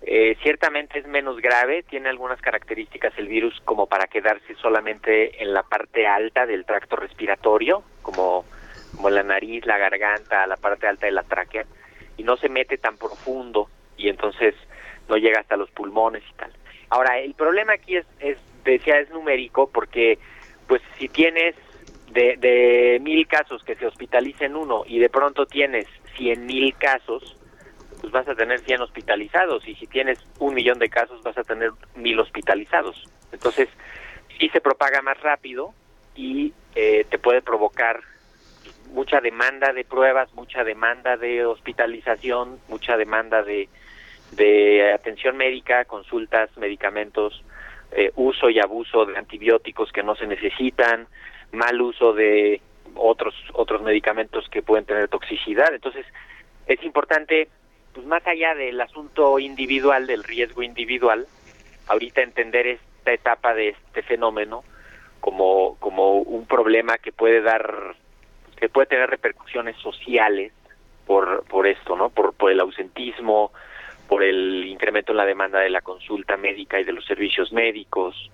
[0.03, 5.53] eh, ciertamente es menos grave, tiene algunas características el virus como para quedarse solamente en
[5.53, 8.44] la parte alta del tracto respiratorio, como,
[8.96, 11.64] como la nariz, la garganta, la parte alta de la tráquea,
[12.16, 14.55] y no se mete tan profundo y entonces
[15.09, 16.53] no llega hasta los pulmones y tal.
[16.90, 20.18] Ahora, el problema aquí es, es decía, es numérico porque
[20.66, 21.55] pues si tienes
[22.12, 25.86] de, de mil casos que se hospitalicen uno y de pronto tienes
[26.16, 27.38] cien mil casos,
[28.01, 31.44] pues vas a tener 100 hospitalizados y si tienes un millón de casos vas a
[31.44, 33.05] tener mil hospitalizados.
[33.32, 33.68] Entonces,
[34.38, 35.72] sí se propaga más rápido
[36.14, 38.01] y eh, te puede provocar
[38.92, 43.68] mucha demanda de pruebas, mucha demanda de hospitalización, mucha demanda de,
[44.32, 47.42] de atención médica, consultas, medicamentos,
[47.92, 51.07] eh, uso y abuso de antibióticos que no se necesitan,
[51.53, 52.61] mal uso de
[52.94, 55.72] otros otros medicamentos que pueden tener toxicidad.
[55.72, 56.07] Entonces,
[56.66, 57.49] es importante
[57.99, 61.26] pues más allá del asunto individual, del riesgo individual,
[61.88, 64.62] ahorita entender esta etapa de este fenómeno
[65.18, 67.96] como, como un problema que puede dar,
[68.57, 70.53] que puede tener repercusiones sociales
[71.09, 72.11] por, por esto, ¿no?
[72.11, 73.51] Por, por el ausentismo,
[74.07, 78.30] por el incremento en la demanda de la consulta médica y de los servicios médicos,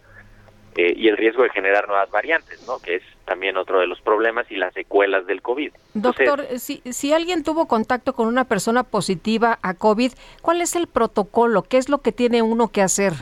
[0.77, 2.79] eh, y el riesgo de generar nuevas variantes, ¿no?
[2.79, 5.73] Que es también otro de los problemas y las secuelas del COVID.
[5.95, 10.13] Doctor, si, si alguien tuvo contacto con una persona positiva a COVID,
[10.43, 11.63] ¿cuál es el protocolo?
[11.63, 13.13] ¿Qué es lo que tiene uno que hacer?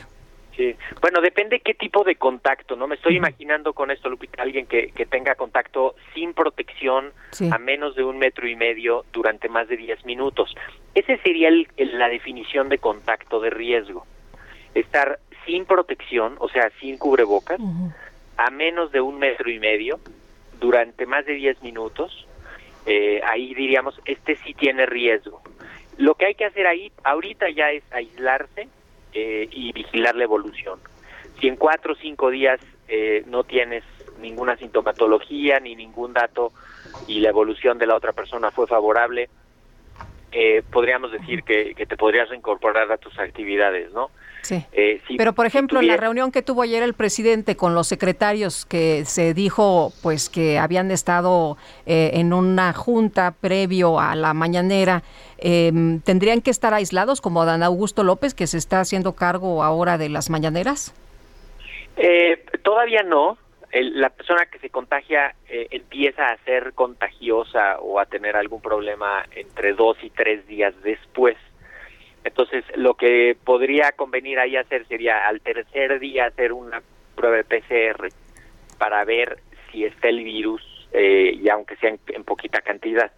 [0.55, 2.87] Sí, bueno, depende qué tipo de contacto, ¿no?
[2.87, 7.11] Me estoy imaginando con esto, Lupita, alguien que, que tenga contacto sin protección
[7.51, 10.53] a menos de un metro y medio durante más de 10 minutos.
[10.93, 14.05] Ese sería la definición de contacto de riesgo.
[14.75, 17.59] Estar sin protección, o sea, sin cubrebocas,
[18.37, 19.99] a menos de un metro y medio,
[20.59, 22.27] durante más de 10 minutos,
[22.85, 25.41] eh, ahí diríamos, este sí tiene riesgo.
[25.97, 28.67] Lo que hay que hacer ahí, ahorita ya es aislarse
[29.13, 30.79] eh, y vigilar la evolución.
[31.39, 33.83] Si en cuatro o cinco días eh, no tienes
[34.19, 36.51] ninguna sintomatología ni ningún dato
[37.07, 39.29] y la evolución de la otra persona fue favorable,
[40.31, 44.09] eh, podríamos decir que, que te podrías reincorporar a tus actividades, ¿no?
[44.43, 44.63] Sí.
[44.73, 47.73] Eh, si- Pero, por si ejemplo, en la reunión que tuvo ayer el presidente con
[47.73, 54.15] los secretarios, que se dijo pues que habían estado eh, en una junta previo a
[54.15, 55.01] la mañanera,
[55.37, 55.71] eh,
[56.03, 60.09] ¿tendrían que estar aislados como Dan Augusto López, que se está haciendo cargo ahora de
[60.09, 60.93] las mañaneras?
[61.97, 63.37] Eh, todavía no.
[63.71, 68.61] El- la persona que se contagia eh, empieza a ser contagiosa o a tener algún
[68.61, 71.37] problema entre dos y tres días después.
[72.23, 76.81] Entonces, lo que podría convenir ahí hacer sería al tercer día hacer una
[77.15, 78.09] prueba de PCR
[78.77, 79.39] para ver
[79.71, 80.61] si está el virus,
[80.93, 83.11] eh, y aunque sea en, en poquita cantidad.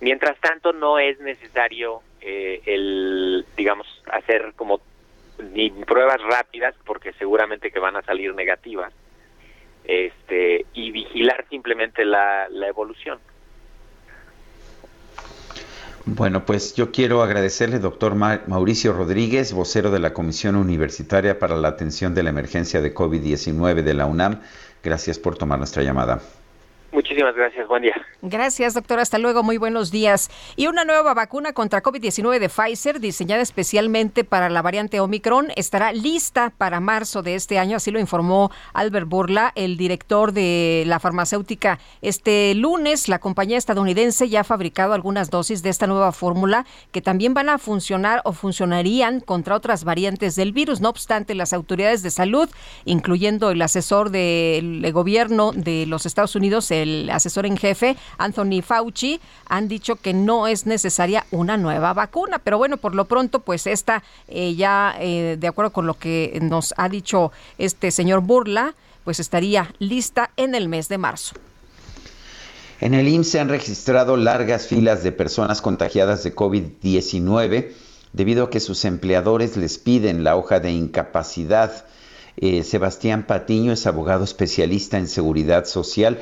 [0.00, 4.80] Mientras tanto, no es necesario eh, el, digamos, hacer como
[5.52, 8.92] ni pruebas rápidas, porque seguramente que van a salir negativas,
[9.84, 13.18] este, y vigilar simplemente la, la evolución.
[16.06, 21.56] Bueno, pues yo quiero agradecerle, doctor Ma- Mauricio Rodríguez, vocero de la Comisión Universitaria para
[21.56, 24.40] la Atención de la Emergencia de COVID-19 de la UNAM.
[24.82, 26.22] Gracias por tomar nuestra llamada.
[26.96, 27.94] Muchísimas gracias, buen día.
[28.22, 29.00] Gracias, doctor.
[29.00, 29.42] Hasta luego.
[29.42, 30.30] Muy buenos días.
[30.56, 35.92] Y una nueva vacuna contra COVID-19 de Pfizer, diseñada especialmente para la variante Omicron, estará
[35.92, 37.76] lista para marzo de este año.
[37.76, 41.78] Así lo informó Albert Burla, el director de la farmacéutica.
[42.00, 47.02] Este lunes, la compañía estadounidense ya ha fabricado algunas dosis de esta nueva fórmula que
[47.02, 50.80] también van a funcionar o funcionarían contra otras variantes del virus.
[50.80, 52.48] No obstante, las autoridades de salud,
[52.86, 59.20] incluyendo el asesor del gobierno de los Estados Unidos, el asesor en jefe, Anthony Fauci,
[59.48, 62.38] han dicho que no es necesaria una nueva vacuna.
[62.38, 66.38] Pero bueno, por lo pronto, pues esta eh, ya, eh, de acuerdo con lo que
[66.42, 68.74] nos ha dicho este señor Burla,
[69.04, 71.36] pues estaría lista en el mes de marzo.
[72.80, 77.72] En el IMSS se han registrado largas filas de personas contagiadas de COVID-19
[78.12, 81.86] debido a que sus empleadores les piden la hoja de incapacidad.
[82.36, 86.18] Eh, Sebastián Patiño es abogado especialista en seguridad social.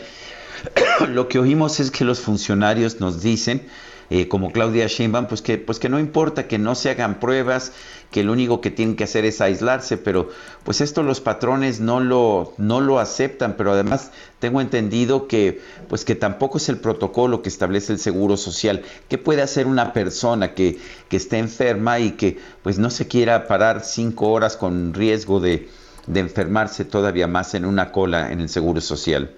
[1.08, 3.66] Lo que oímos es que los funcionarios nos dicen,
[4.10, 7.72] eh, como Claudia Sheinbaum, pues que, pues que no importa que no se hagan pruebas,
[8.10, 10.28] que lo único que tienen que hacer es aislarse, pero
[10.62, 16.04] pues esto los patrones no lo, no lo aceptan, pero además tengo entendido que pues
[16.04, 18.82] que tampoco es el protocolo que establece el Seguro Social.
[19.08, 20.78] ¿Qué puede hacer una persona que,
[21.08, 25.68] que esté enferma y que pues no se quiera parar cinco horas con riesgo de,
[26.06, 29.34] de enfermarse todavía más en una cola en el Seguro Social?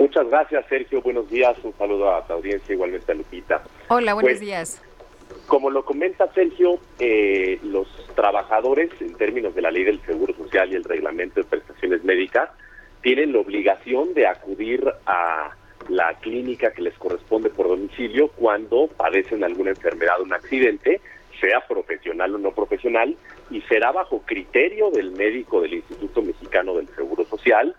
[0.00, 1.02] Muchas gracias, Sergio.
[1.02, 1.54] Buenos días.
[1.62, 3.62] Un saludo a tu audiencia, igualmente a Lupita.
[3.88, 4.82] Hola, buenos Pues, días.
[5.46, 10.72] Como lo comenta Sergio, eh, los trabajadores, en términos de la ley del Seguro Social
[10.72, 12.48] y el reglamento de prestaciones médicas,
[13.02, 15.50] tienen la obligación de acudir a
[15.90, 21.02] la clínica que les corresponde por domicilio cuando padecen alguna enfermedad o un accidente,
[21.42, 23.18] sea profesional o no profesional,
[23.50, 27.76] y será bajo criterio del médico del Instituto Mexicano del Seguro Social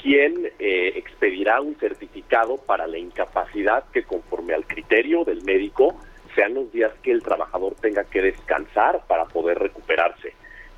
[0.00, 5.96] quien eh, expedirá un certificado para la incapacidad que conforme al criterio del médico
[6.34, 10.32] sean los días que el trabajador tenga que descansar para poder recuperarse.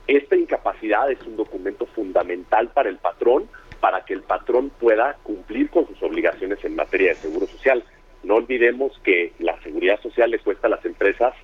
[0.06, 3.48] Esta incapacidad es un documento fundamental para el patrón,
[3.80, 7.84] para que el patrón pueda cumplir con sus obligaciones en materia de seguro social.
[8.22, 11.34] No olvidemos que la seguridad social le cuesta a las empresas,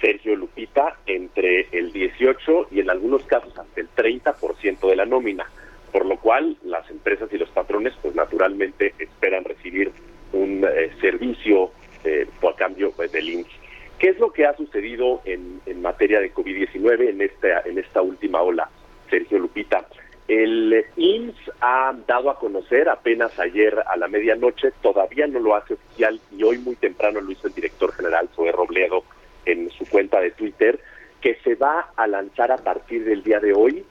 [0.00, 5.46] Sergio Lupita, entre el 18 y en algunos casos hasta el 30% de la nómina
[5.92, 9.92] por lo cual las empresas y los patrones pues naturalmente esperan recibir
[10.32, 11.70] un eh, servicio
[12.04, 13.50] eh, por cambio pues, del IMSS.
[13.98, 18.02] ¿Qué es lo que ha sucedido en, en materia de COVID-19 en esta, en esta
[18.02, 18.68] última ola,
[19.08, 19.86] Sergio Lupita?
[20.26, 25.74] El IMSS ha dado a conocer apenas ayer a la medianoche, todavía no lo hace
[25.74, 29.04] oficial y hoy muy temprano lo hizo el director general Zoe Robledo
[29.44, 30.80] en su cuenta de Twitter,
[31.20, 33.84] que se va a lanzar a partir del día de hoy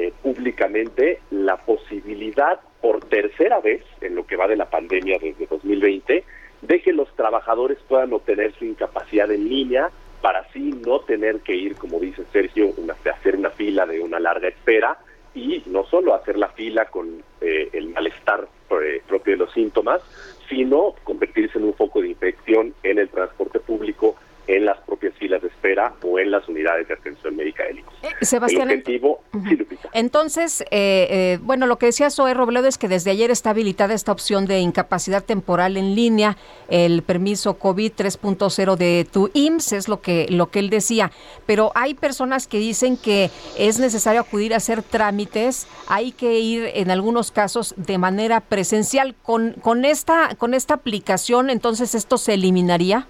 [0.00, 5.46] eh, públicamente la posibilidad por tercera vez en lo que va de la pandemia desde
[5.46, 6.22] 2020
[6.62, 9.90] de que los trabajadores puedan obtener su incapacidad en línea
[10.22, 14.20] para así no tener que ir, como dice Sergio, una, hacer una fila de una
[14.20, 14.98] larga espera
[15.34, 20.00] y no solo hacer la fila con eh, el malestar eh, propio de los síntomas,
[20.48, 24.14] sino convertirse en un foco de infección en el transporte público,
[24.48, 27.92] en las propias filas de espera o en las unidades de atención médica del IMSS.
[28.02, 29.90] Eh, Sebastián, el objetivo, sí, Lupita.
[29.92, 33.92] Entonces, eh, eh, bueno, lo que decía Zoe Robledo es que desde ayer está habilitada
[33.92, 36.38] esta opción de incapacidad temporal en línea,
[36.68, 41.12] el permiso COVID 3.0 de tu IMSS, es lo que, lo que él decía.
[41.44, 46.70] Pero hay personas que dicen que es necesario acudir a hacer trámites, hay que ir
[46.72, 49.14] en algunos casos de manera presencial.
[49.22, 53.06] Con, con, esta, con esta aplicación, entonces, ¿esto se eliminaría?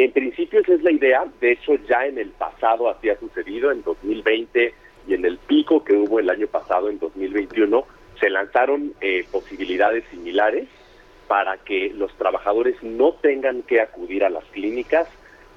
[0.00, 3.72] En principio esa es la idea, de hecho ya en el pasado así ha sucedido,
[3.72, 4.72] en 2020
[5.08, 7.84] y en el pico que hubo el año pasado, en 2021,
[8.20, 10.68] se lanzaron eh, posibilidades similares
[11.26, 15.08] para que los trabajadores no tengan que acudir a las clínicas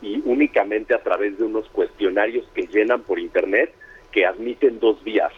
[0.02, 3.72] y únicamente a través de unos cuestionarios que llenan por Internet
[4.12, 5.34] que admiten dos vías.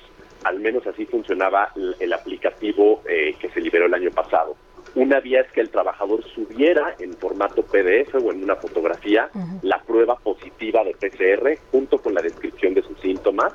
[0.45, 4.55] Al menos así funcionaba el, aplicativo eh, que se liberó el año pasado.
[4.95, 9.29] Una vía es que el trabajador subiera en formato PDF o en una fotografía
[9.61, 13.53] la prueba positiva de PCR junto con la descripción de sus síntomas.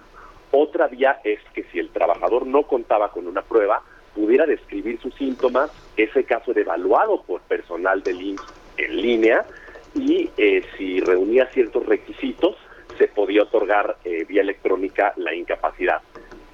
[0.50, 3.82] Otra vía es que si el trabajador no contaba con una prueba,
[4.14, 8.42] pudiera describir sus síntomas, ese caso era evaluado por personal del INSS
[8.78, 9.44] en línea
[9.94, 12.56] y eh, si reunía ciertos requisitos,
[12.98, 16.00] se podía otorgar eh, vía electrónica la incapacidad.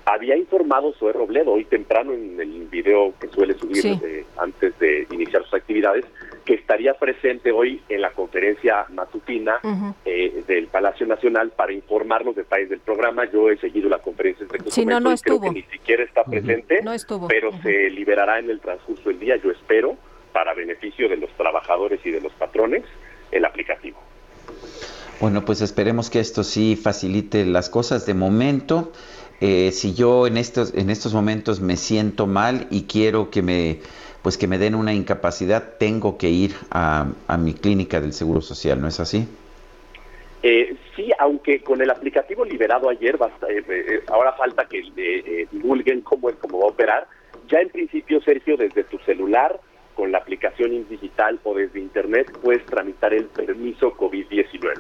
[0.07, 4.01] Había informado Zoe Robledo hoy temprano en el video que suele subir
[4.37, 6.05] antes de iniciar sus actividades
[6.45, 9.61] que estaría presente hoy en la conferencia matutina
[10.05, 13.25] eh, del Palacio Nacional para informar los detalles del programa.
[13.31, 15.41] Yo he seguido la conferencia este sí, no, no estuvo.
[15.41, 17.27] creo que ni siquiera está presente, no estuvo.
[17.27, 19.97] pero se liberará en el transcurso del día, yo espero,
[20.33, 22.83] para beneficio de los trabajadores y de los patrones,
[23.31, 23.99] el aplicativo.
[25.21, 28.93] Bueno, pues esperemos que esto sí facilite las cosas de momento.
[29.41, 33.81] Eh, si yo en estos, en estos momentos me siento mal y quiero que me,
[34.23, 37.07] pues que me den una incapacidad, tengo que ir a,
[37.39, 39.27] mi clínica del Seguro Social, ¿no es así?
[40.43, 46.31] Eh, sí, aunque con el aplicativo liberado ayer, basta, eh, ahora falta que divulguen cómo,
[46.39, 47.07] cómo va a operar.
[47.49, 49.59] Ya en principio, Sergio, desde tu celular,
[49.95, 54.77] con la aplicación digital o desde Internet, puedes tramitar el permiso COVID-19.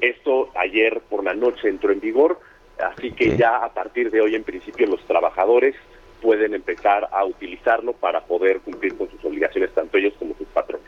[0.00, 2.38] esto ayer por la noche entró en vigor
[2.78, 5.74] Así que ya a partir de hoy, en principio, los trabajadores
[6.20, 10.86] pueden empezar a utilizarlo para poder cumplir con sus obligaciones, tanto ellos como sus patrones.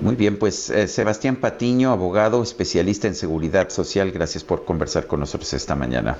[0.00, 5.20] Muy bien, pues eh, Sebastián Patiño, abogado, especialista en seguridad social, gracias por conversar con
[5.20, 6.18] nosotros esta mañana.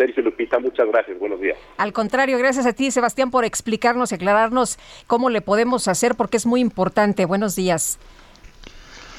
[0.00, 1.58] Sergio Lupita, muchas gracias, buenos días.
[1.76, 6.38] Al contrario, gracias a ti, Sebastián, por explicarnos y aclararnos cómo le podemos hacer, porque
[6.38, 7.26] es muy importante.
[7.26, 7.98] Buenos días.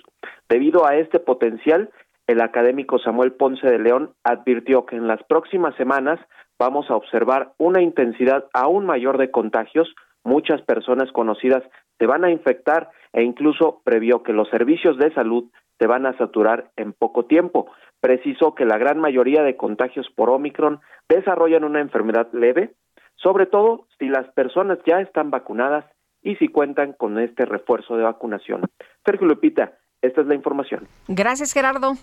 [0.48, 1.90] Debido a este potencial,
[2.28, 6.20] el académico Samuel Ponce de León advirtió que en las próximas semanas
[6.58, 9.94] vamos a observar una intensidad aún mayor de contagios,
[10.24, 11.64] muchas personas conocidas
[12.00, 15.46] se van a infectar e incluso previó que los servicios de salud
[15.80, 17.72] se van a saturar en poco tiempo.
[18.04, 22.74] Precisó que la gran mayoría de contagios por Omicron desarrollan una enfermedad leve,
[23.16, 25.86] sobre todo si las personas ya están vacunadas
[26.22, 28.70] y si cuentan con este refuerzo de vacunación.
[29.06, 30.86] Sergio Lupita, Esta es la información.
[31.08, 31.94] Gracias, Gerardo.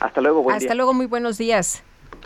[0.00, 1.82] Hasta luego, buen Hasta luego, muy buenos días.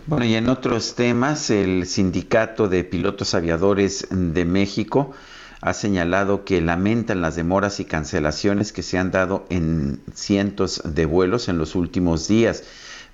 [0.06, 5.14] Bueno, y en otros temas, el Sindicato de Pilotos Aviadores de México
[5.60, 11.06] ha señalado que lamentan las demoras y cancelaciones que se han dado en cientos de
[11.06, 12.64] vuelos en los últimos días.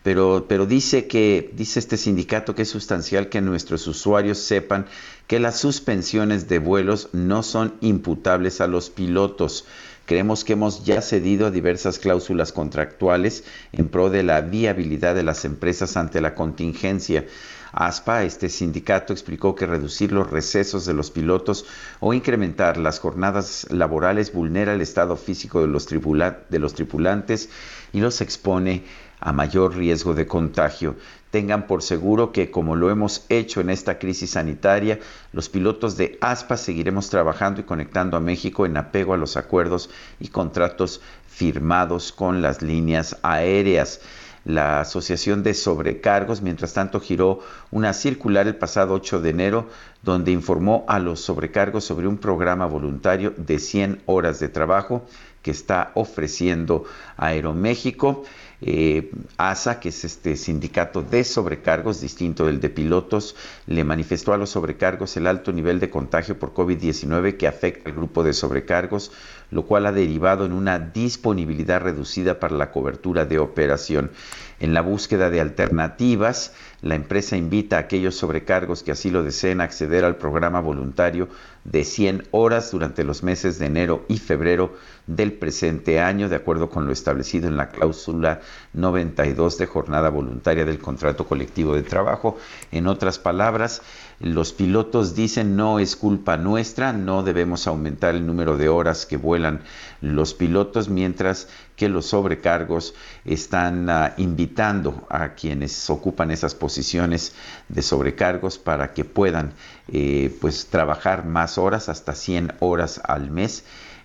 [0.02, 4.86] Pero, pero dice que, dice este sindicato que es sustancial que nuestros usuarios sepan
[5.28, 9.64] que las suspensiones de vuelos no son imputables a los pilotos.
[10.04, 15.22] Creemos que hemos ya cedido a diversas cláusulas contractuales en pro de la viabilidad de
[15.22, 17.24] las empresas ante la contingencia.
[17.72, 21.64] ASPA, este sindicato, explicó que reducir los recesos de los pilotos
[22.00, 27.48] o incrementar las jornadas laborales vulnera el estado físico de los, tripulantes
[27.92, 28.84] y los expone
[29.20, 30.96] a mayor riesgo de contagio.
[31.30, 34.98] Tengan por seguro que, como lo hemos hecho en esta crisis sanitaria,
[35.32, 39.88] los pilotos de ASPA seguiremos trabajando y conectando a México en apego a los acuerdos
[40.20, 44.00] y contratos firmados con las líneas aéreas.
[44.44, 47.40] La Asociación de Sobrecargos, mientras tanto, giró
[47.70, 49.68] una circular el pasado 8 de enero
[50.02, 55.06] donde informó a los sobrecargos sobre un programa voluntario de 100 horas de trabajo
[55.42, 56.84] que está ofreciendo
[57.16, 58.24] Aeroméxico.
[58.64, 63.34] Eh, ASA, que es este sindicato de sobrecargos, distinto del de pilotos,
[63.66, 67.96] le manifestó a los sobrecargos el alto nivel de contagio por COVID-19 que afecta al
[67.96, 69.10] grupo de sobrecargos,
[69.50, 74.12] lo cual ha derivado en una disponibilidad reducida para la cobertura de operación.
[74.60, 76.52] En la búsqueda de alternativas,
[76.82, 81.28] la empresa invita a aquellos sobrecargos que así lo deseen acceder al programa voluntario
[81.64, 84.76] de 100 horas durante los meses de enero y febrero
[85.06, 88.40] del presente año, de acuerdo con lo establecido en la cláusula
[88.72, 92.38] 92 de jornada voluntaria del contrato colectivo de trabajo.
[92.70, 93.82] En otras palabras,
[94.20, 99.16] los pilotos dicen no es culpa nuestra, no debemos aumentar el número de horas que
[99.16, 99.62] vuelan
[100.00, 107.34] los pilotos, mientras que los sobrecargos están uh, invitando a quienes ocupan esas posiciones
[107.68, 109.54] de sobrecargos para que puedan
[109.88, 113.64] eh, pues trabajar más horas, hasta 100 horas al mes.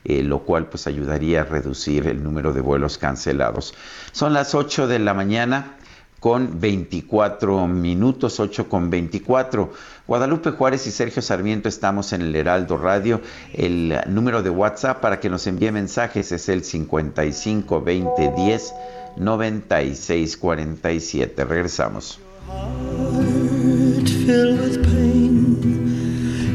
[0.10, 3.74] Eh, lo cual pues ayudaría a reducir el número de vuelos cancelados.
[4.14, 5.76] Son las 8 de la mañana
[6.22, 9.74] con 24 minutos, 8 con 24.
[10.08, 13.20] Guadalupe Juárez y Sergio Sarmiento estamos en el Heraldo Radio.
[13.52, 18.74] El número de WhatsApp para que nos envíe mensajes es el 55 20 10
[19.18, 21.44] 96 47.
[21.44, 22.22] Regresamos.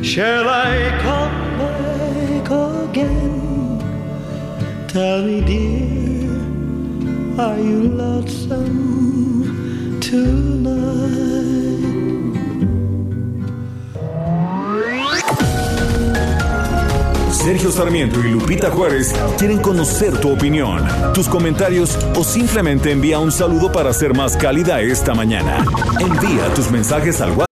[0.02, 1.51] Shall I come back
[2.52, 3.78] again?
[4.88, 6.30] Tell me, dear,
[7.40, 9.02] are you lonesome?
[17.30, 23.32] Sergio Sarmiento y Lupita Juárez quieren conocer tu opinión, tus comentarios o simplemente envía un
[23.32, 25.64] saludo para ser más cálida esta mañana.
[25.98, 27.51] Envía tus mensajes al WhatsApp.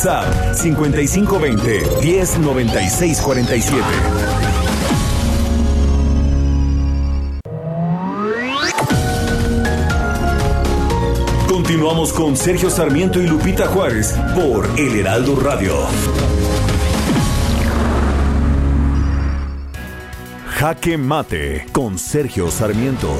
[0.00, 3.84] WhatsApp 5520 109647.
[11.48, 15.74] Continuamos con Sergio Sarmiento y Lupita Juárez por El Heraldo Radio.
[20.46, 23.10] Jaque Mate con Sergio Sarmiento.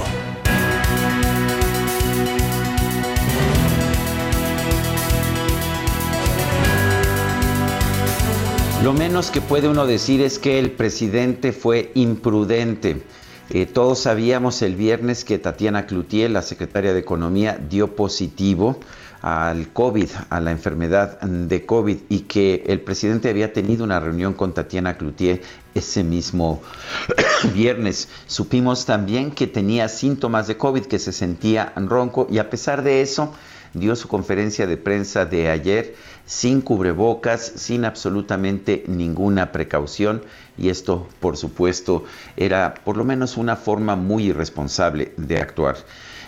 [8.82, 13.02] Lo menos que puede uno decir es que el presidente fue imprudente.
[13.50, 18.80] Eh, todos sabíamos el viernes que Tatiana Cloutier, la secretaria de Economía, dio positivo
[19.20, 24.32] al COVID, a la enfermedad de COVID, y que el presidente había tenido una reunión
[24.32, 25.42] con Tatiana Cloutier
[25.74, 26.62] ese mismo
[27.54, 28.08] viernes.
[28.26, 33.02] Supimos también que tenía síntomas de COVID, que se sentía ronco, y a pesar de
[33.02, 33.34] eso,
[33.74, 35.94] dio su conferencia de prensa de ayer
[36.30, 40.22] sin cubrebocas, sin absolutamente ninguna precaución
[40.56, 42.04] y esto por supuesto
[42.36, 45.78] era por lo menos una forma muy irresponsable de actuar.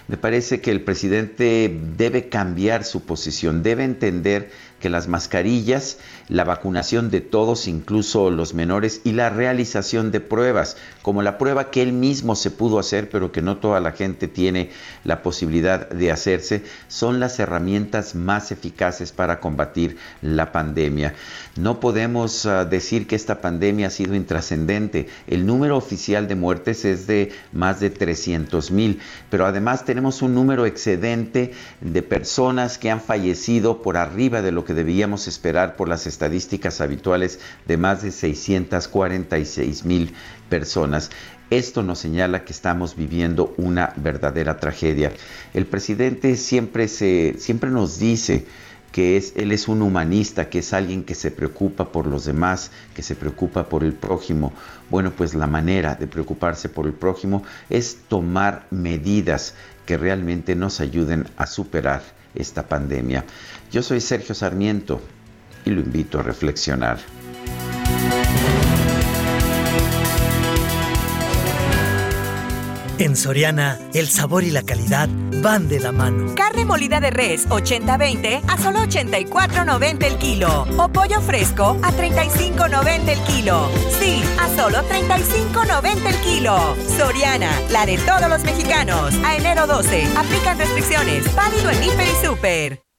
[0.09, 4.51] Me parece que el presidente debe cambiar su posición, debe entender
[4.83, 5.99] que las mascarillas,
[6.29, 11.71] la vacunación de todos, incluso los menores, y la realización de pruebas, como la prueba
[11.71, 14.71] que él mismo se pudo hacer, pero que no toda la gente tiene
[15.05, 21.15] la posibilidad de hacerse, son las herramientas más eficaces para combatir la pandemia.
[21.57, 25.09] No podemos uh, decir que esta pandemia ha sido intrascendente.
[25.29, 29.01] El número oficial de muertes es de más de 300 mil,
[29.31, 34.65] pero además tenemos un número excedente de personas que han fallecido por arriba de lo
[34.65, 40.15] que debíamos esperar por las estadísticas habituales de más de 646 mil
[40.49, 41.11] personas.
[41.51, 45.13] Esto nos señala que estamos viviendo una verdadera tragedia.
[45.53, 48.47] El presidente siempre, se, siempre nos dice
[48.93, 52.71] que es, él es un humanista, que es alguien que se preocupa por los demás,
[52.95, 54.53] que se preocupa por el prójimo.
[54.91, 59.55] Bueno, pues la manera de preocuparse por el prójimo es tomar medidas
[59.87, 62.03] que realmente nos ayuden a superar
[62.35, 63.25] esta pandemia.
[63.73, 65.01] Yo soy Sergio Sarmiento
[65.65, 66.99] y lo invito a reflexionar.
[72.99, 75.09] En Soriana, el sabor y la calidad
[75.43, 76.35] van de la mano.
[76.37, 80.67] Carne molida de res 80-20 a solo 84.90 el kilo.
[80.77, 83.69] O pollo fresco a 35.90 el kilo.
[83.99, 86.77] Sí, a solo 35.90 el kilo.
[86.97, 89.15] Soriana, la de todos los mexicanos.
[89.25, 91.35] A enero 12, aplican restricciones.
[91.35, 92.92] Válido en Hiper y Super.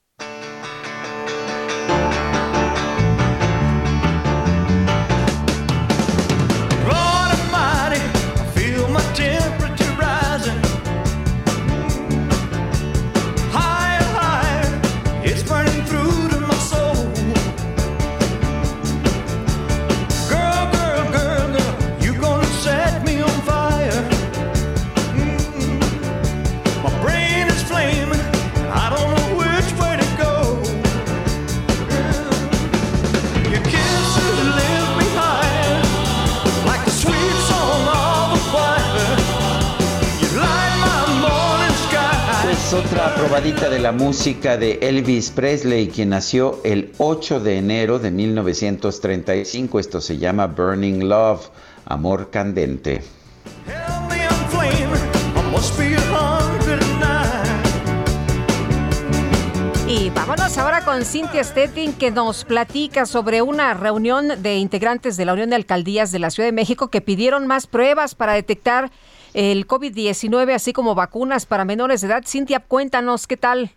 [43.24, 48.12] Otra probadita de la música de Elvis Presley, quien nació el 8 de enero de
[48.12, 49.80] 1935.
[49.80, 51.50] Esto se llama Burning Love,
[51.86, 53.02] Amor Candente.
[59.88, 65.26] Y vámonos ahora con Cintia Stettin que nos platica sobre una reunión de integrantes de
[65.26, 68.92] la Unión de Alcaldías de la Ciudad de México que pidieron más pruebas para detectar
[69.34, 72.24] el COVID-19, así como vacunas para menores de edad.
[72.26, 73.72] Cintia, cuéntanos, ¿qué tal?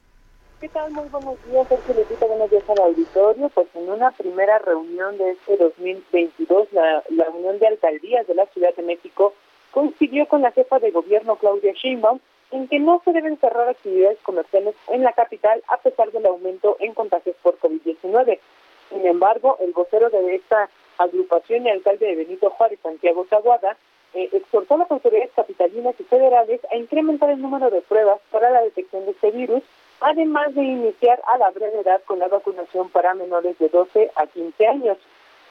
[0.60, 0.90] ¿Qué tal?
[0.92, 3.48] Muy buenos días, Sergio Lupita, buenos días al auditorio.
[3.50, 8.46] Pues en una primera reunión de este 2022, la, la Unión de Alcaldías de la
[8.46, 9.34] Ciudad de México
[9.70, 12.20] coincidió con la jefa de gobierno, Claudia Sheinbaum,
[12.50, 16.76] en que no se deben cerrar actividades comerciales en la capital a pesar del aumento
[16.80, 18.38] en contagios por COVID-19.
[18.88, 23.76] Sin embargo, el vocero de esta agrupación y alcalde de Benito Juárez, Santiago Taguada,
[24.16, 28.48] eh, exhortó a las autoridades capitalinas y federales a incrementar el número de pruebas para
[28.48, 29.62] la detección de este virus,
[30.00, 34.66] además de iniciar a la brevedad con la vacunación para menores de 12 a 15
[34.66, 34.96] años.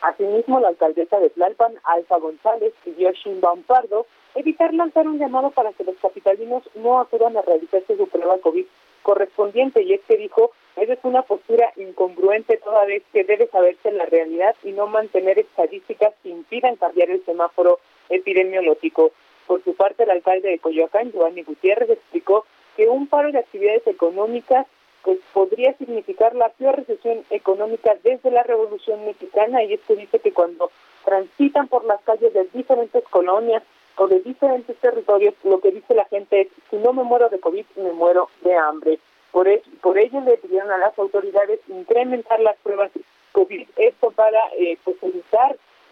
[0.02, 5.52] Asimismo, la alcaldesa de Tlalpan, Alfa González, pidió a Sheinbaum Pardo evitar lanzar un llamado
[5.52, 8.66] para que los capitalinos no acudan a realizarse su prueba COVID
[9.04, 9.84] correspondiente.
[9.84, 14.08] Y es que dijo, esa es una postura incongruente toda vez que debe saberse la
[14.08, 17.80] realidad y no mantener estadísticas que impidan cambiar el semáforo
[18.10, 19.12] epidemiológico.
[19.48, 22.46] Por su parte, el alcalde de Coyoacán, Giovanni Gutiérrez, explicó
[22.76, 24.66] que un paro de actividades económicas
[25.04, 30.34] pues podría significar la peor recesión económica desde la Revolución Mexicana y esto dice que
[30.34, 30.72] cuando
[31.06, 33.62] transitan por las calles de diferentes colonias
[33.98, 37.40] o de diferentes territorios, lo que dice la gente es, si no me muero de
[37.40, 39.00] COVID, me muero de hambre.
[39.32, 42.90] Por, e, por ello le pidieron a las autoridades incrementar las pruebas
[43.32, 44.98] COVID, esto para eh, pues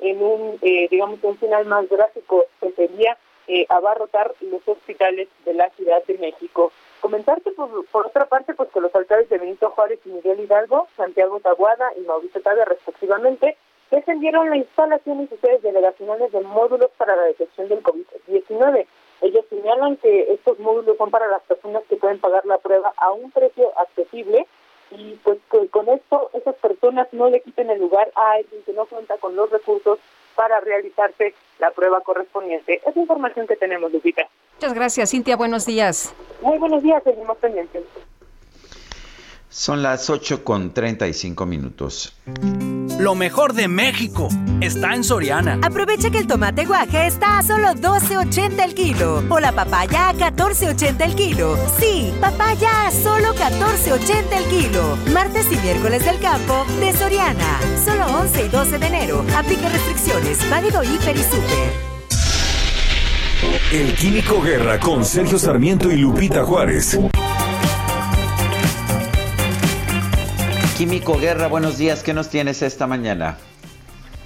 [0.04, 3.18] en un, eh, digamos, un final más gráfico, que sería
[3.48, 6.72] eh, abarrotar los hospitales de la Ciudad de México.
[7.00, 10.88] Comentarte, por, por otra parte, pues que los alcaldes de Benito Juárez y Miguel Hidalgo,
[10.96, 13.58] Santiago Taguada y Mauricio Tabe, respectivamente,
[13.92, 18.86] defendieron la instalación y sucedes delegacionales de módulos para la detección del COVID-19.
[19.22, 23.12] Ellos señalan que estos módulos son para las personas que pueden pagar la prueba a
[23.12, 24.48] un precio accesible
[24.98, 25.40] y pues
[25.72, 29.36] con esto esas personas no le quiten el lugar a alguien que no cuenta con
[29.36, 30.00] los recursos
[30.36, 32.82] para realizarse la prueba correspondiente.
[32.86, 34.28] Es información que tenemos, Lupita.
[34.56, 35.36] Muchas gracias, Cintia.
[35.36, 36.14] Buenos días.
[36.42, 37.84] Muy buenos días, seguimos pendientes.
[39.54, 42.16] Son las 8 con 35 minutos.
[42.98, 44.28] Lo mejor de México
[44.62, 45.60] está en Soriana.
[45.62, 50.14] Aprovecha que el tomate guaje está a solo 12.80 el kilo o la papaya a
[50.16, 51.56] 14.80 el kilo.
[51.80, 54.98] Sí, papaya a solo 14.80 el kilo.
[55.14, 57.60] Martes y miércoles del campo de Soriana.
[57.86, 59.24] Solo 11 y 12 de enero.
[59.38, 60.50] Aplica restricciones.
[60.50, 61.94] Válido hiper y super.
[63.72, 66.98] El Químico Guerra con Sergio Sarmiento y Lupita Juárez.
[70.78, 72.02] Químico Guerra, buenos días.
[72.02, 73.38] ¿Qué nos tienes esta mañana?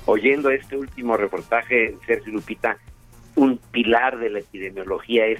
[0.05, 2.77] Oyendo este último reportaje, Sergio Lupita,
[3.35, 5.39] un pilar de la epidemiología es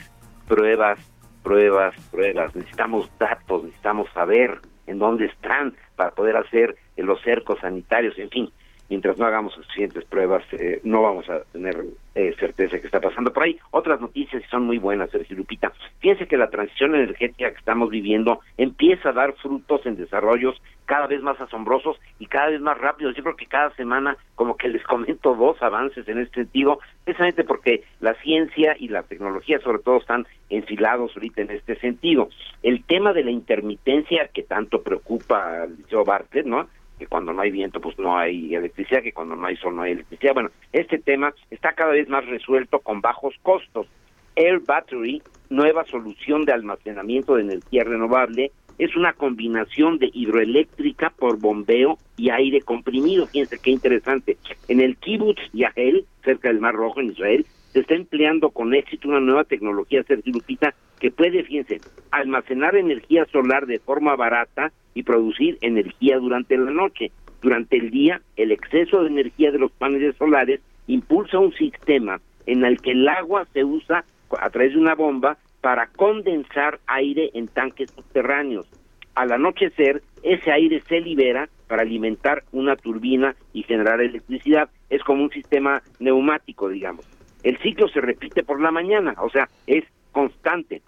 [0.50, 1.00] pruebas,
[1.44, 2.54] pruebas, pruebas.
[2.54, 8.52] Necesitamos datos, necesitamos saber en dónde están para poder hacer los cercos sanitarios, en fin
[8.90, 11.76] mientras no hagamos suficientes pruebas, eh, no vamos a tener
[12.16, 13.58] eh, certeza de que está pasando por ahí.
[13.72, 15.72] Otras noticias son muy buenas, Sergio Lupita.
[16.00, 21.06] Fíjense que la transición energética que estamos viviendo empieza a dar frutos en desarrollos cada
[21.08, 23.16] vez más asombrosos y cada vez más rápidos.
[23.16, 27.44] Yo creo que cada semana como que les comento dos avances en este sentido, precisamente
[27.44, 32.30] porque la ciencia y la tecnología sobre todo están enfilados ahorita en este sentido.
[32.64, 36.68] El tema de la intermitencia que tanto preocupa al Joe Bartlett, ¿no?
[36.98, 39.84] Que cuando no hay viento pues no hay electricidad, que cuando no hay sol no
[39.84, 40.34] hay electricidad.
[40.34, 43.88] Bueno, este tema está cada vez más resuelto con bajos costos.
[44.36, 51.40] Air Battery, nueva solución de almacenamiento de energía renovable, es una combinación de hidroeléctrica por
[51.40, 53.26] bombeo y aire comprimido.
[53.28, 54.38] Fíjense qué interesante.
[54.68, 59.08] En el kibbutz Yahel, cerca del Mar Rojo en Israel, se está empleando con éxito
[59.08, 61.80] una nueva tecnología certificada que puede, fíjense,
[62.12, 67.12] almacenar energía solar de forma barata y producir energía durante la noche.
[67.42, 72.66] Durante el día, el exceso de energía de los paneles solares impulsa un sistema en
[72.66, 74.06] el que el agua se usa
[74.40, 78.68] a través de una bomba para condensar aire en tanques subterráneos.
[79.16, 84.70] Al anochecer, ese aire se libera para alimentar una turbina y generar electricidad.
[84.90, 87.17] Es como un sistema neumático, digamos.
[87.44, 90.82] El ciclo se repite por la mañana, o sea, es constante.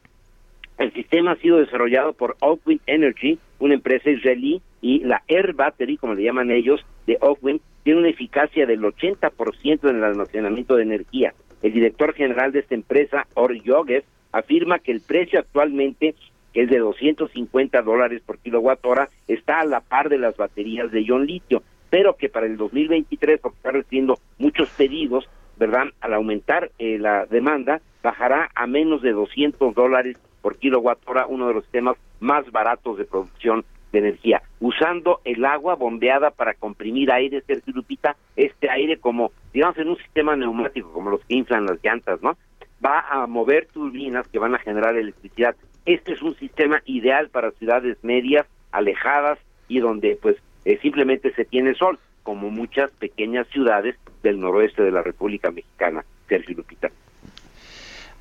[0.78, 5.98] El sistema ha sido desarrollado por Oakwind Energy, una empresa israelí, y la Air Battery,
[5.98, 10.84] como le llaman ellos, de Oakwind, tiene una eficacia del 80% en el almacenamiento de
[10.84, 11.34] energía.
[11.62, 16.16] El director general de esta empresa, Or Yogev, afirma que el precio actualmente,
[16.54, 20.92] que es de 250 dólares por kilowatt hora, está a la par de las baterías
[20.92, 25.28] de ion litio, pero que para el 2023, porque está recibiendo muchos pedidos,
[25.60, 25.88] ¿verdad?
[26.00, 31.48] Al aumentar eh, la demanda, bajará a menos de 200 dólares por kilowatt hora, uno
[31.50, 37.12] de los sistemas más baratos de producción de energía, usando el agua bombeada para comprimir
[37.12, 41.66] aire, Sergio Lupita, este aire como, digamos, en un sistema neumático, como los que inflan
[41.66, 42.38] las llantas, ¿no?
[42.84, 45.56] Va a mover turbinas que van a generar electricidad.
[45.86, 51.46] Este es un sistema ideal para ciudades medias, alejadas y donde, pues, eh, simplemente se
[51.46, 56.90] tiene sol, como muchas pequeñas ciudades del noroeste de la República Mexicana, Sergio Lupita.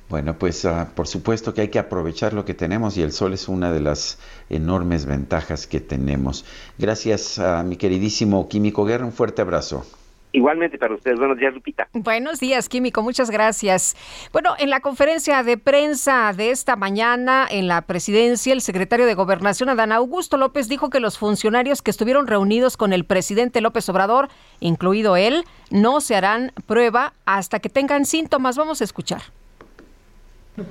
[0.09, 3.33] Bueno, pues ah, por supuesto que hay que aprovechar lo que tenemos y el sol
[3.33, 4.17] es una de las
[4.49, 6.45] enormes ventajas que tenemos.
[6.79, 9.85] Gracias a mi queridísimo Químico Guerra, un fuerte abrazo.
[10.31, 11.17] Igualmente para ustedes.
[11.17, 11.87] Buenos días, Lupita.
[11.93, 13.01] Buenos días, Químico.
[13.01, 13.95] Muchas gracias.
[14.31, 19.15] Bueno, en la conferencia de prensa de esta mañana en la presidencia, el secretario de
[19.15, 23.89] Gobernación, Adán Augusto López, dijo que los funcionarios que estuvieron reunidos con el presidente López
[23.89, 24.29] Obrador,
[24.59, 28.55] incluido él, no se harán prueba hasta que tengan síntomas.
[28.55, 29.21] Vamos a escuchar.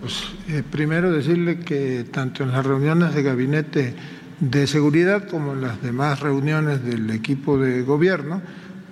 [0.01, 3.95] Pues eh, primero decirle que tanto en las reuniones de gabinete
[4.39, 8.41] de seguridad como en las demás reuniones del equipo de gobierno,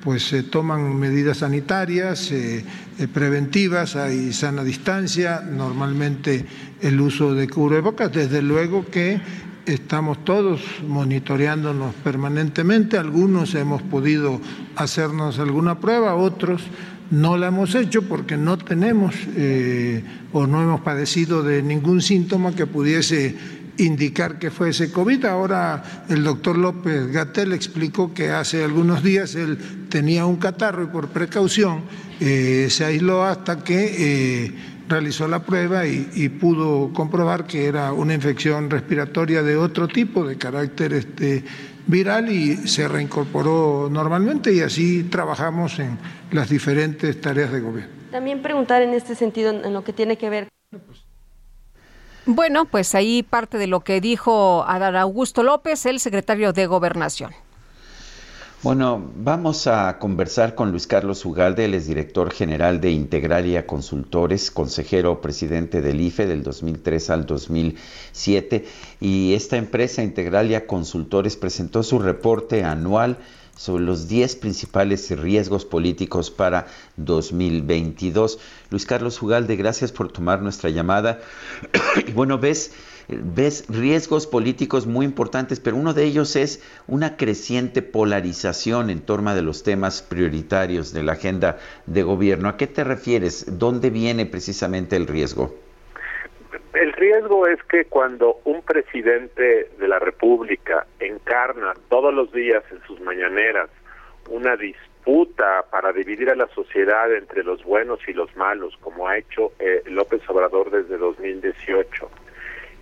[0.07, 2.65] pues se toman medidas sanitarias eh,
[2.97, 6.47] eh, preventivas, hay sana distancia, normalmente
[6.81, 9.20] el uso de cubrebocas, desde luego que
[9.66, 14.41] estamos todos monitoreándonos permanentemente, algunos hemos podido
[14.77, 16.62] hacernos alguna prueba, otros
[17.11, 22.55] no la hemos hecho porque no tenemos eh, o no hemos padecido de ningún síntoma
[22.55, 23.37] que pudiese
[23.78, 25.24] indicar que fuese COVID.
[25.27, 30.86] Ahora el doctor López Gatel explicó que hace algunos días él tenía un catarro y
[30.86, 31.82] por precaución
[32.20, 34.53] eh, se aisló hasta que eh,
[34.89, 40.27] realizó la prueba y, y, pudo comprobar que era una infección respiratoria de otro tipo,
[40.27, 41.44] de carácter este,
[41.86, 45.98] viral y se reincorporó normalmente y así trabajamos en
[46.31, 47.93] las diferentes tareas de gobierno.
[48.11, 50.48] También preguntar en este sentido, en lo que tiene que ver.
[52.27, 57.31] Bueno, pues ahí parte de lo que dijo Adán Augusto López, el secretario de Gobernación.
[58.62, 65.20] Bueno, vamos a conversar con Luis Carlos Ugalde, es director general de Integralia Consultores, consejero
[65.20, 68.65] presidente del IFE del 2003 al 2007.
[68.98, 73.19] Y esta empresa, Integralia Consultores, presentó su reporte anual
[73.57, 76.66] sobre los 10 principales riesgos políticos para
[76.97, 78.39] 2022.
[78.70, 81.20] Luis Carlos Ugalde, gracias por tomar nuestra llamada.
[82.15, 82.73] bueno, ves
[83.09, 89.35] ves riesgos políticos muy importantes, pero uno de ellos es una creciente polarización en torno
[89.35, 92.49] de los temas prioritarios de la agenda de gobierno.
[92.49, 93.47] ¿A qué te refieres?
[93.59, 95.65] ¿Dónde viene precisamente el riesgo?
[96.74, 102.83] El riesgo es que cuando un presidente de la República encarna todos los días en
[102.83, 103.70] sus mañaneras
[104.28, 109.19] una disputa para dividir a la sociedad entre los buenos y los malos, como ha
[109.19, 112.11] hecho eh, López Obrador desde 2018,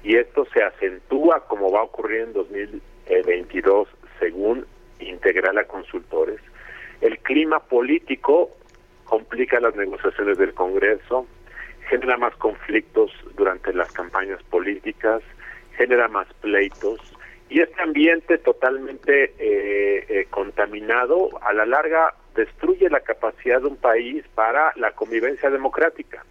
[0.02, 3.88] y esto se acentúa como va a ocurrir en 2022
[4.18, 4.66] según
[5.00, 6.40] Integral a Consultores.
[7.00, 8.50] El clima político
[9.04, 11.26] complica las negociaciones del Congreso,
[11.88, 15.22] genera más conflictos durante las campañas políticas,
[15.76, 17.00] genera más pleitos
[17.48, 23.76] y este ambiente totalmente eh, eh, contaminado a la larga destruye la capacidad de un
[23.76, 26.24] país para la convivencia democrática.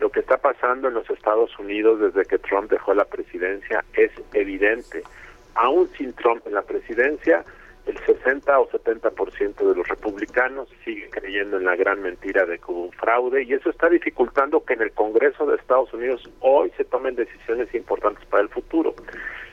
[0.00, 4.10] Lo que está pasando en los Estados Unidos desde que Trump dejó la presidencia es
[4.32, 5.02] evidente.
[5.54, 7.44] Aún sin Trump en la presidencia,
[7.86, 12.64] el 60 o 70% de los republicanos sigue creyendo en la gran mentira de que
[12.68, 16.72] hubo un fraude y eso está dificultando que en el Congreso de Estados Unidos hoy
[16.76, 18.94] se tomen decisiones importantes para el futuro.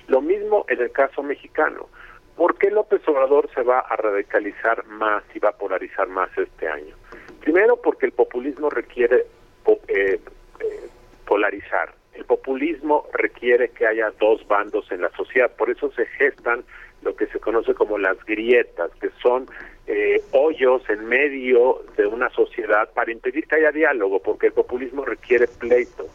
[0.07, 1.87] Lo mismo en el caso mexicano.
[2.35, 6.67] ¿Por qué López Obrador se va a radicalizar más y va a polarizar más este
[6.67, 6.95] año?
[7.41, 9.27] Primero porque el populismo requiere
[9.87, 10.19] eh,
[10.59, 10.89] eh,
[11.27, 11.93] polarizar.
[12.13, 16.63] El populismo requiere que haya dos bandos en la sociedad, por eso se gestan
[17.03, 19.47] lo que se conoce como las grietas, que son
[19.87, 25.05] eh, hoyos en medio de una sociedad para impedir que haya diálogo, porque el populismo
[25.05, 26.07] requiere pleito.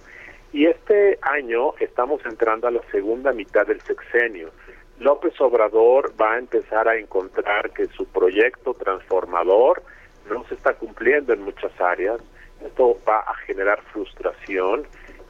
[0.53, 4.51] Y este año estamos entrando a la segunda mitad del sexenio.
[4.99, 9.83] López Obrador va a empezar a encontrar que su proyecto transformador
[10.29, 12.21] no se está cumpliendo en muchas áreas,
[12.65, 14.87] esto va a generar frustración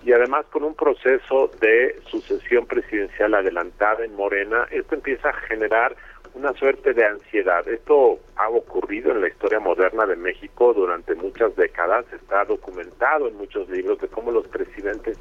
[0.09, 5.94] y además con un proceso de sucesión presidencial adelantada en Morena, esto empieza a generar
[6.32, 7.68] una suerte de ansiedad.
[7.68, 13.36] Esto ha ocurrido en la historia moderna de México durante muchas décadas, está documentado en
[13.36, 15.18] muchos libros de cómo los presidentes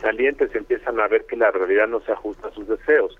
[0.00, 3.18] salientes empiezan a ver que la realidad no se ajusta a sus deseos.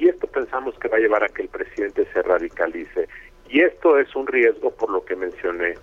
[0.00, 3.08] Y esto pensamos que va a llevar a que el presidente se radicalice.
[3.48, 5.74] Y esto es un riesgo por lo que mencioné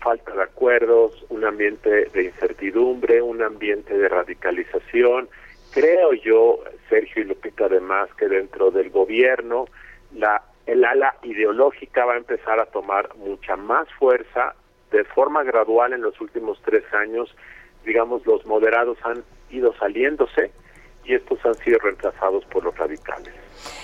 [0.00, 5.28] falta de acuerdos, un ambiente de incertidumbre, un ambiente de radicalización.
[5.72, 9.66] Creo yo, Sergio y Lupita, además que dentro del gobierno
[10.12, 14.54] la el ala ideológica va a empezar a tomar mucha más fuerza
[14.92, 17.34] de forma gradual en los últimos tres años.
[17.84, 20.52] Digamos, los moderados han ido saliéndose
[21.04, 23.34] y estos han sido reemplazados por los radicales.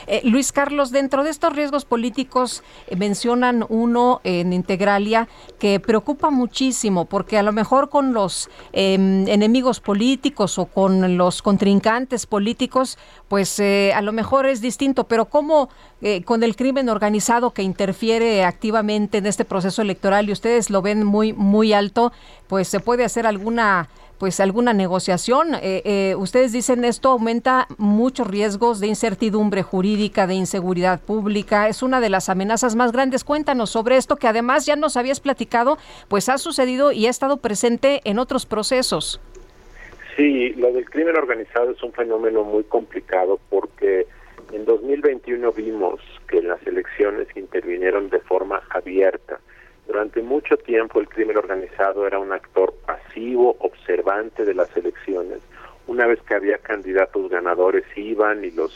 [0.06, 5.28] Eh, Luis Carlos, dentro de estos riesgos políticos eh, mencionan uno en Integralia
[5.58, 11.42] que preocupa muchísimo porque a lo mejor con los em, enemigos políticos o con los
[11.42, 12.98] contrincantes políticos,
[13.28, 15.68] pues eh, a lo mejor es distinto, pero ¿cómo
[16.26, 21.04] con el crimen organizado que interfiere activamente en este proceso electoral y ustedes lo ven
[21.04, 22.12] muy, muy alto,
[22.48, 25.54] pues se puede hacer alguna pues alguna negociación.
[25.54, 31.68] Eh, eh, ustedes dicen esto aumenta muchos riesgos de incertidumbre jurídica, de inseguridad pública.
[31.68, 33.24] Es una de las amenazas más grandes.
[33.24, 35.78] Cuéntanos sobre esto que además ya nos habías platicado,
[36.08, 39.20] pues ha sucedido y ha estado presente en otros procesos.
[40.16, 44.06] Sí, lo del crimen organizado es un fenómeno muy complicado porque
[44.52, 49.40] en 2021 vimos que las elecciones intervinieron de forma abierta
[49.86, 55.38] durante mucho tiempo el crimen organizado era un actor pasivo, observante de las elecciones.
[55.86, 58.74] Una vez que había candidatos ganadores iban y los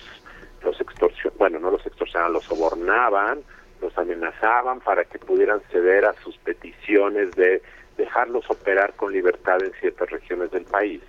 [0.62, 3.43] los extorsion bueno, no los extorsionaban, los sobornaban,
[3.81, 7.62] los amenazaban para que pudieran ceder a sus peticiones de
[7.97, 11.01] dejarlos operar con libertad en ciertas regiones del país.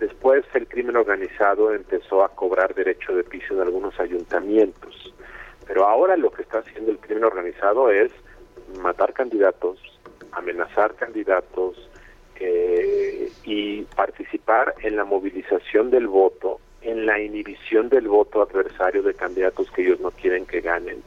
[0.00, 5.14] Después el crimen organizado empezó a cobrar derecho de piso en algunos ayuntamientos.
[5.66, 8.10] Pero ahora lo que está haciendo el crimen organizado es
[8.80, 9.78] matar candidatos,
[10.32, 11.88] amenazar candidatos
[12.40, 19.14] eh, y participar en la movilización del voto, en la inhibición del voto adversario de
[19.14, 21.02] candidatos que ellos no quieren que ganen.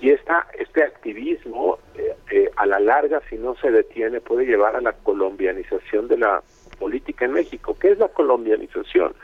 [0.00, 4.76] Y esta, este activismo, eh, eh, a la larga, si no se detiene, puede llevar
[4.76, 6.42] a la colombianización de la
[6.78, 7.76] política en México.
[7.78, 9.14] ¿Qué es la colombianización?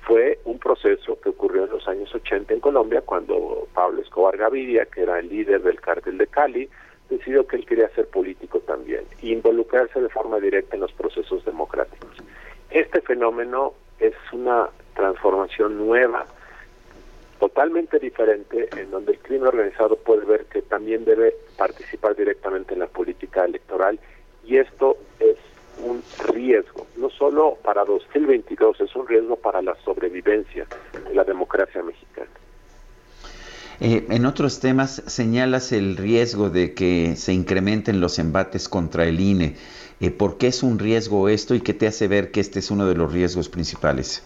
[0.00, 4.86] Fue un proceso que ocurrió en los años 80 en Colombia, cuando Pablo Escobar Gaviria,
[4.86, 6.68] que era el líder del cártel de Cali,
[7.08, 11.44] decidió que él quería ser político también e involucrarse de forma directa en los procesos
[11.44, 12.10] democráticos.
[12.70, 16.26] Este fenómeno es una transformación nueva
[17.38, 22.80] totalmente diferente en donde el crimen organizado puede ver que también debe participar directamente en
[22.80, 23.98] la política electoral
[24.44, 25.36] y esto es
[25.84, 26.02] un
[26.32, 30.66] riesgo, no solo para 2022, es un riesgo para la sobrevivencia
[31.06, 32.30] de la democracia mexicana.
[33.80, 39.20] Eh, en otros temas señalas el riesgo de que se incrementen los embates contra el
[39.20, 39.54] INE.
[40.00, 42.70] Eh, ¿Por qué es un riesgo esto y qué te hace ver que este es
[42.70, 44.24] uno de los riesgos principales?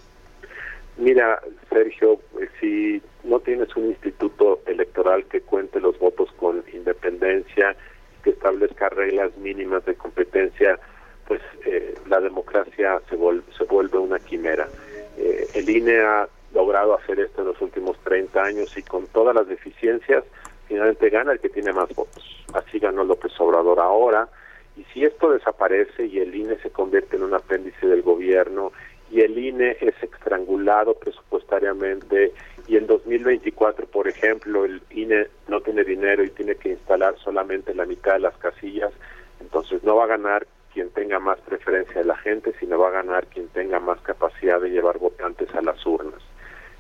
[0.99, 7.77] Mira, Sergio, eh, si no tienes un instituto electoral que cuente los votos con independencia,
[8.23, 10.79] que establezca reglas mínimas de competencia,
[11.27, 14.69] pues eh, la democracia se, vuelve, se vuelve una quimera.
[15.17, 19.35] Eh, el INE ha logrado hacer esto en los últimos 30 años y con todas
[19.35, 20.25] las deficiencias,
[20.69, 22.25] finalmente gana el que tiene más votos.
[22.53, 24.29] Así ganó López Obrador ahora.
[24.77, 28.73] Y si esto desaparece y el INE se convierte en un apéndice del gobierno
[29.11, 32.33] y el INE es estrangulado presupuestariamente
[32.67, 37.75] y en 2024, por ejemplo, el INE no tiene dinero y tiene que instalar solamente
[37.75, 38.93] la mitad de las casillas,
[39.41, 43.03] entonces no va a ganar quien tenga más preferencia de la gente, sino va a
[43.03, 46.23] ganar quien tenga más capacidad de llevar votantes a las urnas.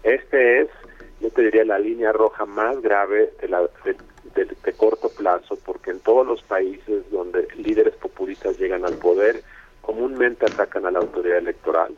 [0.02, 0.68] Este es,
[1.20, 3.96] yo te diría, la línea roja más grave de, la, de,
[4.44, 9.42] de corto plazo, porque en todos los países donde líderes populistas llegan al poder,
[9.80, 11.96] comúnmente atacan a la autoridad electoral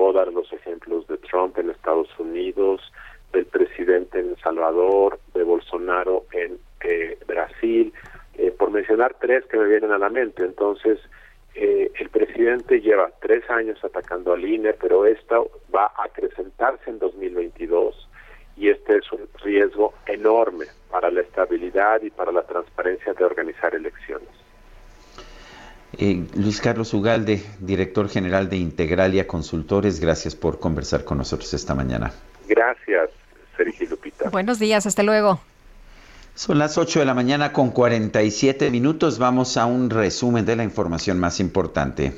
[0.00, 2.80] puedo dar los ejemplos de Trump en Estados Unidos,
[3.32, 7.92] del presidente en El Salvador, de Bolsonaro en eh, Brasil,
[8.34, 10.42] eh, por mencionar tres que me vienen a la mente.
[10.42, 10.98] Entonces,
[11.54, 16.98] eh, el presidente lleva tres años atacando al INE, pero esto va a acrecentarse en
[16.98, 18.08] 2022
[18.56, 23.74] y este es un riesgo enorme para la estabilidad y para la transparencia de organizar
[23.74, 24.28] elecciones.
[25.98, 31.74] Eh, Luis Carlos Ugalde, director general de Integralia Consultores, gracias por conversar con nosotros esta
[31.74, 32.12] mañana.
[32.46, 33.10] Gracias,
[33.56, 34.30] Sergio Lupita.
[34.30, 35.40] Buenos días, hasta luego.
[36.40, 39.18] Son las 8 de la mañana con 47 minutos.
[39.18, 42.14] Vamos a un resumen de la información más importante.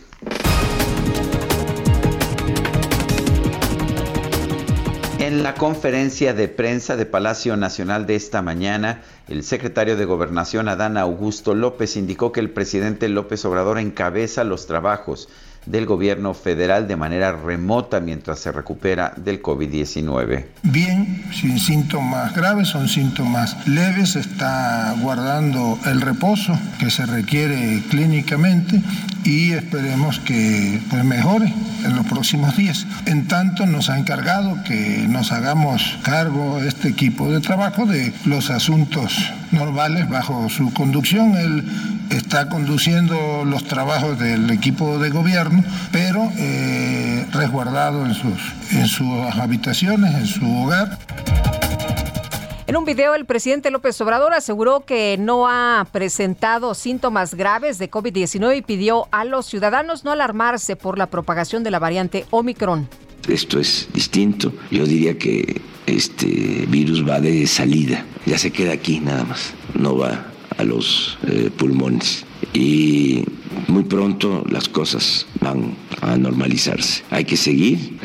[5.18, 10.68] En la conferencia de prensa de Palacio Nacional de esta mañana, el secretario de Gobernación
[10.68, 15.28] Adán Augusto López indicó que el presidente López Obrador encabeza los trabajos
[15.66, 20.46] del gobierno federal de manera remota mientras se recupera del COVID-19.
[20.62, 28.80] Bien, sin síntomas graves, son síntomas leves, está guardando el reposo que se requiere clínicamente
[29.24, 31.52] y esperemos que pues, mejore
[31.84, 32.86] en los próximos días.
[33.06, 38.50] En tanto, nos ha encargado que nos hagamos cargo este equipo de trabajo de los
[38.50, 41.36] asuntos normales bajo su conducción.
[41.36, 41.64] Él
[42.10, 45.51] está conduciendo los trabajos del equipo de gobierno,
[45.90, 48.40] pero eh, resguardado en sus,
[48.72, 49.08] en sus
[49.38, 50.98] habitaciones, en su hogar.
[52.72, 57.90] En un video, el presidente López Obrador aseguró que no ha presentado síntomas graves de
[57.90, 62.88] COVID-19 y pidió a los ciudadanos no alarmarse por la propagación de la variante Omicron.
[63.28, 64.52] Esto es distinto.
[64.70, 69.98] Yo diría que este virus va de salida, ya se queda aquí nada más, no
[69.98, 70.24] va
[70.56, 72.24] a los eh, pulmones.
[72.54, 73.24] Y
[73.68, 77.02] muy pronto las cosas van a normalizarse.
[77.10, 77.98] Hay que seguir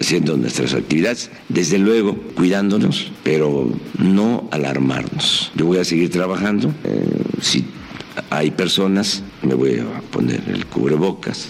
[0.00, 5.52] haciendo nuestras actividades, desde luego cuidándonos, pero no alarmarnos.
[5.54, 6.72] Yo voy a seguir trabajando.
[6.84, 7.64] Eh, si
[8.30, 11.48] hay personas, me voy a poner el cubrebocas.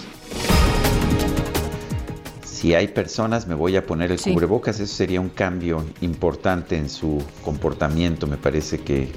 [2.43, 4.79] Si hay personas, me voy a poner el cubrebocas.
[4.79, 8.27] Eso sería un cambio importante en su comportamiento.
[8.27, 9.09] Me parece que,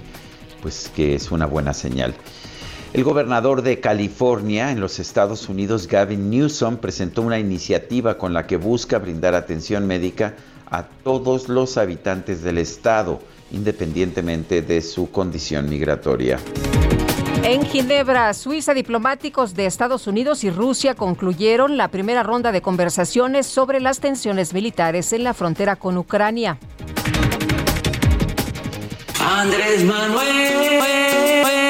[0.62, 2.14] pues, que es una buena señal.
[2.94, 8.46] El gobernador de California en los Estados Unidos, Gavin Newsom, presentó una iniciativa con la
[8.46, 10.36] que busca brindar atención médica
[10.70, 13.18] a todos los habitantes del estado,
[13.50, 16.38] independientemente de su condición migratoria.
[17.42, 23.48] En Ginebra, Suiza, diplomáticos de Estados Unidos y Rusia concluyeron la primera ronda de conversaciones
[23.48, 26.58] sobre las tensiones militares en la frontera con Ucrania.
[29.18, 31.63] Andrés Manuel.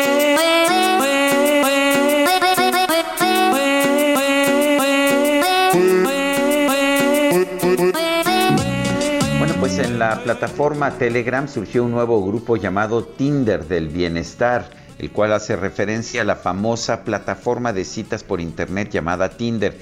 [10.10, 14.68] La plataforma Telegram surgió un nuevo grupo llamado Tinder del Bienestar,
[14.98, 19.78] el cual hace referencia a la famosa plataforma de citas por internet llamada Tinder.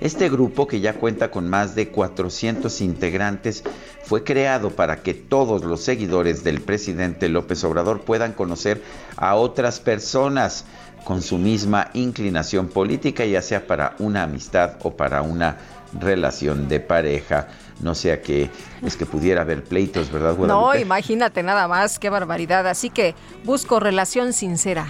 [0.00, 3.64] Este grupo, que ya cuenta con más de 400 integrantes,
[4.04, 8.80] fue creado para que todos los seguidores del presidente López Obrador puedan conocer
[9.16, 10.66] a otras personas
[11.04, 15.56] con su misma inclinación política, ya sea para una amistad o para una
[15.98, 17.48] relación de pareja.
[17.80, 18.50] No sea que
[18.82, 22.66] es que pudiera haber pleitos, ¿verdad, No, imagínate nada más, qué barbaridad.
[22.66, 23.14] Así que
[23.44, 24.86] busco relación sincera.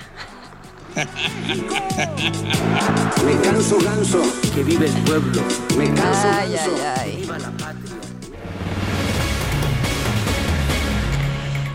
[3.25, 4.23] Me canso ganso,
[4.55, 5.43] que vive el pueblo.
[5.77, 7.17] Me canso ay, ay, ay.
[7.23, 7.94] viva la patria.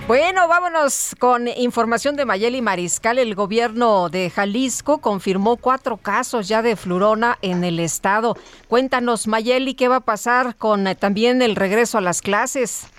[0.10, 3.20] Bueno, vámonos con información de Mayeli Mariscal.
[3.20, 8.34] El gobierno de Jalisco confirmó cuatro casos ya de flurona en el estado.
[8.68, 12.92] Cuéntanos, Mayeli, ¿qué va a pasar con eh, también el regreso a las clases?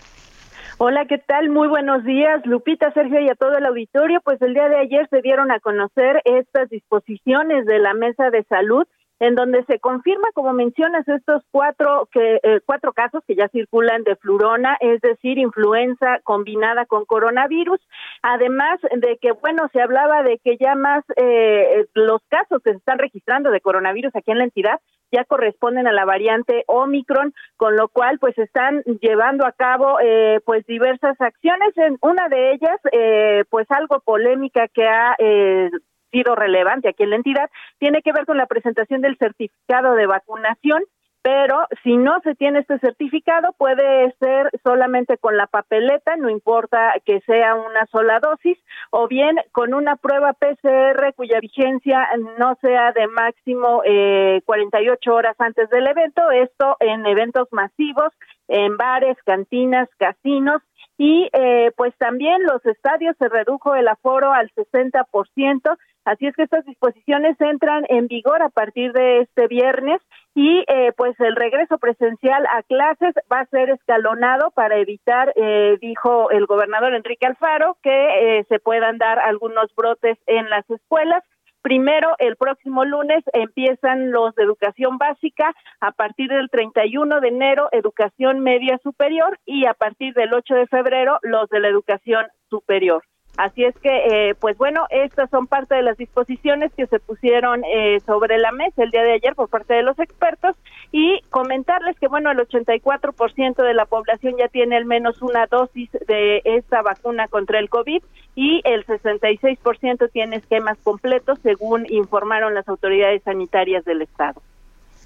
[0.78, 1.48] Hola, ¿qué tal?
[1.48, 4.20] Muy buenos días, Lupita, Sergio y a todo el auditorio.
[4.22, 8.44] Pues el día de ayer se dieron a conocer estas disposiciones de la Mesa de
[8.44, 8.86] Salud
[9.20, 14.02] en donde se confirma, como mencionas, estos cuatro que eh, cuatro casos que ya circulan
[14.02, 17.80] de flurona, es decir, influenza combinada con coronavirus.
[18.22, 22.78] Además de que, bueno, se hablaba de que ya más eh, los casos que se
[22.78, 24.80] están registrando de coronavirus aquí en la entidad
[25.12, 30.40] ya corresponden a la variante Omicron, con lo cual pues están llevando a cabo eh,
[30.44, 31.76] pues diversas acciones.
[31.76, 35.70] En una de ellas, eh, pues algo polémica que ha eh,
[36.10, 40.06] sido relevante aquí en la entidad, tiene que ver con la presentación del certificado de
[40.06, 40.82] vacunación
[41.22, 46.94] pero si no se tiene este certificado puede ser solamente con la papeleta, no importa
[47.04, 48.58] que sea una sola dosis,
[48.90, 52.08] o bien con una prueba PCR cuya vigencia
[52.38, 58.12] no sea de máximo eh, 48 horas antes del evento, esto en eventos masivos,
[58.48, 60.62] en bares, cantinas, casinos,
[60.96, 65.78] y eh, pues también los estadios se redujo el aforo al 60%,
[66.10, 70.00] Así es que estas disposiciones entran en vigor a partir de este viernes
[70.34, 75.78] y eh, pues el regreso presencial a clases va a ser escalonado para evitar, eh,
[75.80, 81.22] dijo el gobernador Enrique Alfaro, que eh, se puedan dar algunos brotes en las escuelas.
[81.62, 87.68] Primero, el próximo lunes empiezan los de educación básica, a partir del 31 de enero,
[87.70, 93.04] educación media superior y a partir del 8 de febrero, los de la educación superior.
[93.40, 97.64] Así es que, eh, pues bueno, estas son parte de las disposiciones que se pusieron
[97.64, 100.54] eh, sobre la mesa el día de ayer por parte de los expertos
[100.92, 105.88] y comentarles que, bueno, el 84% de la población ya tiene al menos una dosis
[106.06, 108.02] de esta vacuna contra el COVID
[108.34, 114.42] y el 66% tiene esquemas completos, según informaron las autoridades sanitarias del Estado.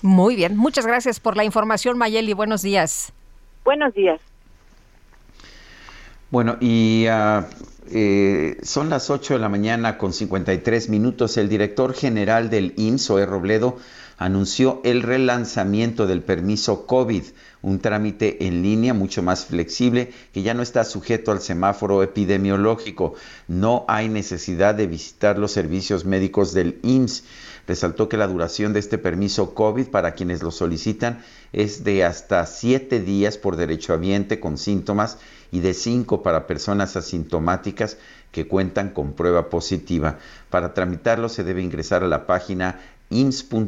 [0.03, 2.33] Muy bien, muchas gracias por la información, Mayeli.
[2.33, 3.13] Buenos días.
[3.63, 4.21] Buenos días.
[6.35, 7.45] Bueno, y uh,
[7.93, 11.37] eh, son las 8 de la mañana con 53 minutos.
[11.37, 13.77] El director general del IMSS, Oe Robledo,
[14.19, 17.23] anunció el relanzamiento del permiso COVID,
[17.63, 23.15] un trámite en línea mucho más flexible que ya no está sujeto al semáforo epidemiológico.
[23.47, 27.23] No hay necesidad de visitar los servicios médicos del IMSS.
[27.67, 31.23] Resaltó que la duración de este permiso COVID para quienes lo solicitan
[31.53, 35.19] es de hasta siete días por derecho derechohabiente con síntomas
[35.51, 37.97] y de 5 para personas asintomáticas
[38.33, 40.19] que cuentan con prueba positiva.
[40.51, 42.81] Para tramitarlo se debe ingresar a la página
[43.11, 43.59] ins.gov.mx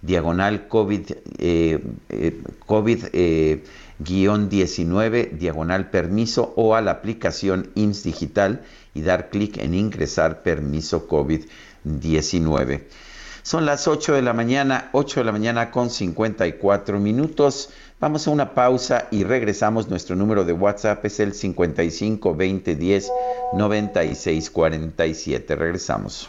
[0.00, 3.62] diagonal COVID, eh, eh, COVID eh,
[4.00, 8.62] guion 19 diagonal permiso o a la aplicación IMSS Digital
[8.94, 12.82] y dar clic en ingresar permiso COVID-19.
[13.42, 17.70] Son las 8 de la mañana, 8 de la mañana con 54 minutos.
[17.98, 19.88] Vamos a una pausa y regresamos.
[19.88, 23.12] Nuestro número de WhatsApp es el 55 20 10
[23.54, 25.56] 96 47.
[25.56, 26.28] Regresamos.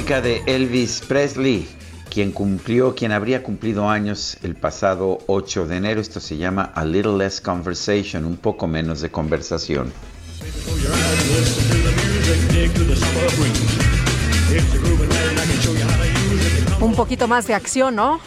[0.00, 1.68] Música de Elvis Presley,
[2.08, 6.00] quien cumplió, quien habría cumplido años el pasado 8 de enero.
[6.00, 9.92] Esto se llama A Little Less Conversation, un poco menos de conversación.
[16.80, 18.20] Un poquito más de acción, ¿no?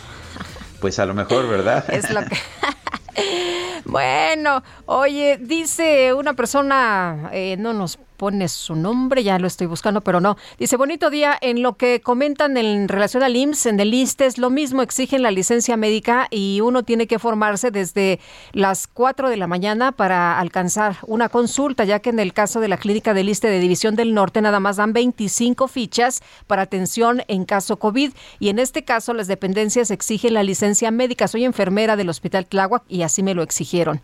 [0.80, 1.86] Pues a lo mejor, ¿verdad?
[1.92, 2.38] Es lo que...
[3.86, 10.02] Bueno, oye, dice una persona, eh, no nos pone su nombre, ya lo estoy buscando,
[10.02, 10.38] pero no.
[10.58, 14.38] Dice, bonito día, en lo que comentan en relación al IMSS, en el ISTE es
[14.38, 18.20] lo mismo, exigen la licencia médica y uno tiene que formarse desde
[18.52, 22.68] las 4 de la mañana para alcanzar una consulta, ya que en el caso de
[22.68, 27.24] la clínica del ISTE de División del Norte nada más dan 25 fichas para atención
[27.28, 31.28] en caso COVID y en este caso las dependencias exigen la licencia médica.
[31.28, 34.02] Soy enfermera del Hospital Tláhuac y así me lo exigieron.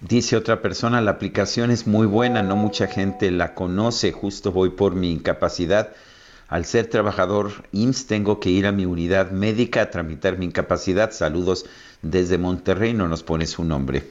[0.00, 4.70] Dice otra persona, la aplicación es muy buena, no mucha gente la conoce, justo voy
[4.70, 5.88] por mi incapacidad.
[6.46, 11.10] Al ser trabajador IMSS tengo que ir a mi unidad médica a tramitar mi incapacidad.
[11.10, 11.66] Saludos
[12.00, 14.08] desde Monterrey, no nos pone su nombre.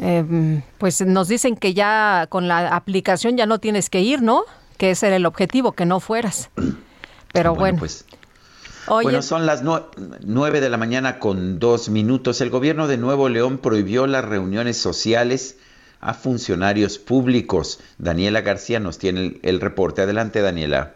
[0.00, 4.42] Eh, pues nos dicen que ya con la aplicación ya no tienes que ir, ¿no?
[4.78, 6.50] Que ese era el objetivo, que no fueras.
[7.32, 7.78] Pero bueno.
[7.78, 8.04] Pues
[8.86, 12.40] bueno, son las nueve de la mañana con dos minutos.
[12.40, 15.58] El gobierno de Nuevo León prohibió las reuniones sociales
[16.00, 17.80] a funcionarios públicos.
[17.98, 20.02] Daniela García nos tiene el, el reporte.
[20.02, 20.94] Adelante, Daniela.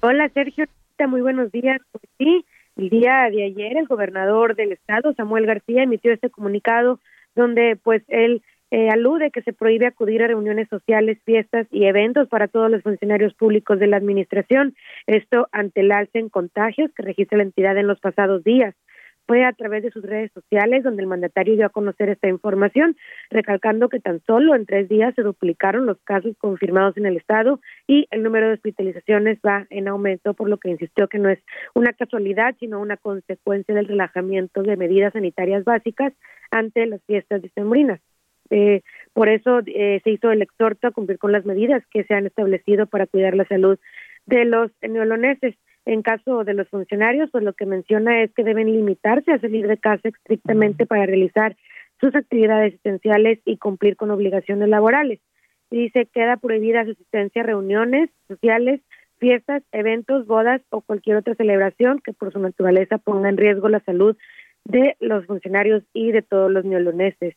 [0.00, 0.66] Hola, Sergio.
[1.08, 1.80] Muy buenos días.
[1.92, 2.44] Pues sí,
[2.76, 7.00] el día de ayer el gobernador del estado, Samuel García, emitió este comunicado
[7.34, 12.28] donde pues él eh, alude que se prohíbe acudir a reuniones sociales, fiestas y eventos
[12.28, 14.74] para todos los funcionarios públicos de la Administración.
[15.06, 18.74] Esto ante el alza en contagios que registra la entidad en los pasados días.
[19.26, 22.96] Fue a través de sus redes sociales donde el mandatario dio a conocer esta información,
[23.28, 27.60] recalcando que tan solo en tres días se duplicaron los casos confirmados en el estado
[27.88, 31.40] y el número de hospitalizaciones va en aumento, por lo que insistió que no es
[31.74, 36.12] una casualidad, sino una consecuencia del relajamiento de medidas sanitarias básicas
[36.52, 38.00] ante las fiestas decembrinas.
[38.50, 38.82] Eh,
[39.12, 42.26] por eso eh, se hizo el exhorto a cumplir con las medidas que se han
[42.26, 43.78] establecido para cuidar la salud
[44.26, 45.54] de los neoloneses.
[45.84, 49.68] En caso de los funcionarios, pues lo que menciona es que deben limitarse a salir
[49.68, 51.56] de casa estrictamente para realizar
[52.00, 55.20] sus actividades esenciales y cumplir con obligaciones laborales.
[55.70, 58.80] Dice, queda prohibida su asistencia a reuniones sociales,
[59.18, 63.80] fiestas, eventos, bodas o cualquier otra celebración que por su naturaleza ponga en riesgo la
[63.80, 64.16] salud
[64.64, 67.34] de los funcionarios y de todos los neoloneses.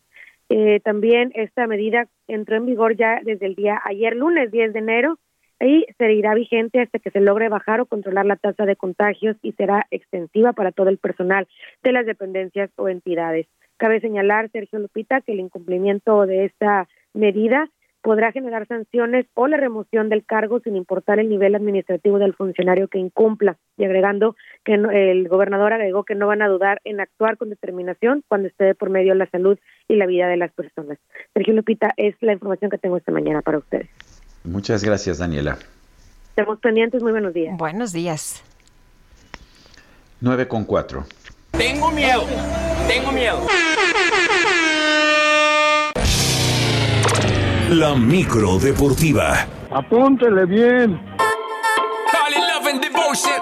[0.49, 4.79] Eh, también esta medida entró en vigor ya desde el día ayer lunes 10 de
[4.79, 5.19] enero
[5.59, 9.51] y seguirá vigente hasta que se logre bajar o controlar la tasa de contagios y
[9.53, 11.47] será extensiva para todo el personal
[11.83, 13.47] de las dependencias o entidades.
[13.77, 17.69] Cabe señalar, Sergio Lupita, que el incumplimiento de esta medida
[18.01, 22.87] podrá generar sanciones o la remoción del cargo sin importar el nivel administrativo del funcionario
[22.87, 23.57] que incumpla.
[23.77, 28.23] Y agregando que el gobernador agregó que no van a dudar en actuar con determinación
[28.27, 29.57] cuando esté por medio la salud
[29.87, 30.97] y la vida de las personas.
[31.33, 33.89] Sergio Lupita, es la información que tengo esta mañana para ustedes.
[34.43, 35.57] Muchas gracias, Daniela.
[36.29, 37.57] Estamos pendientes, muy buenos días.
[37.57, 38.43] Buenos días.
[40.21, 41.05] 9 con 4.
[41.51, 42.23] Tengo miedo,
[42.87, 43.39] tengo miedo.
[47.69, 49.47] La micro deportiva.
[49.69, 50.99] Apúntele bien.
[52.11, 53.39] Call it love and devotion.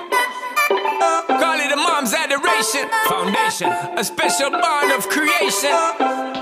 [1.30, 2.90] Call it a mom's adoration.
[3.08, 6.37] Foundation, a special bond of creation.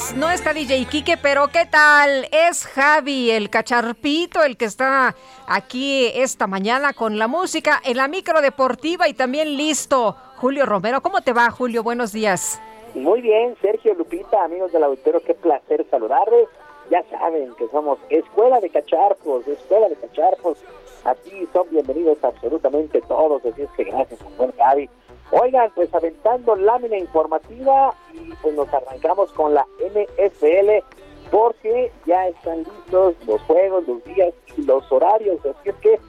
[0.00, 2.26] Pues no está DJ Kike, pero ¿qué tal?
[2.32, 5.14] Es Javi, el cacharpito, el que está
[5.46, 10.16] aquí esta mañana con la música en la micro deportiva y también listo.
[10.36, 11.82] Julio Romero, ¿cómo te va, Julio?
[11.82, 12.62] Buenos días.
[12.94, 16.48] Muy bien, Sergio Lupita, amigos del auditorio, qué placer saludarles.
[16.90, 20.58] Ya saben que somos Escuela de Cacharpos, Escuela de Cacharpos.
[21.04, 24.90] Aquí son bienvenidos absolutamente todos, así es que gracias, buen Javi.
[25.30, 30.84] Oigan, pues aventando lámina informativa y pues nos arrancamos con la NFL
[31.30, 36.00] porque ya están listos los juegos, los días y los horarios, así es que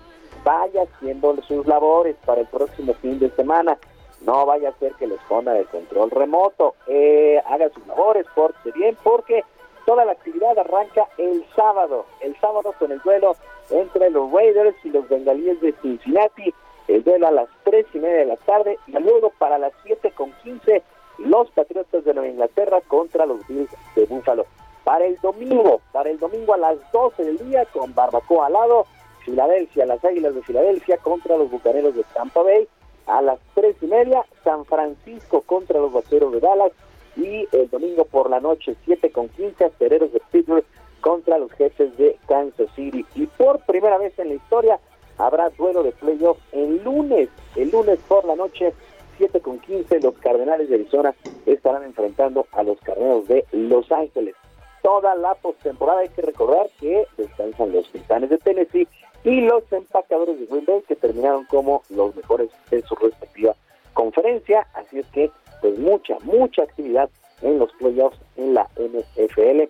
[0.43, 3.77] vaya haciendo sus labores para el próximo fin de semana.
[4.25, 6.75] No vaya a ser que les ponga de control remoto.
[6.87, 9.43] Eh, haga sus labores, pórtese bien, porque
[9.91, 12.05] toda la actividad arranca el sábado.
[12.21, 13.35] El sábado con el duelo
[13.71, 16.53] entre los Raiders y los Bengalíes de Cincinnati
[16.87, 20.11] el duelo a las tres y media de la tarde y luego para las siete
[20.11, 20.81] con quince
[21.17, 24.45] los Patriotas de Nueva Inglaterra contra los Bills de Búfalo.
[24.85, 28.85] Para el domingo, para el domingo a las 12 del día con barbacoa al lado,
[29.25, 32.65] Filadelfia, las Águilas de Filadelfia contra los Bucaneros de Tampa Bay.
[33.07, 36.71] A las tres y media, San Francisco contra los Vaqueros de Dallas.
[37.15, 40.65] Y el domingo por la noche 7 con 15 Acereros de Pittsburgh
[41.01, 43.05] contra los jefes de Kansas City.
[43.15, 44.79] Y por primera vez en la historia
[45.17, 48.73] habrá duelo de playoff el lunes, el lunes por la noche
[49.17, 51.13] 7 con 15 los Cardenales de Arizona
[51.45, 54.35] estarán enfrentando a los Carneros de Los Ángeles.
[54.81, 58.87] Toda la postemporada hay que recordar que descansan los Titanes de Tennessee
[59.23, 63.53] y los empacadores de Green Bay que terminaron como los mejores en su respectiva
[63.93, 65.31] conferencia, así es que
[65.61, 67.09] pues mucha, mucha actividad
[67.41, 69.63] en los playoffs en la NFL.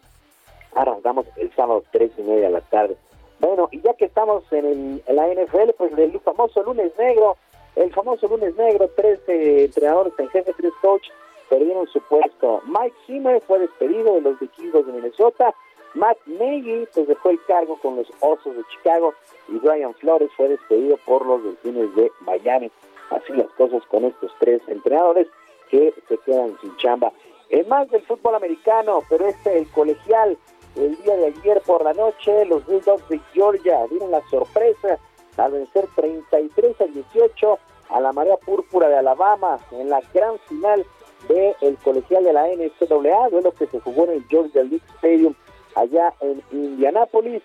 [0.75, 2.95] Arrancamos el sábado tres y media de la tarde.
[3.39, 7.37] Bueno, y ya que estamos en, la NFL, pues el famoso lunes negro,
[7.75, 11.07] el famoso lunes negro, tres eh, entrenadores en jefe, tres coach
[11.49, 12.61] perdieron su puesto.
[12.65, 15.53] Mike Zimmer fue despedido de los vikingos de Minnesota.
[15.95, 19.13] Matt Nagy pues dejó el cargo con los Osos de Chicago
[19.49, 22.71] y Brian Flores fue despedido por los Delfines de Miami.
[23.09, 25.27] Así las cosas con estos tres entrenadores
[25.71, 27.11] que se quedan sin chamba.
[27.49, 30.37] Es más del fútbol americano, pero este el colegial.
[30.75, 34.99] El día de ayer por la noche, los Bulldogs de Georgia dieron la sorpresa
[35.37, 40.85] al vencer 33 a 18 a la marea púrpura de Alabama en la gran final
[41.27, 45.33] del el colegial de la NCAA, duelo que se jugó en el Georgia League Stadium
[45.75, 47.41] allá en Indianápolis.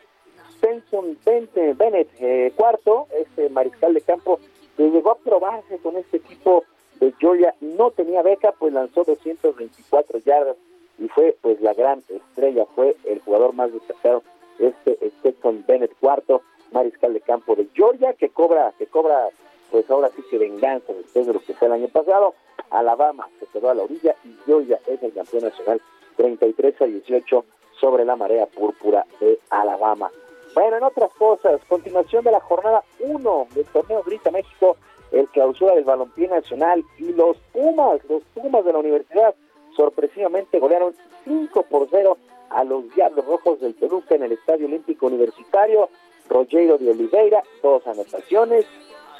[0.60, 4.40] Benson Bennett, eh, cuarto, este mariscal de campo,
[4.76, 6.64] que llegó a probarse con este equipo
[7.00, 10.56] de Georgia, no tenía beca, pues lanzó 224 yardas
[10.98, 14.22] y fue pues la gran estrella, fue el jugador más destacado,
[14.58, 16.42] este Stetson Bennett cuarto,
[16.72, 19.28] mariscal de campo de Georgia, que cobra, que cobra
[19.70, 22.34] pues ahora sí que venganza después de lo que fue el año pasado.
[22.70, 25.80] Alabama se quedó a la orilla y Georgia es el campeón nacional
[26.16, 27.44] 33 a 18
[27.80, 30.10] sobre la marea púrpura de Alabama.
[30.54, 34.76] Bueno, en otras cosas, continuación de la jornada 1 del torneo Grita México,
[35.18, 39.34] el clausura del balompié nacional y los Pumas, los Pumas de la universidad,
[39.74, 40.94] sorpresivamente golearon
[41.24, 42.16] 5 por 0
[42.50, 45.88] a los Diablos Rojos del Toluca en el Estadio Olímpico Universitario.
[46.28, 48.66] Rogero de Oliveira, dos anotaciones,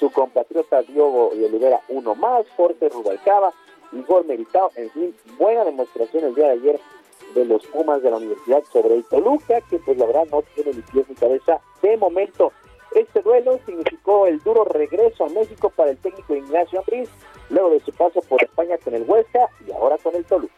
[0.01, 3.52] su compatriota Diogo de Oliveira, uno más, Jorge Rubalcaba
[3.93, 4.70] y gol meritado.
[4.74, 6.81] En fin, buena demostración el día de ayer
[7.35, 10.73] de los Pumas de la Universidad sobre el Toluca, que pues la verdad no tiene
[10.73, 12.52] ni pies ni cabeza de momento.
[12.97, 17.10] Este duelo significó el duro regreso a México para el técnico Ignacio Ambriz,
[17.51, 20.55] luego de su paso por España con el Huesca y ahora con el Toluca.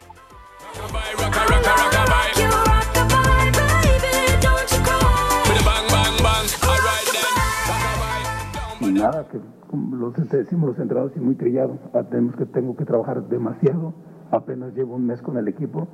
[8.79, 9.39] Nada, que
[9.69, 13.93] como los, decimos los entrados y muy trillado, ah, tenemos que, tengo que trabajar demasiado,
[14.31, 15.89] apenas llevo un mes con el equipo,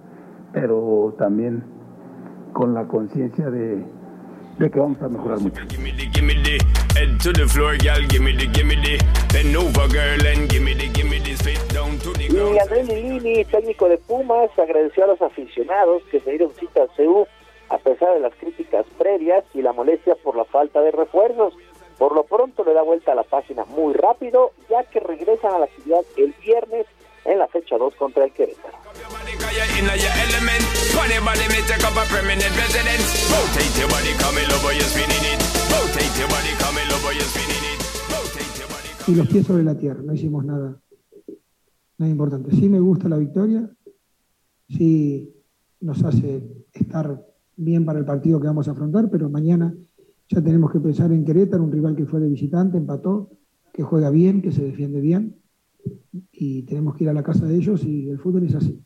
[0.54, 1.64] pero también
[2.54, 3.84] con la conciencia de
[4.60, 5.64] que vamos a mejorar mucho.
[12.56, 16.88] Y Andrés Lilini, técnico de Pumas, agradeció a los aficionados que se dieron cita a
[16.96, 17.28] CEU
[17.70, 21.54] a pesar de las críticas previas y la molestia por la falta de refuerzos.
[21.98, 25.60] Por lo pronto le da vuelta a la página muy rápido, ya que regresan a
[25.60, 26.86] la actividad el viernes
[27.24, 28.78] en la fecha 2 contra el Querétaro.
[39.08, 40.82] Y los pies sobre la tierra, no hicimos nada,
[41.98, 42.56] nada importante.
[42.56, 43.70] Sí me gusta la victoria,
[44.68, 45.32] sí
[45.80, 46.42] nos hace
[46.74, 47.24] estar
[47.56, 49.76] bien para el partido que vamos a afrontar, pero mañana
[50.28, 53.30] ya tenemos que pensar en Querétaro, un rival que fue de visitante, empató,
[53.72, 55.36] que juega bien, que se defiende bien,
[56.32, 58.82] y tenemos que ir a la casa de ellos y el fútbol es así.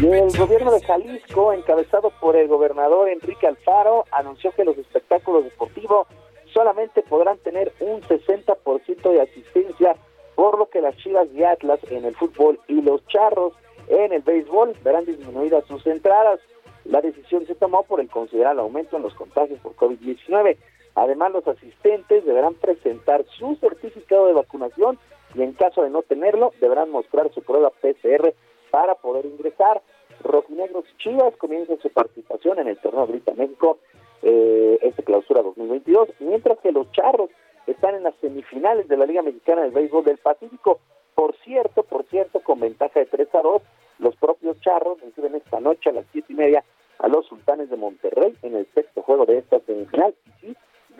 [0.00, 5.44] Y el gobierno de Jalisco, encabezado por el gobernador Enrique Alfaro, anunció que los espectáculos
[5.44, 6.06] deportivos
[6.52, 9.96] solamente podrán tener un 60% de asistencia,
[10.34, 13.52] por lo que las Chivas y Atlas en el fútbol y los Charros
[13.88, 16.40] en el béisbol verán disminuidas sus entradas.
[16.84, 20.56] La decisión se tomó por el considerable aumento en los contagios por COVID-19.
[20.94, 24.98] Además, los asistentes deberán presentar su certificado de vacunación
[25.34, 28.34] y en caso de no tenerlo, deberán mostrar su prueba PCR
[28.70, 29.82] para poder ingresar.
[30.22, 33.78] Rojinegros Chivas comienzan su participación en el torneo Grita México,
[34.22, 37.30] eh, este clausura 2022, mientras que los Charros
[37.66, 40.80] están en las semifinales de la Liga Mexicana del Béisbol del Pacífico.
[41.14, 43.62] Por cierto, por cierto, con ventaja de 3 a 2,
[43.98, 46.64] los propios charros reciben esta noche a las siete y media
[46.98, 50.14] a los sultanes de Monterrey en el sexto juego de esta semifinal.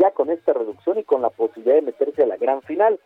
[0.01, 2.99] Ya con esta reducción y con la posibilidad de meterse a la gran final.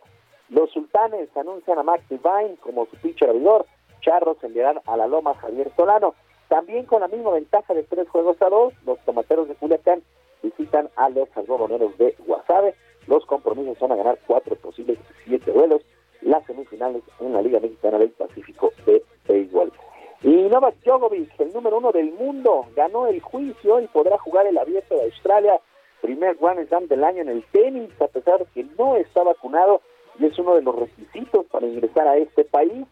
[0.49, 3.65] Los sultanes anuncian a Max Divine como su pitcher abridor.
[4.01, 6.15] Charros enviarán a la Loma Javier Solano.
[6.47, 10.03] También con la misma ventaja de tres juegos a dos, los tomateros de Culiacán
[10.41, 12.75] visitan a los algodoneros de Guasave.
[13.07, 15.81] Los compromisos van a ganar cuatro posibles siete duelos.
[16.21, 19.73] Las semifinales en la Liga Mexicana del Pacífico de Béisbol.
[20.21, 24.57] Y Novak Djokovic, el número uno del mundo, ganó el juicio y podrá jugar el
[24.57, 25.59] abierto de Australia,
[26.01, 29.81] primer Grand Slam del año en el tenis, a pesar de que no está vacunado
[30.19, 32.85] y es uno de los requisitos para ingresar a este país.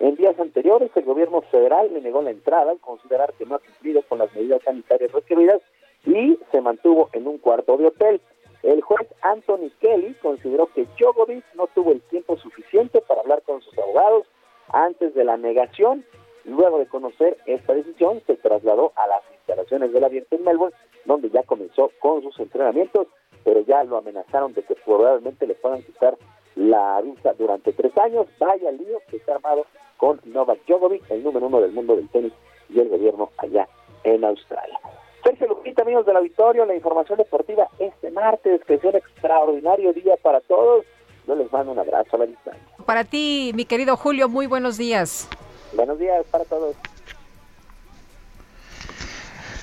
[0.00, 3.58] En días anteriores, el gobierno federal le negó la entrada al considerar que no ha
[3.58, 5.60] cumplido con las medidas sanitarias requeridas
[6.06, 8.20] y se mantuvo en un cuarto de hotel.
[8.62, 13.60] El juez Anthony Kelly consideró que Djokovic no tuvo el tiempo suficiente para hablar con
[13.60, 14.26] sus abogados
[14.68, 16.04] antes de la negación.
[16.48, 21.28] Luego de conocer esta decisión, se trasladó a las instalaciones del abierto en Melbourne, donde
[21.28, 23.06] ya comenzó con sus entrenamientos,
[23.44, 26.16] pero ya lo amenazaron de que probablemente le puedan quitar
[26.56, 28.26] la visa durante tres años.
[28.38, 29.66] Vaya lío que está armado
[29.98, 32.32] con Novak Djokovic, el número uno del mundo del tenis
[32.70, 33.68] y el gobierno allá
[34.04, 34.78] en Australia.
[35.22, 40.16] Sergio Lupita, amigos del auditorio, la información deportiva este martes, que es un extraordinario día
[40.22, 40.86] para todos.
[41.26, 42.62] Yo les mando un abrazo a la distancia.
[42.86, 45.28] Para ti, mi querido Julio, muy buenos días.
[45.72, 46.74] Buenos días para todos.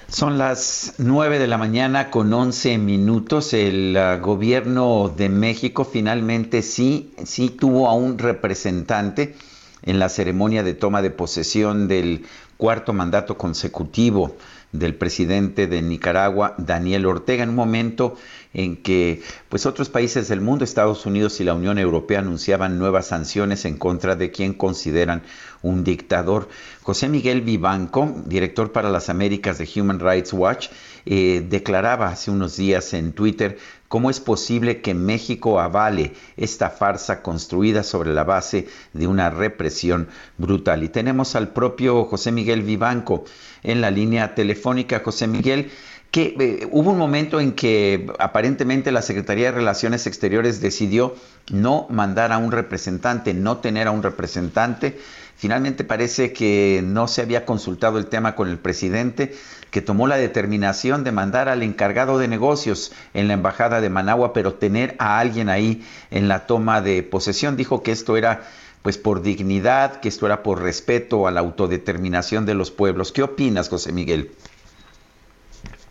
[0.08, 3.54] Son las 9 de la mañana con 11 minutos.
[3.54, 9.36] El uh, gobierno de México finalmente sí, sí tuvo a un representante
[9.82, 12.26] en la ceremonia de toma de posesión del
[12.58, 14.36] cuarto mandato consecutivo
[14.72, 18.16] del presidente de Nicaragua, Daniel Ortega, en un momento
[18.54, 23.08] en que pues otros países del mundo, Estados Unidos y la Unión Europea anunciaban nuevas
[23.08, 25.24] sanciones en contra de quien consideran
[25.66, 26.48] un dictador.
[26.84, 30.68] José Miguel Vivanco, director para las Américas de Human Rights Watch,
[31.06, 37.22] eh, declaraba hace unos días en Twitter cómo es posible que México avale esta farsa
[37.22, 40.84] construida sobre la base de una represión brutal.
[40.84, 43.26] Y tenemos al propio José Miguel Vivanco
[43.64, 45.02] en la línea telefónica.
[45.04, 45.72] José Miguel,
[46.16, 51.14] que eh, hubo un momento en que aparentemente la Secretaría de Relaciones Exteriores decidió
[51.52, 54.98] no mandar a un representante, no tener a un representante.
[55.36, 59.36] Finalmente parece que no se había consultado el tema con el presidente,
[59.72, 64.32] que tomó la determinación de mandar al encargado de negocios en la embajada de Managua,
[64.32, 67.58] pero tener a alguien ahí en la toma de posesión.
[67.58, 68.48] Dijo que esto era
[68.84, 73.12] pues por dignidad, que esto era por respeto a la autodeterminación de los pueblos.
[73.12, 74.32] ¿Qué opinas, José Miguel?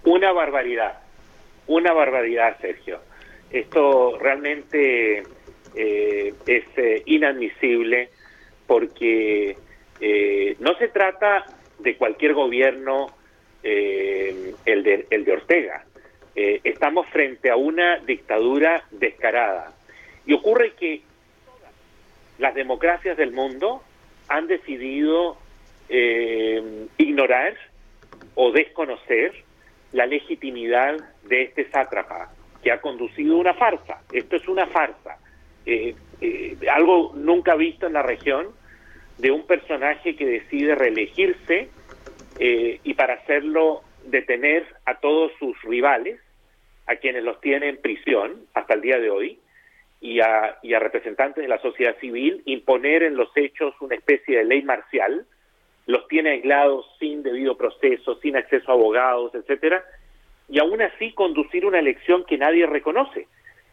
[0.04, 0.98] Una barbaridad,
[1.66, 3.00] una barbaridad, Sergio.
[3.50, 5.22] Esto realmente
[5.74, 8.10] eh, es eh, inadmisible
[8.66, 9.56] porque
[10.00, 11.46] eh, no se trata
[11.78, 13.06] de cualquier gobierno,
[13.62, 15.86] el, de, el de Ortega.
[16.34, 19.72] estamos frente a una dictadura descarada.
[20.26, 21.00] Y ocurre que
[22.38, 23.82] las democracias del mundo
[24.28, 25.38] han decidido
[25.88, 27.56] ignorar
[28.34, 29.43] o desconocer
[29.94, 34.02] la legitimidad de este sátrapa, que ha conducido una farsa.
[34.12, 35.18] Esto es una farsa.
[35.64, 38.48] Eh, eh, algo nunca visto en la región
[39.18, 41.68] de un personaje que decide reelegirse
[42.40, 46.20] eh, y para hacerlo detener a todos sus rivales,
[46.86, 49.38] a quienes los tiene en prisión hasta el día de hoy,
[50.00, 54.38] y a, y a representantes de la sociedad civil, imponer en los hechos una especie
[54.38, 55.24] de ley marcial,
[55.86, 59.84] los tiene aislados sin debido proceso, sin acceso a abogados, etcétera,
[60.48, 63.26] y aún así conducir una elección que nadie reconoce,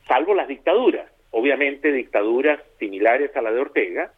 [0.08, 1.10] salvo las dictaduras.
[1.32, 4.12] Obviamente dictaduras similares a la de Ortega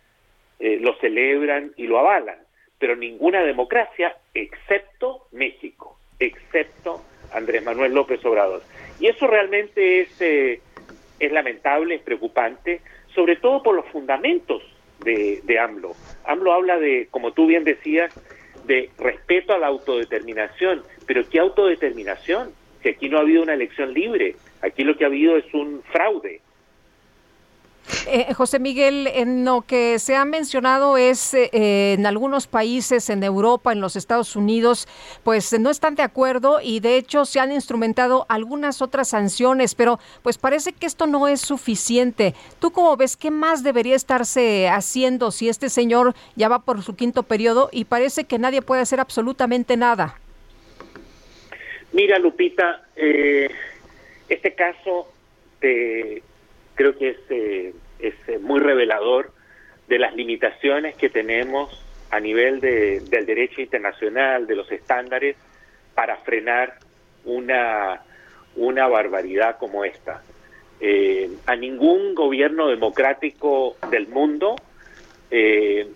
[0.59, 2.37] eh, lo celebran y lo avalan,
[2.79, 7.01] pero ninguna democracia excepto México, excepto
[7.33, 8.61] Andrés Manuel López Obrador.
[8.99, 10.61] Y eso realmente es, eh,
[11.19, 12.81] es lamentable, es preocupante,
[13.13, 14.63] sobre todo por los fundamentos
[15.03, 15.93] de, de AMLO.
[16.25, 18.13] AMLO habla de, como tú bien decías,
[18.65, 20.83] de respeto a la autodeterminación.
[21.05, 22.51] Pero ¿qué autodeterminación?
[22.81, 25.81] Si aquí no ha habido una elección libre, aquí lo que ha habido es un
[25.91, 26.41] fraude.
[28.07, 31.49] Eh, José Miguel, en lo que se ha mencionado es eh,
[31.93, 34.87] en algunos países, en Europa, en los Estados Unidos,
[35.23, 39.99] pues no están de acuerdo y de hecho se han instrumentado algunas otras sanciones, pero
[40.21, 42.33] pues parece que esto no es suficiente.
[42.59, 46.95] ¿Tú cómo ves qué más debería estarse haciendo si este señor ya va por su
[46.95, 50.19] quinto periodo y parece que nadie puede hacer absolutamente nada?
[51.91, 53.49] Mira, Lupita, eh,
[54.27, 55.07] este caso
[56.75, 59.31] creo que es es eh, muy revelador
[59.87, 61.81] de las limitaciones que tenemos
[62.11, 65.35] a nivel del derecho internacional, de los estándares,
[65.95, 66.75] para frenar
[67.25, 68.01] una,
[68.55, 70.21] una barbaridad como esta.
[70.79, 74.55] Eh, a ningún gobierno democrático del mundo
[75.31, 75.87] eh,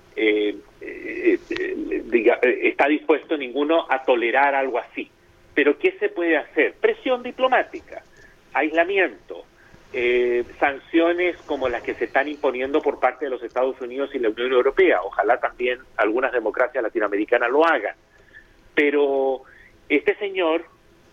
[2.64, 5.12] está dispuesto ninguno a tolerar algo así.
[5.54, 6.74] Pero ¿qué se puede hacer?
[6.82, 8.02] Presión diplomática,
[8.54, 9.46] aislamiento,
[9.94, 14.20] eh, sanciones como las que se están imponiendo por parte de los Estados Unidos y
[14.20, 15.02] la Unión Europea.
[15.02, 17.96] Ojalá también algunas democracias latinoamericanas lo hagan.
[18.76, 19.44] Pero
[19.88, 20.66] este señor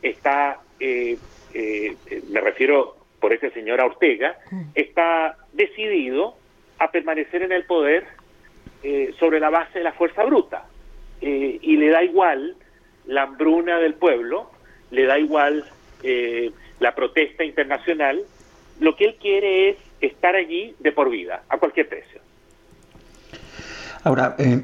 [0.03, 1.17] está, eh,
[1.55, 1.97] eh,
[2.29, 4.37] me refiero por ese señor a Ortega,
[4.75, 6.37] está decidido
[6.79, 8.07] a permanecer en el poder
[9.19, 10.67] sobre la base de la fuerza bruta.
[11.23, 12.55] y le da igual
[13.07, 14.51] la hambruna del pueblo,
[14.91, 15.65] le da igual
[16.81, 18.27] la protesta internacional,
[18.81, 22.21] lo que él quiere es estar allí de por vida, a cualquier precio.
[24.03, 24.63] Ahora, eh,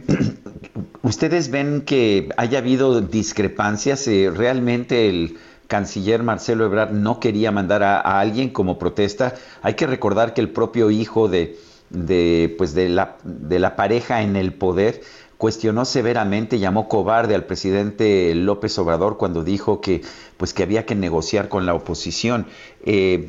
[1.02, 4.06] ¿ustedes ven que haya habido discrepancias?
[4.06, 9.34] Eh, ¿Realmente el canciller Marcelo Ebrard no quería mandar a, alguien como protesta?
[9.62, 11.56] Hay que recordar que el propio hijo de,
[11.88, 15.00] de, pues de, la, de la pareja en el poder
[15.40, 20.02] cuestionó severamente, llamó cobarde al presidente López Obrador cuando dijo que,
[20.36, 22.44] pues, que había que negociar con la oposición.
[22.84, 23.26] Eh,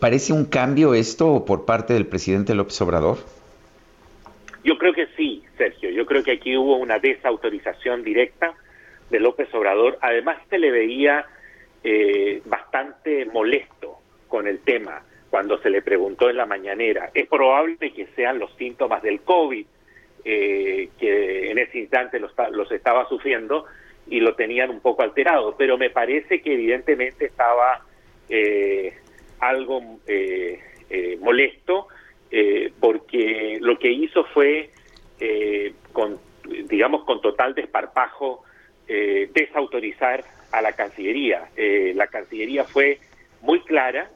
[0.00, 3.18] ¿Parece un cambio esto por parte del presidente López Obrador?
[4.64, 5.90] Yo creo que sí, Sergio.
[5.90, 8.52] Yo creo que aquí hubo una desautorización directa
[9.08, 9.98] de López Obrador.
[10.00, 11.26] Además, se le veía
[11.84, 17.12] eh, bastante molesto con el tema cuando se le preguntó en la mañanera.
[17.14, 19.64] Es probable que sean los síntomas del COVID
[20.24, 22.32] eh, que en ese instante los,
[22.72, 23.64] estaba sufriendo
[24.06, 27.84] y lo tenían un poco alterado, pero me parece que evidentemente estaba
[28.28, 28.92] eh,
[29.38, 30.58] algo eh,
[31.20, 31.88] molesto
[32.78, 34.70] porque lo que hizo fue,
[35.92, 36.20] con,
[36.68, 38.44] digamos, con total desparpajo,
[38.86, 40.22] desautorizar
[40.52, 41.48] a la Cancillería.
[41.56, 43.00] la Cancillería fue
[43.40, 44.10] muy clara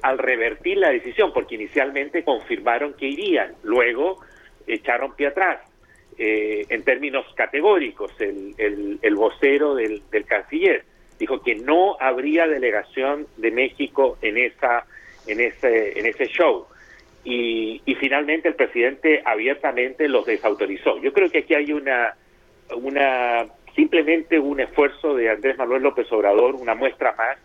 [0.00, 4.20] al revertir la decisión, porque inicialmente confirmaron que irían, luego
[4.68, 5.60] echaron pie atrás.
[6.20, 10.84] Eh, en términos categóricos, el, el, vocero del, canciller
[11.16, 14.84] dijo que no habría delegación de México en esa
[15.28, 16.66] en ese en ese show
[17.22, 21.00] y, y finalmente el presidente abiertamente los desautorizó.
[21.00, 22.16] Yo creo que aquí hay una
[22.74, 23.46] una
[23.76, 27.38] simplemente un esfuerzo de Andrés Manuel López Obrador, una muestra más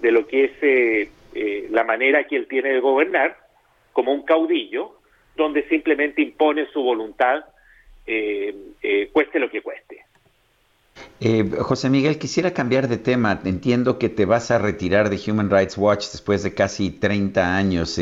[0.00, 3.36] de lo que es eh, eh, la manera que él tiene de gobernar
[3.92, 4.97] como un caudillo
[5.38, 7.44] donde simplemente impone su voluntad,
[8.06, 10.04] eh, eh, cueste lo que cueste.
[11.20, 13.40] Eh, José Miguel, quisiera cambiar de tema.
[13.44, 17.98] Entiendo que te vas a retirar de Human Rights Watch después de casi 30 años.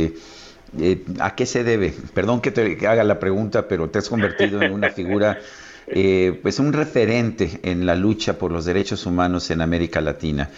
[1.21, 1.93] ¿A qué se debe?
[2.15, 5.39] Perdón que te haga la pregunta, pero te has convertido en una figura,
[6.43, 10.51] pues un referente en la lucha por los derechos humanos en América Latina.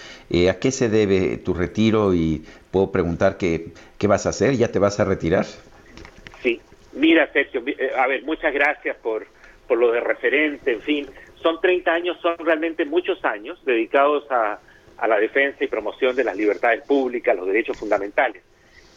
[0.50, 2.14] ¿A qué se debe tu retiro?
[2.14, 4.56] Y puedo preguntar qué, qué vas a hacer.
[4.56, 5.46] ¿Ya te vas a retirar?
[6.92, 9.26] Mira, Sergio, eh, a ver, muchas gracias por,
[9.66, 11.06] por lo de referente, en fin,
[11.42, 14.58] son 30 años, son realmente muchos años dedicados a,
[14.96, 18.42] a la defensa y promoción de las libertades públicas, los derechos fundamentales.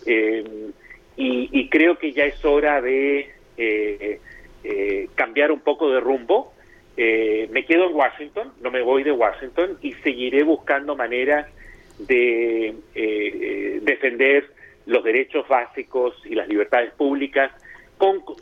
[0.06, 0.72] Eh,
[1.18, 4.20] y, creo que ya es hora de eh,
[5.14, 6.54] cambiar un poco de rumbo.
[6.98, 11.48] me quedo en Washington, no me voy de Washington y seguiré buscando maneras
[12.00, 12.74] de
[13.84, 14.50] defender
[14.92, 17.52] los derechos básicos y las libertades públicas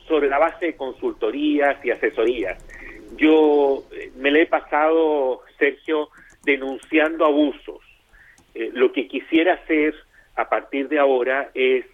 [0.07, 2.57] sobre la base de consultorías y asesorías.
[3.17, 6.09] Yo eh, me le he pasado, Sergio,
[6.43, 7.81] denunciando abusos.
[8.55, 9.93] Eh, lo que quisiera hacer
[10.35, 11.85] a partir de ahora es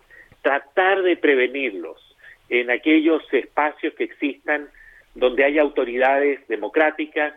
[0.42, 2.16] tratar de prevenirlos
[2.50, 4.70] en aquellos espacios que existan
[5.16, 7.34] donde haya autoridades democráticas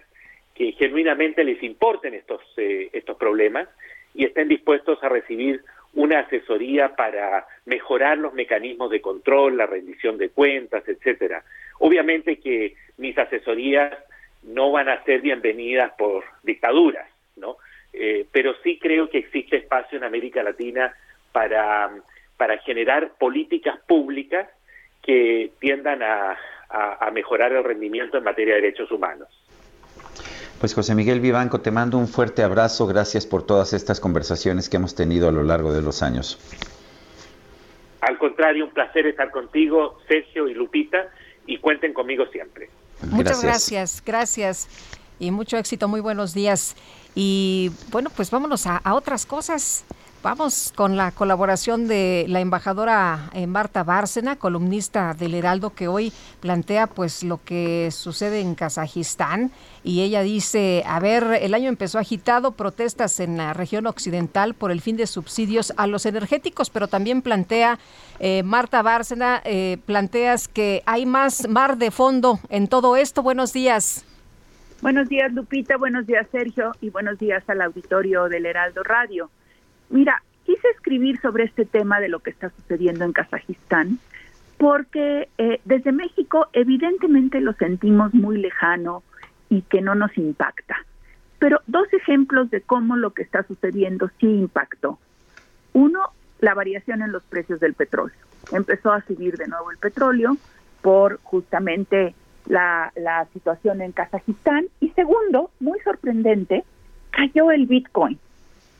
[0.55, 3.69] que genuinamente les importen estos, eh, estos problemas
[4.15, 5.63] y estén dispuestos a recibir
[5.99, 11.43] una asesoría para mejorar los mecanismos de control, la rendición de cuentas, etcétera.
[11.81, 13.99] Obviamente que mis asesorías
[14.45, 17.57] no van a ser bienvenidas por dictaduras, ¿no?
[17.93, 20.95] Eh, pero sí creo que existe espacio en América Latina
[21.33, 21.91] para,
[22.37, 24.49] para generar políticas públicas
[25.03, 29.29] que tiendan a mejorar el rendimiento en materia de derechos humanos.
[30.61, 32.87] Pues José Miguel Vivanco, te mando un fuerte abrazo.
[32.87, 36.39] Gracias por todas estas conversaciones que hemos tenido a lo largo de los años.
[38.01, 41.09] Al contrario, un placer estar contigo, Sergio y Lupita,
[41.47, 42.71] y cuenten conmigo siempre.
[43.03, 44.69] Muchas gracias, gracias.
[45.21, 46.77] Y mucho éxito, muy buenos días.
[47.15, 49.85] Y bueno, pues vámonos a otras cosas.
[50.21, 56.13] Vamos con la colaboración de la embajadora eh, Marta Bárcena, columnista del Heraldo, que hoy
[56.41, 59.53] plantea pues lo que sucede en Kazajistán.
[59.85, 64.73] Y ella dice, a ver, el año empezó agitado, protestas en la región occidental por
[64.73, 67.79] el fin de subsidios a los energéticos, pero también plantea,
[68.19, 73.23] eh, Marta Bárcena, eh, planteas que hay más mar de fondo en todo esto.
[73.23, 74.05] Buenos días.
[74.83, 75.77] Buenos días, Lupita.
[75.77, 76.73] Buenos días, Sergio.
[76.81, 79.31] Y buenos días al auditorio del Heraldo Radio.
[79.91, 83.99] Mira, quise escribir sobre este tema de lo que está sucediendo en Kazajistán,
[84.59, 89.03] porque eh, desde México evidentemente lo sentimos muy lejano
[89.49, 90.77] y que no nos impacta.
[91.39, 94.99] Pero dos ejemplos de cómo lo que está sucediendo sí impactó.
[95.73, 96.01] Uno,
[96.41, 98.17] la variación en los precios del petróleo.
[98.53, 100.37] Empezó a subir de nuevo el petróleo
[100.83, 102.15] por justamente
[102.47, 104.67] la, la situación en Kazajistán.
[104.81, 106.65] Y segundo, muy sorprendente,
[107.11, 108.19] cayó el Bitcoin.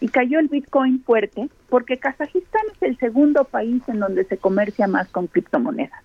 [0.01, 4.87] Y cayó el Bitcoin fuerte porque Kazajistán es el segundo país en donde se comercia
[4.87, 6.03] más con criptomonedas.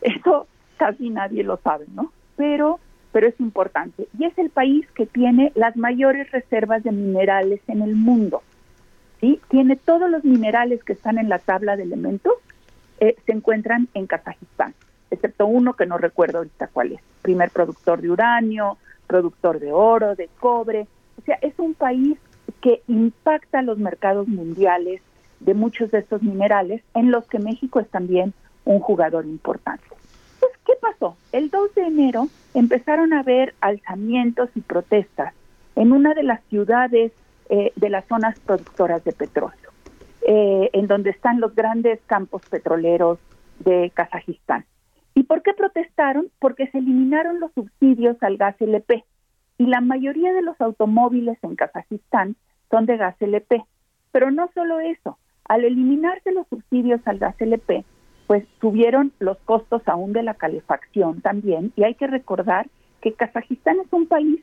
[0.00, 0.46] Eso
[0.76, 2.12] casi nadie lo sabe, ¿no?
[2.36, 2.78] Pero,
[3.12, 4.06] pero es importante.
[4.18, 8.42] Y es el país que tiene las mayores reservas de minerales en el mundo.
[9.20, 9.40] ¿sí?
[9.48, 12.34] Tiene todos los minerales que están en la tabla de elementos,
[13.00, 14.74] eh, se encuentran en Kazajistán,
[15.10, 17.00] excepto uno que no recuerdo ahorita cuál es.
[17.22, 20.86] Primer productor de uranio, productor de oro, de cobre.
[21.16, 22.18] O sea, es un país
[22.60, 25.00] que impacta los mercados mundiales
[25.40, 29.84] de muchos de estos minerales, en los que México es también un jugador importante.
[30.40, 31.16] Pues, ¿qué pasó?
[31.32, 35.34] El 2 de enero empezaron a haber alzamientos y protestas
[35.76, 37.12] en una de las ciudades
[37.50, 39.70] eh, de las zonas productoras de petróleo,
[40.26, 43.18] eh, en donde están los grandes campos petroleros
[43.60, 44.64] de Kazajistán.
[45.14, 46.28] ¿Y por qué protestaron?
[46.38, 49.04] Porque se eliminaron los subsidios al gas LP
[49.58, 52.36] y la mayoría de los automóviles en Kazajistán
[52.70, 53.64] son de gas LP.
[54.12, 57.84] Pero no solo eso, al eliminarse los subsidios al gas LP,
[58.26, 62.68] pues subieron los costos aún de la calefacción también, y hay que recordar
[63.00, 64.40] que Kazajistán es un país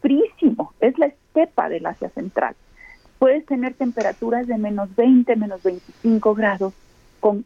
[0.00, 2.54] frísimo, es la estepa del Asia Central.
[3.18, 6.74] Puedes tener temperaturas de menos 20, menos 25 grados
[7.20, 7.44] con,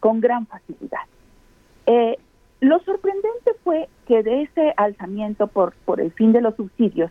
[0.00, 1.02] con gran facilidad.
[1.86, 2.16] Eh,
[2.60, 7.10] lo sorprendente fue que de ese alzamiento por, por el fin de los subsidios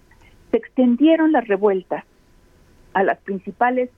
[0.52, 2.04] se extendieron las revueltas
[2.94, 3.90] a las principales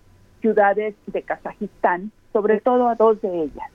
[0.42, 3.70] ciudades de Kazajistán, sobre todo a dos de ellas.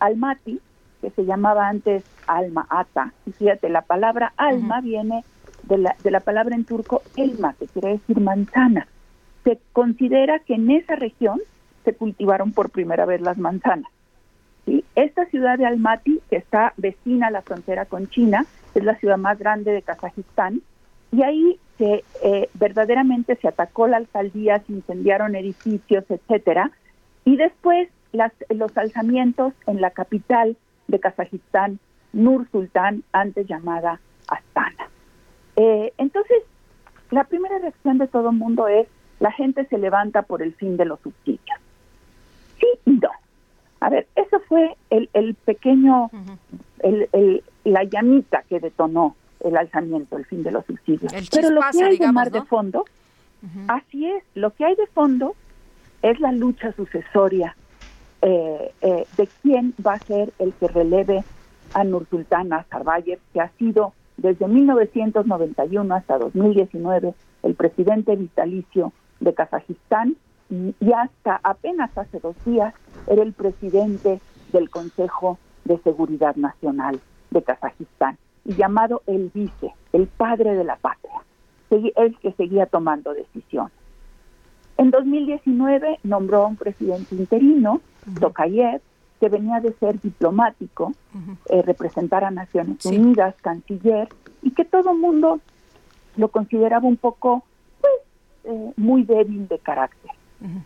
[0.00, 0.60] Almaty,
[1.00, 5.24] que se llamaba antes Alma Ata, y fíjate, la palabra alma viene
[5.64, 8.86] de la, de la palabra en turco elma, que quiere decir manzana.
[9.44, 11.40] Se considera que en esa región
[11.84, 13.90] se cultivaron por primera vez las manzanas.
[14.64, 14.84] ¿sí?
[14.94, 19.18] Esta ciudad de Almaty, que está vecina a la frontera con China, es la ciudad
[19.18, 20.62] más grande de Kazajistán,
[21.16, 26.70] y ahí se eh, verdaderamente se atacó la alcaldía, se incendiaron edificios, etcétera,
[27.24, 30.56] y después las, los alzamientos en la capital
[30.88, 31.78] de Kazajistán,
[32.12, 33.98] Nur Sultán, antes llamada
[34.28, 34.90] Astana.
[35.56, 36.42] Eh, entonces,
[37.10, 38.86] la primera reacción de todo el mundo es,
[39.18, 41.58] la gente se levanta por el fin de los subsidios.
[42.60, 43.10] Sí y no.
[43.80, 46.10] A ver, eso fue el, el pequeño,
[46.80, 51.12] el, el, la llamita que detonó el alzamiento, el fin de los subsidios.
[51.30, 52.84] Pero lo que hay de mar de fondo,
[53.68, 55.34] así es, lo que hay de fondo
[56.02, 57.56] es la lucha sucesoria
[58.22, 61.24] eh, eh, de quién va a ser el que releve
[61.74, 70.16] a Nursultán Nazarbayev, que ha sido desde 1991 hasta 2019 el presidente vitalicio de Kazajistán
[70.48, 72.74] y, y hasta apenas hace dos días
[73.06, 74.20] era el presidente
[74.52, 77.00] del Consejo de Seguridad Nacional
[77.30, 81.22] de Kazajistán y llamado el vice, el padre de la patria,
[81.70, 83.72] el que seguía tomando decisiones.
[84.78, 87.80] En 2019 nombró a un presidente interino,
[88.20, 88.80] Tokayev,
[89.20, 90.92] que venía de ser diplomático,
[91.48, 94.08] eh, representar a Naciones Unidas, canciller,
[94.42, 95.40] y que todo el mundo
[96.16, 97.44] lo consideraba un poco,
[97.80, 97.92] pues,
[98.44, 100.10] eh, muy débil de carácter.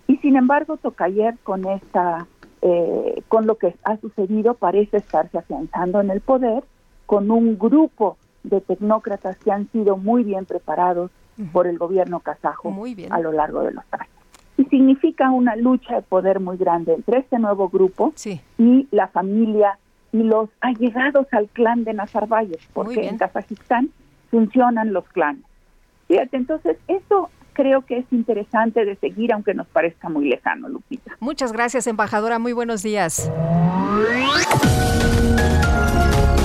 [0.09, 2.27] Y sin embargo, Tokayev con esta,
[2.61, 6.65] eh, con lo que ha sucedido, parece estarse afianzando en el poder
[7.11, 11.11] con un grupo de tecnócratas que han sido muy bien preparados
[11.53, 12.73] por el gobierno kazajo
[13.11, 14.15] a lo largo de los años.
[14.57, 18.15] Y significa una lucha de poder muy grande entre este nuevo grupo
[18.59, 19.77] y la familia
[20.13, 23.91] y los allegados al clan de Nazarbayev, porque en Kazajistán
[24.31, 25.43] funcionan los clanes.
[26.07, 31.17] Fíjate, entonces esto creo que es interesante de seguir, aunque nos parezca muy lejano, Lupita.
[31.19, 32.39] Muchas gracias, embajadora.
[32.39, 33.29] Muy buenos días.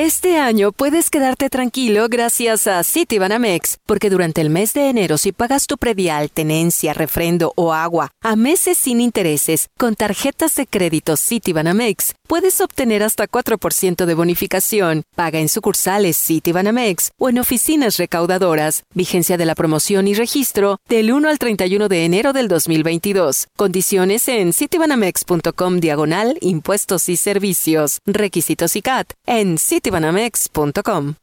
[0.00, 5.32] Este año puedes quedarte tranquilo gracias a Citibanamex, porque durante el mes de enero si
[5.32, 11.16] pagas tu predial, tenencia, refrendo o agua a meses sin intereses con tarjetas de crédito
[11.16, 15.02] Citibanamex, puedes obtener hasta 4% de bonificación.
[15.16, 18.84] Paga en sucursales Citibanamex o en oficinas recaudadoras.
[18.94, 23.48] Vigencia de la promoción y registro del 1 al 31 de enero del 2022.
[23.56, 27.98] Condiciones en citibanamex.com diagonal impuestos y servicios.
[28.06, 31.16] Requisitos y CAT en Citibanamex citibanamex.com.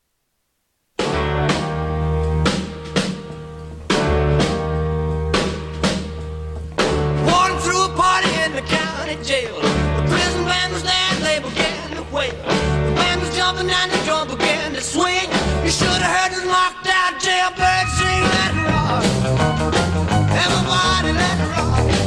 [7.28, 9.54] Walking through a party in the county jail.
[9.62, 12.32] The prison band was there, they began to wail.
[12.32, 15.30] The band was jumping and the drum began to swing.
[15.64, 16.32] You should have heard
[17.98, 19.04] sing, let it rock.
[20.44, 22.05] Everybody let it rock.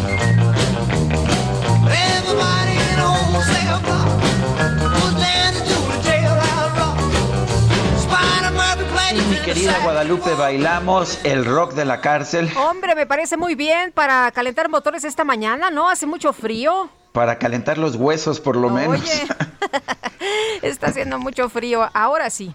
[9.10, 9.78] It mi querida.
[9.82, 15.05] Guadalupe, bailamos el rock de la cárcel Hombre, me parece muy bien para calentar motores
[15.05, 15.89] esta mañana, ¿no?
[15.89, 16.90] Hace mucho frío.
[17.12, 19.01] para calentar los huesos por lo menos.
[19.01, 19.26] Oye,
[20.62, 21.89] está haciendo mucho frío.
[21.94, 22.55] Ahora sí.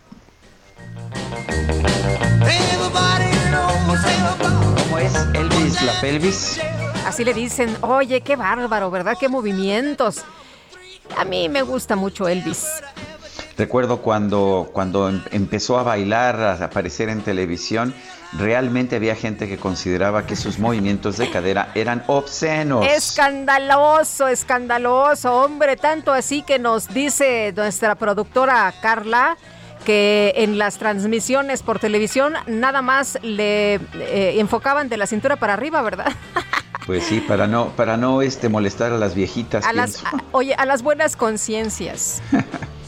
[4.78, 6.60] ¿Cómo es Elvis la pelvis?
[7.06, 9.18] Así le dicen, oye, qué bárbaro, ¿verdad?
[9.20, 10.24] Qué movimientos.
[11.18, 12.68] A mí me gusta mucho Elvis.
[13.58, 17.94] Recuerdo cuando, cuando em- empezó a bailar, a aparecer en televisión,
[18.34, 22.86] realmente había gente que consideraba que sus movimientos de cadera eran obscenos.
[22.88, 29.38] Escandaloso, escandaloso, hombre, tanto así que nos dice nuestra productora Carla
[29.86, 35.54] que en las transmisiones por televisión nada más le eh, enfocaban de la cintura para
[35.54, 36.12] arriba, ¿verdad?
[36.86, 39.64] Pues sí, para no, para no este, molestar a las viejitas.
[39.66, 42.22] A las, a- oye, a las buenas conciencias.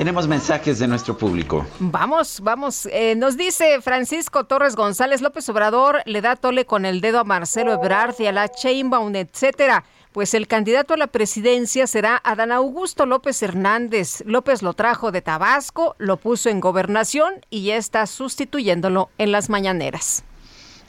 [0.00, 1.66] Tenemos mensajes de nuestro público.
[1.78, 2.88] Vamos, vamos.
[2.90, 7.24] Eh, nos dice Francisco Torres González López Obrador le da tole con el dedo a
[7.24, 9.84] Marcelo Ebrard y a la Chainbaum, etcétera.
[10.12, 14.22] Pues el candidato a la presidencia será Adán Augusto López Hernández.
[14.24, 19.50] López lo trajo de Tabasco, lo puso en gobernación y ya está sustituyéndolo en las
[19.50, 20.24] mañaneras.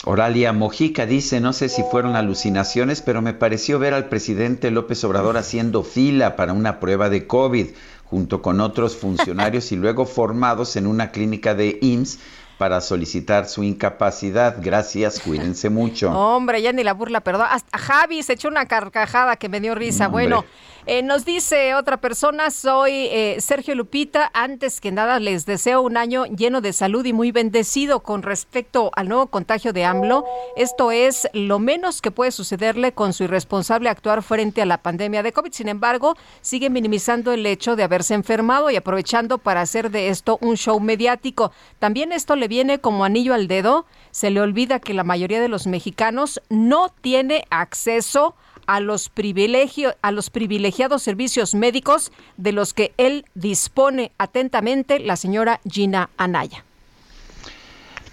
[0.04, 5.04] Oralia Mojica dice, no sé si fueron alucinaciones, pero me pareció ver al presidente López
[5.04, 7.68] Obrador haciendo fila para una prueba de COVID
[8.12, 12.20] junto con otros funcionarios y luego formados en una clínica de IMSS
[12.58, 14.58] para solicitar su incapacidad.
[14.62, 16.12] Gracias, cuídense mucho.
[16.12, 17.48] Hombre, ya ni la burla, perdón.
[17.50, 20.06] Hasta Javi se echó una carcajada que me dio risa.
[20.06, 20.46] No, bueno,
[20.86, 24.32] eh, nos dice otra persona, soy eh, Sergio Lupita.
[24.34, 28.90] Antes que nada, les deseo un año lleno de salud y muy bendecido con respecto
[28.96, 30.26] al nuevo contagio de AMLO.
[30.56, 35.22] Esto es lo menos que puede sucederle con su irresponsable actuar frente a la pandemia
[35.22, 35.54] de COVID.
[35.54, 40.40] Sin embargo, sigue minimizando el hecho de haberse enfermado y aprovechando para hacer de esto
[40.42, 41.52] un show mediático.
[41.80, 43.86] También esto le viene como anillo al dedo.
[44.10, 49.96] Se le olvida que la mayoría de los mexicanos no tiene acceso a los privilegios
[50.02, 56.64] a los privilegiados servicios médicos de los que él dispone atentamente la señora Gina Anaya.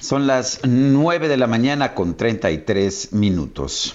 [0.00, 3.94] Son las 9 de la mañana con 33 minutos.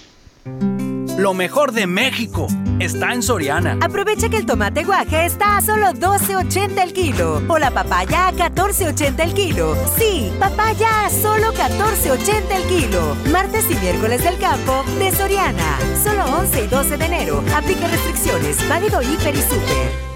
[1.16, 2.48] Lo mejor de México
[2.80, 3.78] está en Soriana.
[3.80, 8.32] Aprovecha que el tomate guaje está a solo 12.80 el kilo o la papaya a
[8.32, 9.76] 14.80 el kilo.
[9.96, 13.16] Sí, papaya a solo 14.80 el kilo.
[13.30, 15.78] Martes y miércoles del campo de Soriana.
[16.02, 17.44] Solo 11 y 12 de enero.
[17.54, 18.68] Aplica restricciones.
[18.68, 20.13] Válido hiper y super.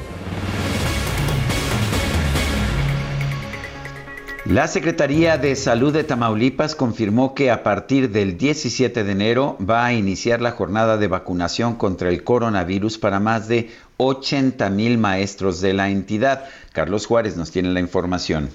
[4.51, 9.85] La Secretaría de Salud de Tamaulipas confirmó que a partir del 17 de enero va
[9.85, 13.69] a iniciar la jornada de vacunación contra el coronavirus para más de
[13.99, 16.49] 80 mil maestros de la entidad.
[16.73, 18.49] Carlos Juárez nos tiene la información.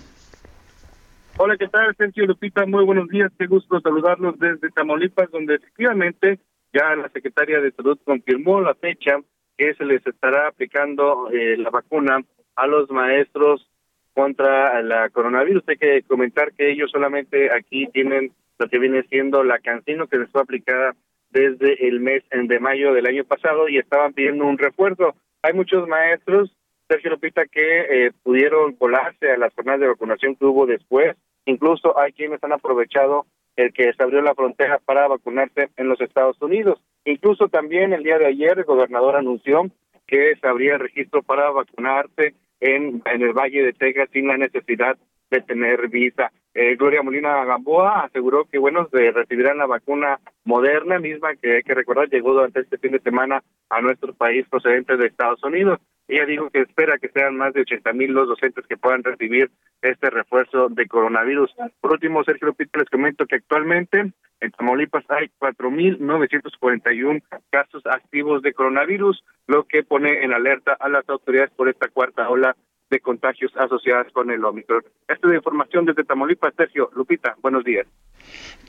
[1.38, 1.96] Hola, ¿qué tal?
[1.96, 3.32] Sergio Lupita, muy buenos días.
[3.38, 6.40] Qué gusto saludarlos desde Tamaulipas, donde efectivamente
[6.74, 9.20] ya la Secretaría de Salud confirmó la fecha
[9.56, 12.24] que se les estará aplicando eh, la vacuna
[12.56, 13.70] a los maestros
[14.14, 15.64] contra la coronavirus.
[15.68, 20.18] Hay que comentar que ellos solamente aquí tienen lo que viene siendo la cancino que
[20.18, 20.96] les fue aplicada
[21.32, 25.16] desde el mes de mayo del año pasado y estaban pidiendo un refuerzo.
[25.42, 26.56] Hay muchos maestros,
[26.88, 31.16] Sergio Lupita, que eh, pudieron colarse a las jornadas de vacunación que hubo después.
[31.46, 33.26] Incluso hay quienes han aprovechado
[33.56, 36.80] el que se abrió la frontera para vacunarse en los Estados Unidos.
[37.06, 39.66] Incluso también el día de ayer el gobernador anunció
[40.08, 42.34] que se abría el registro para vacunarse
[42.64, 44.98] en, el Valle de Texas sin la necesidad
[45.30, 46.32] de tener visa.
[46.54, 51.64] eh, Gloria Molina Gamboa aseguró que, bueno, se recibirán la vacuna moderna, misma que hay
[51.64, 55.80] que recordar llegó durante este fin de semana a nuestro país procedente de Estados Unidos.
[56.08, 59.52] Ella dijo que espera que sean más de 80 mil los docentes que puedan recibir
[59.82, 61.52] este refuerzo de coronavirus.
[61.80, 64.12] Por último, Sergio Lupita, les comento que actualmente
[64.42, 71.08] en Tamaulipas hay 4.941 casos activos de coronavirus, lo que pone en alerta a las
[71.08, 72.56] autoridades por esta cuarta ola
[72.90, 74.84] de contagios asociadas con el Omicron.
[75.08, 76.54] Esta es la información desde Tamaulipas.
[76.56, 77.88] Sergio, Lupita, buenos días.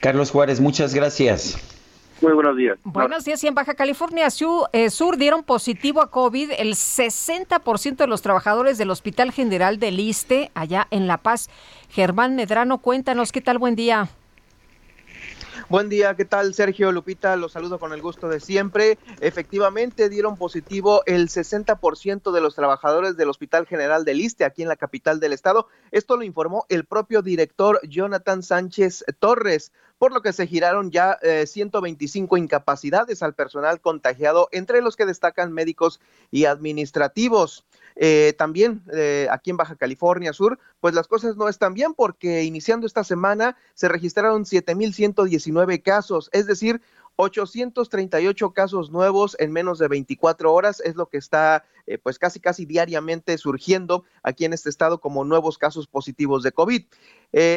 [0.00, 1.83] Carlos Juárez, muchas gracias.
[2.20, 2.78] Muy buenos días.
[2.84, 3.42] Buenos días.
[3.44, 4.28] Y en Baja California
[4.72, 10.00] eh, Sur, dieron positivo a COVID el 60% de los trabajadores del Hospital General del
[10.00, 11.50] Iste, allá en La Paz.
[11.90, 14.08] Germán Medrano, cuéntanos qué tal, buen día.
[15.70, 17.36] Buen día, ¿qué tal Sergio Lupita?
[17.36, 18.98] Los saludo con el gusto de siempre.
[19.20, 24.68] Efectivamente dieron positivo el 60% de los trabajadores del Hospital General del Iste aquí en
[24.68, 25.68] la capital del estado.
[25.90, 29.72] Esto lo informó el propio director Jonathan Sánchez Torres
[30.04, 35.06] por lo que se giraron ya 125 eh, incapacidades al personal contagiado, entre los que
[35.06, 35.98] destacan médicos
[36.30, 37.64] y administrativos.
[37.96, 42.42] Eh, también eh, aquí en Baja California Sur, pues las cosas no están bien porque
[42.42, 46.82] iniciando esta semana se registraron 7.119 casos, es decir,
[47.16, 52.40] 838 casos nuevos en menos de 24 horas es lo que está eh, pues casi
[52.40, 56.84] casi diariamente surgiendo aquí en este estado como nuevos casos positivos de COVID.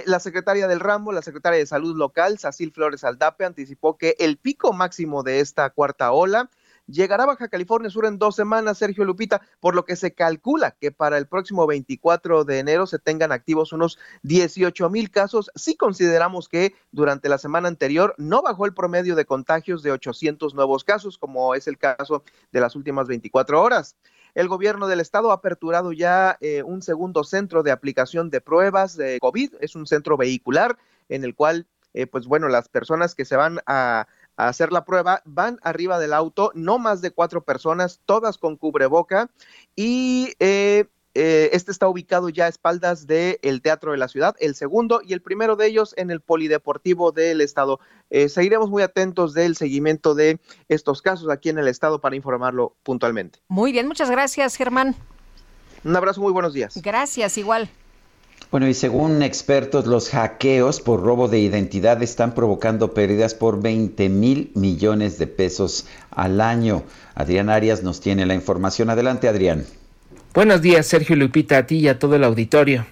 [0.06, 4.38] la secretaria del ramo, la secretaria de salud local, Sacil Flores Aldape, anticipó que el
[4.38, 6.50] pico máximo de esta cuarta ola
[6.88, 10.92] llegará Baja California Sur en dos semanas, Sergio Lupita, por lo que se calcula que
[10.92, 16.50] para el próximo 24 de enero se tengan activos unos 18 mil casos, si consideramos
[16.50, 21.18] que durante la semana anterior no bajó el promedio de contagios de 800 nuevos casos,
[21.18, 23.96] como es el caso de las últimas 24 horas.
[24.34, 28.96] El gobierno del estado ha aperturado ya eh, un segundo centro de aplicación de pruebas
[28.96, 30.78] de COVID, es un centro vehicular
[31.10, 34.08] en el cual, eh, pues bueno, las personas que se van a
[34.38, 38.56] a hacer la prueba, van arriba del auto, no más de cuatro personas, todas con
[38.56, 39.30] cubreboca,
[39.76, 40.86] y eh,
[41.20, 45.14] eh, este está ubicado ya a espaldas del Teatro de la Ciudad, el segundo y
[45.14, 47.80] el primero de ellos en el Polideportivo del Estado.
[48.12, 50.40] Eh, seguiremos muy atentos del seguimiento de
[50.70, 53.40] estos casos aquí en el Estado para informarlo puntualmente.
[53.48, 54.96] Muy bien, muchas gracias, Germán.
[55.84, 56.80] Un abrazo, muy buenos días.
[56.84, 57.68] Gracias, igual.
[58.50, 64.08] Bueno, y según expertos, los hackeos por robo de identidad están provocando pérdidas por 20
[64.08, 66.84] mil millones de pesos al año.
[67.14, 68.90] Adrián Arias nos tiene la información.
[68.90, 69.66] Adelante, Adrián.
[70.34, 72.86] Buenos días, Sergio Lupita, a ti y a todo el auditorio.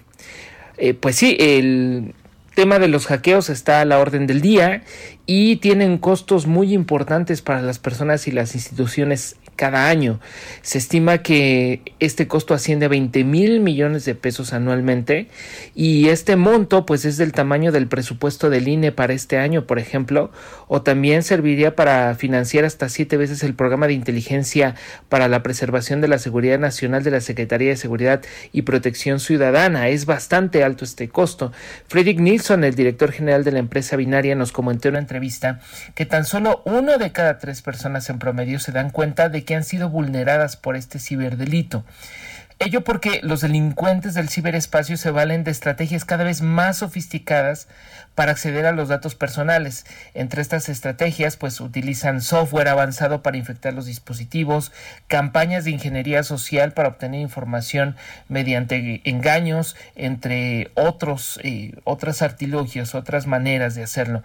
[0.76, 2.14] Eh, pues sí, el
[2.54, 4.82] tema de los hackeos está a la orden del día
[5.24, 10.20] y tienen costos muy importantes para las personas y las instituciones cada año.
[10.62, 15.28] Se estima que este costo asciende a 20 mil millones de pesos anualmente
[15.74, 19.78] y este monto pues es del tamaño del presupuesto del INE para este año, por
[19.78, 20.30] ejemplo,
[20.68, 24.74] o también serviría para financiar hasta siete veces el programa de inteligencia
[25.08, 28.22] para la preservación de la seguridad nacional de la Secretaría de Seguridad
[28.52, 29.88] y Protección Ciudadana.
[29.88, 31.52] Es bastante alto este costo.
[31.88, 35.60] Frederick Nilsson, el director general de la empresa binaria, nos comentó en una entrevista
[35.94, 39.54] que tan solo uno de cada tres personas en promedio se dan cuenta de que
[39.54, 41.86] han sido vulneradas por este ciberdelito.
[42.58, 47.68] Ello porque los delincuentes del ciberespacio se valen de estrategias cada vez más sofisticadas
[48.16, 49.86] para acceder a los datos personales.
[50.14, 54.72] Entre estas estrategias, pues utilizan software avanzado para infectar los dispositivos,
[55.06, 57.94] campañas de ingeniería social para obtener información
[58.28, 64.22] mediante engaños, entre otros, eh, otras artilugios, otras maneras de hacerlo.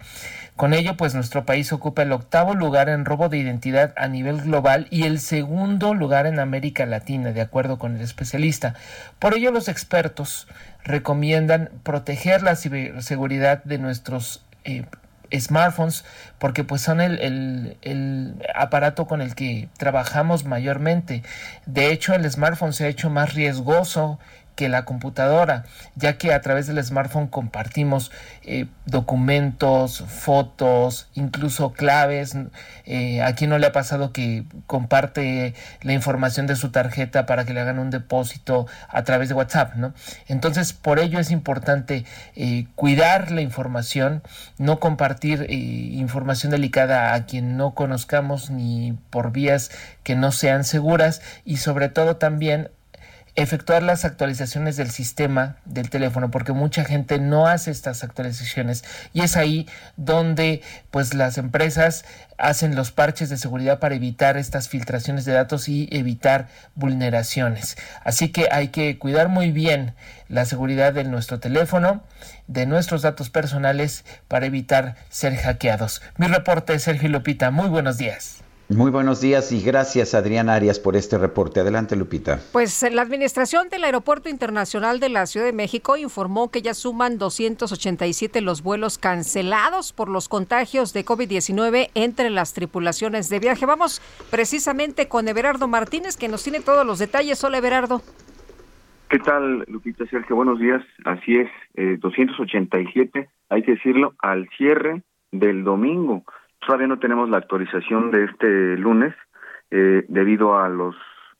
[0.56, 4.40] Con ello, pues nuestro país ocupa el octavo lugar en robo de identidad a nivel
[4.42, 8.74] global y el segundo lugar en América Latina, de acuerdo con el especialista.
[9.18, 10.46] Por ello, los expertos
[10.84, 14.84] recomiendan proteger la ciberseguridad de nuestros eh,
[15.38, 16.04] smartphones
[16.38, 21.22] porque pues son el, el, aparato con el que trabajamos mayormente.
[21.66, 24.18] De hecho, el smartphone se ha hecho más riesgoso
[24.54, 25.64] que la computadora,
[25.96, 28.10] ya que a través del smartphone compartimos
[28.42, 32.36] eh, documentos, fotos, incluso claves.
[32.84, 37.44] Eh, a quien no le ha pasado que comparte la información de su tarjeta para
[37.44, 39.74] que le hagan un depósito a través de WhatsApp.
[40.26, 42.04] Entonces, por ello es importante
[42.36, 44.22] eh, cuidar la información,
[44.58, 49.70] no compartir información delicada a quien no conozcamos ni por vías
[50.02, 52.70] que no sean seguras y sobre todo también
[53.34, 59.22] efectuar las actualizaciones del sistema del teléfono porque mucha gente no hace estas actualizaciones y
[59.22, 62.04] es ahí donde pues las empresas
[62.36, 67.76] hacen los parches de seguridad para evitar estas filtraciones de datos y evitar vulneraciones.
[68.04, 69.94] Así que hay que cuidar muy bien
[70.28, 72.02] la seguridad de nuestro teléfono,
[72.48, 76.02] de nuestros datos personales para evitar ser hackeados.
[76.18, 78.42] Mi reporte, Sergio Lupita, muy buenos días.
[78.68, 81.60] Muy buenos días y gracias Adrián Arias por este reporte.
[81.60, 82.40] Adelante, Lupita.
[82.52, 87.18] Pues la Administración del Aeropuerto Internacional de la Ciudad de México informó que ya suman
[87.18, 93.66] 287 los vuelos cancelados por los contagios de COVID-19 entre las tripulaciones de viaje.
[93.66, 94.00] Vamos
[94.30, 97.42] precisamente con Everardo Martínez, que nos tiene todos los detalles.
[97.44, 98.00] Hola, Everardo.
[99.10, 100.36] ¿Qué tal, Lupita Sergio?
[100.36, 100.82] Buenos días.
[101.04, 106.24] Así es, eh, 287, hay que decirlo, al cierre del domingo.
[106.64, 109.14] Todavía no tenemos la actualización de este lunes
[109.70, 110.94] eh, debido a los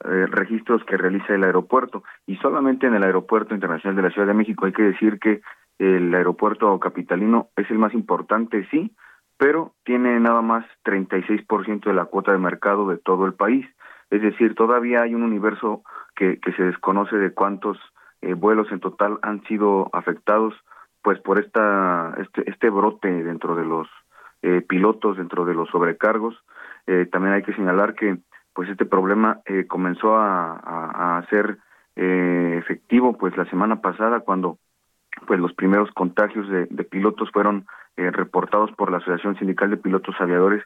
[0.04, 4.26] eh, registros que realiza el aeropuerto y solamente en el aeropuerto internacional de la Ciudad
[4.26, 5.42] de México hay que decir que
[5.78, 8.94] el aeropuerto capitalino es el más importante, sí,
[9.36, 13.66] pero tiene nada más 36% de la cuota de mercado de todo el país.
[14.10, 15.82] Es decir, todavía hay un universo
[16.14, 17.78] que, que se desconoce de cuántos
[18.22, 20.54] eh, vuelos en total han sido afectados
[21.02, 23.88] pues por esta este, este brote dentro de los
[24.42, 26.36] eh, pilotos dentro de los sobrecargos.
[26.86, 28.18] Eh, también hay que señalar que
[28.54, 31.58] pues este problema eh, comenzó a, a, a ser
[31.96, 34.58] eh, efectivo pues la semana pasada cuando
[35.26, 39.76] pues los primeros contagios de, de pilotos fueron eh, reportados por la Asociación Sindical de
[39.76, 40.64] Pilotos Aviadores.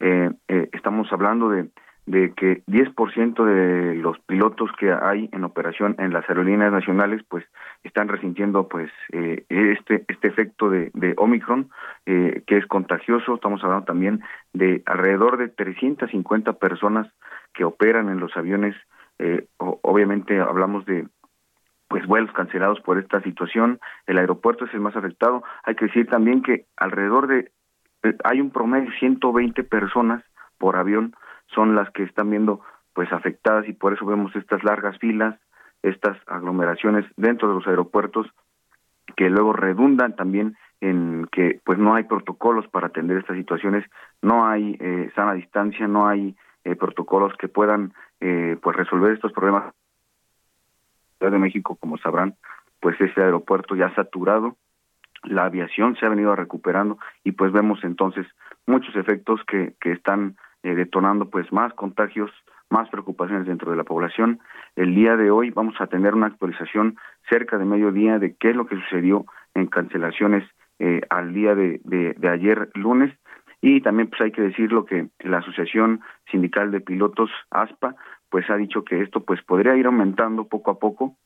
[0.00, 0.30] Eh,
[0.72, 1.68] estamos hablando de
[2.08, 7.44] de que 10% de los pilotos que hay en operación en las aerolíneas nacionales pues
[7.84, 11.68] están resintiendo pues eh, este este efecto de, de Omicron
[12.06, 13.34] eh, que es contagioso.
[13.34, 14.22] Estamos hablando también
[14.54, 17.06] de alrededor de 350 personas
[17.52, 18.74] que operan en los aviones.
[19.18, 21.06] Eh, obviamente hablamos de
[21.88, 23.80] pues vuelos cancelados por esta situación.
[24.06, 25.42] El aeropuerto es el más afectado.
[25.64, 27.50] Hay que decir también que alrededor de
[28.02, 30.22] eh, hay un promedio de 120 personas
[30.58, 31.14] por avión
[31.54, 32.60] son las que están viendo
[32.92, 35.38] pues afectadas y por eso vemos estas largas filas,
[35.82, 38.26] estas aglomeraciones dentro de los aeropuertos
[39.16, 43.84] que luego redundan también en que pues no hay protocolos para atender estas situaciones,
[44.22, 49.32] no hay eh, sana distancia, no hay eh, protocolos que puedan eh, pues resolver estos
[49.32, 49.74] problemas.
[51.18, 52.36] Ciudad de México, como sabrán,
[52.80, 54.56] pues ese aeropuerto ya saturado,
[55.24, 58.26] la aviación se ha venido recuperando y pues vemos entonces
[58.66, 62.30] muchos efectos que, que están eh, detonando pues más contagios,
[62.70, 64.40] más preocupaciones dentro de la población.
[64.76, 66.96] El día de hoy vamos a tener una actualización
[67.28, 70.44] cerca de mediodía de qué es lo que sucedió en cancelaciones
[70.78, 73.12] eh, al día de, de, de ayer lunes
[73.60, 77.96] y también pues hay que decirlo que la Asociación Sindical de Pilotos ASPA
[78.30, 81.16] pues ha dicho que esto pues podría ir aumentando poco a poco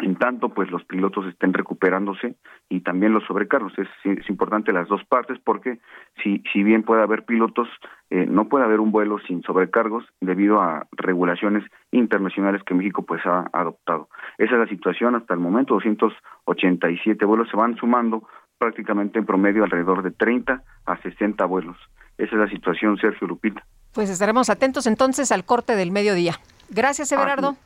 [0.00, 2.36] en tanto pues los pilotos estén recuperándose
[2.68, 3.72] y también los sobrecargos.
[3.78, 5.78] Es, es importante las dos partes porque
[6.22, 7.68] si si bien puede haber pilotos
[8.10, 13.24] eh, no puede haber un vuelo sin sobrecargos debido a regulaciones internacionales que México pues
[13.26, 14.08] ha adoptado.
[14.38, 18.26] Esa es la situación hasta el momento 287 vuelos se van sumando
[18.58, 21.76] prácticamente en promedio alrededor de 30 a 60 vuelos.
[22.18, 23.64] Esa es la situación Sergio Lupita.
[23.94, 26.34] Pues estaremos atentos entonces al corte del mediodía.
[26.68, 27.56] Gracias Everardo.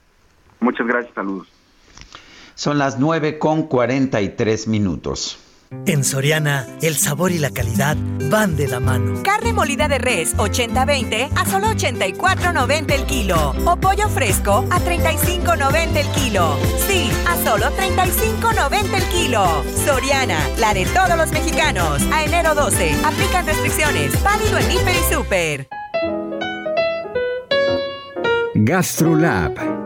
[0.60, 1.53] muchas gracias saludos
[2.54, 5.38] son las 9 con 43 minutos.
[5.86, 7.96] En Soriana, el sabor y la calidad
[8.30, 9.22] van de la mano.
[9.22, 13.54] Carne molida de res 80-20 a solo 84.90 el kilo.
[13.66, 16.56] O pollo fresco a 35.90 el kilo.
[16.86, 19.64] Sí, a solo 35.90 el kilo.
[19.84, 22.02] Soriana, la de todos los mexicanos.
[22.12, 24.22] A enero 12, aplican restricciones.
[24.22, 25.68] Válido en Hiper y Super.
[28.54, 29.83] GastroLab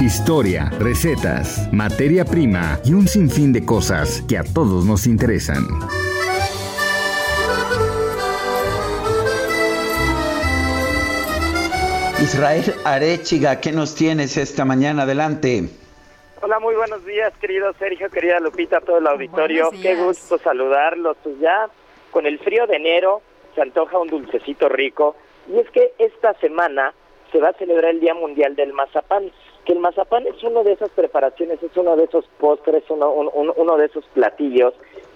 [0.00, 5.66] Historia, recetas, materia prima y un sinfín de cosas que a todos nos interesan.
[12.22, 15.02] Israel Arechiga, ¿qué nos tienes esta mañana?
[15.02, 15.64] Adelante.
[16.42, 19.70] Hola, muy buenos días, querido Sergio, querida Lupita, todo el auditorio.
[19.82, 21.16] Qué gusto saludarlos.
[21.24, 21.68] Pues ya
[22.12, 23.20] con el frío de enero
[23.56, 25.16] se antoja un dulcecito rico.
[25.52, 26.94] Y es que esta semana
[27.32, 29.32] se va a celebrar el Día Mundial del Mazapán
[29.68, 33.52] que el mazapán es uno de esas preparaciones, es uno de esos postres, uno, un,
[33.54, 34.72] uno de esos platillos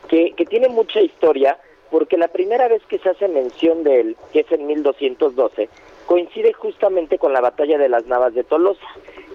[0.08, 1.56] que, que tiene mucha historia,
[1.90, 5.70] porque la primera vez que se hace mención de él, que es en 1212,
[6.04, 8.86] coincide justamente con la batalla de las Navas de Tolosa,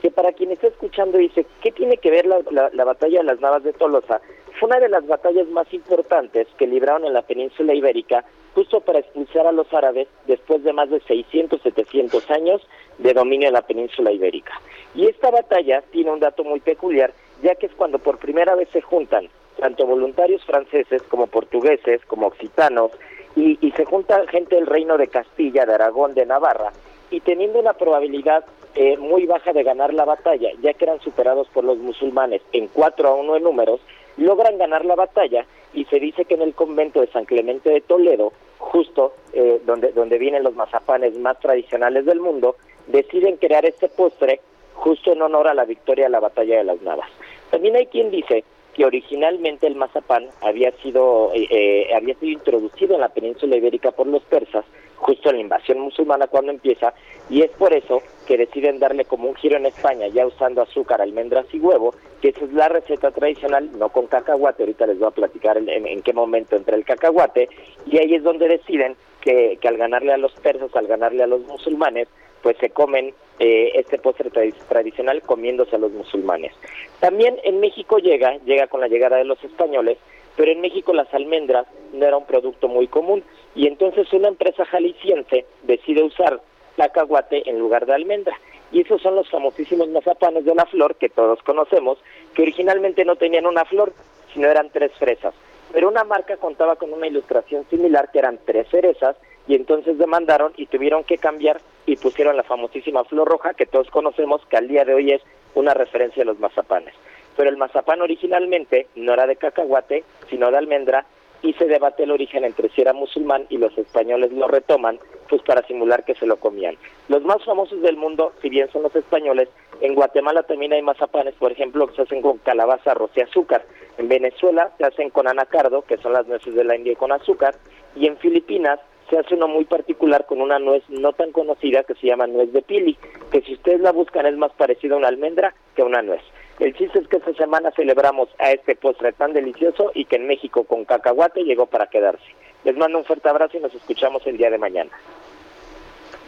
[0.03, 3.25] que para quien está escuchando dice, ¿qué tiene que ver la, la, la batalla de
[3.25, 4.21] las Navas de Tolosa?
[4.59, 8.23] Fue una de las batallas más importantes que libraron en la península ibérica
[8.53, 12.61] justo para expulsar a los árabes después de más de 600, 700 años
[12.97, 14.53] de dominio en la península ibérica.
[14.95, 18.69] Y esta batalla tiene un dato muy peculiar, ya que es cuando por primera vez
[18.71, 22.91] se juntan tanto voluntarios franceses como portugueses, como occitanos,
[23.35, 26.71] y, se junta gente del reino de Castilla, de Aragón, de Navarra,
[27.11, 28.43] y teniendo una probabilidad
[28.73, 32.67] eh, muy baja de ganar la batalla, ya que eran superados por los musulmanes en
[32.67, 33.79] 4 a 1 en números,
[34.17, 37.81] logran ganar la batalla y se dice que en el convento de San Clemente de
[37.81, 42.55] Toledo, justo eh, donde, donde vienen los mazapanes más tradicionales del mundo,
[42.87, 44.41] deciden crear este postre
[44.73, 47.09] justo en honor a la victoria de la batalla de las Navas.
[47.49, 48.43] También hay quien dice
[48.73, 53.91] que originalmente el mazapán había sido, eh, eh, había sido introducido en la península ibérica
[53.91, 54.65] por los persas,
[54.97, 56.93] justo en la invasión musulmana cuando empieza,
[57.27, 61.01] y es por eso que deciden darle como un giro en España, ya usando azúcar,
[61.01, 65.07] almendras y huevo, que esa es la receta tradicional, no con cacahuate, ahorita les voy
[65.07, 67.49] a platicar en, en qué momento entra el cacahuate,
[67.87, 71.27] y ahí es donde deciden que, que al ganarle a los persas, al ganarle a
[71.27, 72.07] los musulmanes,
[72.41, 74.29] pues se comen eh, este postre
[74.67, 76.53] tradicional comiéndose a los musulmanes.
[76.99, 79.97] También en México llega, llega con la llegada de los españoles,
[80.35, 83.23] pero en México las almendras no era un producto muy común
[83.55, 86.41] y entonces una empresa jalisciense decide usar
[86.77, 88.37] cacahuate en lugar de almendra.
[88.71, 91.97] Y esos son los famosísimos mazapanes de la flor que todos conocemos,
[92.33, 93.93] que originalmente no tenían una flor,
[94.33, 95.33] sino eran tres fresas.
[95.71, 99.15] Pero una marca contaba con una ilustración similar que eran tres cerezas
[99.47, 103.89] y entonces demandaron y tuvieron que cambiar y pusieron la famosísima flor roja que todos
[103.89, 105.23] conocemos que al día de hoy es
[105.55, 106.93] una referencia a los mazapanes.
[107.35, 111.05] Pero el mazapán originalmente no era de cacahuate, sino de almendra
[111.41, 114.99] y se debate el origen entre si era musulmán y los españoles lo retoman
[115.29, 116.75] pues para simular que se lo comían.
[117.07, 119.47] Los más famosos del mundo, si bien son los españoles,
[119.79, 123.63] en Guatemala también hay mazapanes, por ejemplo, que se hacen con calabaza, arroz y azúcar.
[123.97, 127.55] En Venezuela se hacen con anacardo, que son las nueces de la India con azúcar,
[127.95, 128.79] y en Filipinas
[129.09, 132.51] se hace uno muy particular con una nuez no tan conocida que se llama nuez
[132.51, 132.97] de pili,
[133.31, 136.21] que si ustedes la buscan es más parecida a una almendra que a una nuez.
[136.59, 140.27] El chiste es que esta semana celebramos a este postre tan delicioso y que en
[140.27, 142.25] México con cacahuate llegó para quedarse.
[142.63, 144.89] Les mando un fuerte abrazo y nos escuchamos el día de mañana.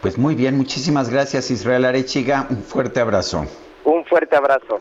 [0.00, 3.44] Pues muy bien, muchísimas gracias Israel Arechiga, un fuerte abrazo.
[3.84, 4.80] Un fuerte abrazo.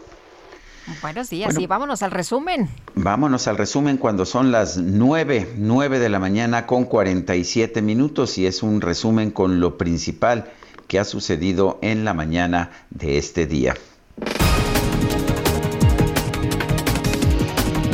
[1.01, 2.68] Buenos días y vámonos al resumen.
[2.95, 8.48] Vámonos al resumen cuando son las 9, 9 de la mañana con 47 minutos y
[8.48, 10.51] es un resumen con lo principal
[10.88, 13.76] que ha sucedido en la mañana de este día.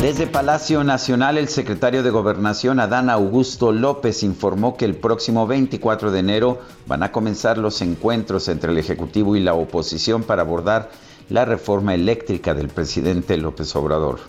[0.02, 6.12] Desde Palacio Nacional, el secretario de Gobernación, Adán Augusto López, informó que el próximo 24
[6.12, 10.92] de enero van a comenzar los encuentros entre el Ejecutivo y la oposición para abordar
[11.30, 14.20] la reforma eléctrica del presidente López Obrador.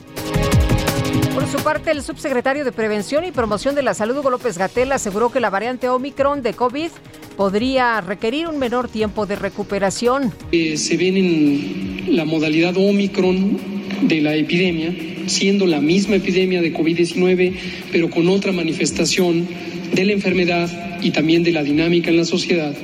[1.35, 4.91] Por su parte, el subsecretario de Prevención y Promoción de la Salud, Hugo López Gatel,
[4.93, 6.91] aseguró que la variante Omicron de COVID
[7.37, 10.33] podría requerir un menor tiempo de recuperación.
[10.53, 13.59] Eh, se ven en la modalidad Omicron
[14.03, 14.95] de la epidemia,
[15.27, 17.55] siendo la misma epidemia de COVID-19,
[17.93, 19.47] pero con otra manifestación
[19.93, 22.75] de la enfermedad y también de la dinámica en la sociedad,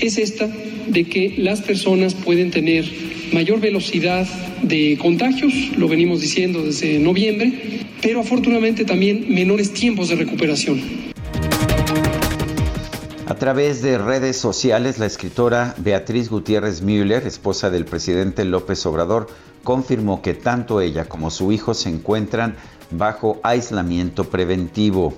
[0.00, 0.48] es esta
[0.88, 2.84] de que las personas pueden tener
[3.32, 4.26] mayor velocidad
[4.62, 11.12] de contagios, lo venimos diciendo desde noviembre, pero afortunadamente también menores tiempos de recuperación.
[13.26, 19.28] A través de redes sociales, la escritora Beatriz Gutiérrez Müller, esposa del presidente López Obrador,
[19.64, 22.56] confirmó que tanto ella como su hijo se encuentran
[22.90, 25.14] bajo aislamiento preventivo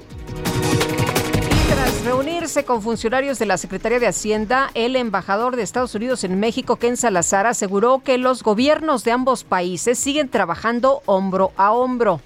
[2.66, 6.98] con funcionarios de la Secretaría de Hacienda, el embajador de Estados Unidos en México, Ken
[6.98, 12.20] Salazar, aseguró que los gobiernos de ambos países siguen trabajando hombro a hombro.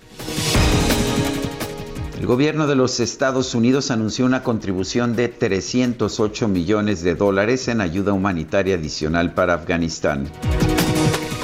[2.19, 7.81] El gobierno de los Estados Unidos anunció una contribución de 308 millones de dólares en
[7.81, 10.29] ayuda humanitaria adicional para Afganistán.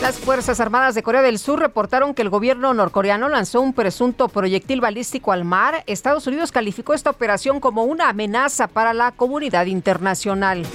[0.04, 4.28] Las Fuerzas Armadas de Corea del Sur reportaron que el gobierno norcoreano lanzó un presunto
[4.28, 5.82] proyectil balístico al mar.
[5.86, 10.66] Estados Unidos calificó esta operación como una amenaza para la comunidad internacional.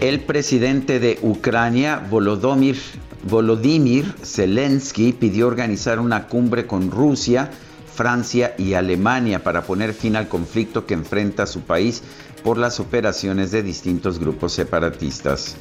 [0.00, 7.50] El presidente de Ucrania, Volodymyr, Zelensky, pidió organizar una cumbre con Rusia,
[7.94, 12.02] Francia y Alemania para poner fin al conflicto que enfrenta su país
[12.42, 15.58] por las operaciones de distintos grupos separatistas.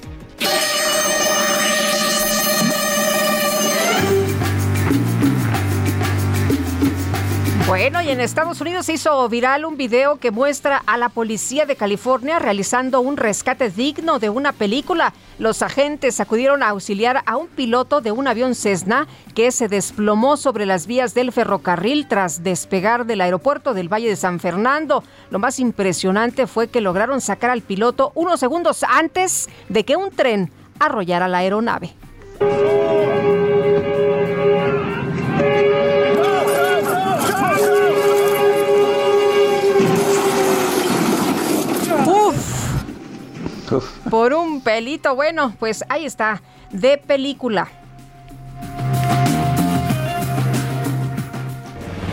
[7.74, 11.66] Bueno, y en Estados Unidos se hizo viral un video que muestra a la policía
[11.66, 15.12] de California realizando un rescate digno de una película.
[15.40, 20.38] Los agentes acudieron a auxiliar a un piloto de un avión Cessna que se desplomó
[20.38, 25.04] sobre las vías del ferrocarril tras despegar del aeropuerto del Valle de San Fernando.
[25.32, 30.12] Lo más impresionante fue que lograron sacar al piloto unos segundos antes de que un
[30.12, 31.96] tren arrollara la aeronave.
[44.10, 47.68] Por un pelito, bueno, pues ahí está, de película.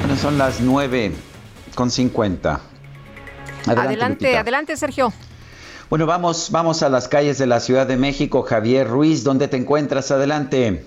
[0.00, 1.12] Bueno, son las 9
[1.74, 2.60] con 50.
[3.66, 5.12] Adelante, adelante, adelante, Sergio.
[5.90, 8.42] Bueno, vamos, vamos a las calles de la Ciudad de México.
[8.42, 10.10] Javier Ruiz, ¿dónde te encuentras?
[10.10, 10.86] Adelante.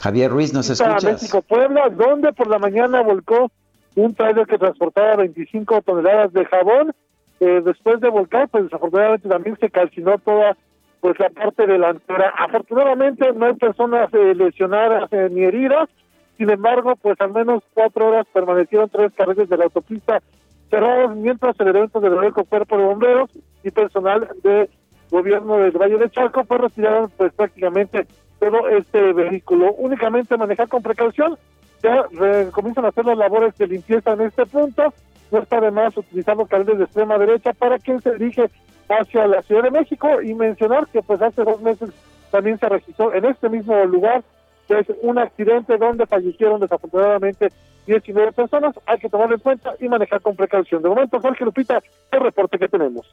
[0.00, 1.04] Javier Ruiz, ¿nos escuchas?
[1.04, 3.50] México, Puebla, donde por la mañana volcó
[3.96, 6.94] un trailer que transportaba 25 toneladas de jabón
[7.44, 10.56] eh, después de volcar, pues desafortunadamente también se calcinó toda
[11.00, 12.32] pues la parte delantera.
[12.38, 15.90] Afortunadamente no hay personas eh, lesionadas eh, ni heridas,
[16.38, 20.22] sin embargo, pues al menos cuatro horas permanecieron tres carriles de la autopista
[20.70, 23.30] cerrados mientras el evento del Reco Cuerpo de Bomberos
[23.62, 24.70] y personal de
[25.10, 28.06] gobierno del Valle de Chalco pues retiraron pues prácticamente
[28.40, 29.74] todo este vehículo.
[29.74, 31.36] Únicamente manejar con precaución,
[31.82, 32.06] ya
[32.52, 34.94] comienzan a hacer las labores de limpieza en este punto
[35.34, 38.48] no está de más utilizar los carriles de extrema derecha para quien se dirige
[38.88, 41.90] hacia la Ciudad de México y mencionar que pues hace dos meses
[42.30, 44.22] también se registró en este mismo lugar
[44.68, 47.50] pues un accidente donde fallecieron desafortunadamente
[47.86, 50.82] 19 personas, hay que tomarlo en cuenta y manejar con precaución.
[50.82, 51.82] De momento, Jorge Lupita,
[52.12, 53.06] el reporte que tenemos.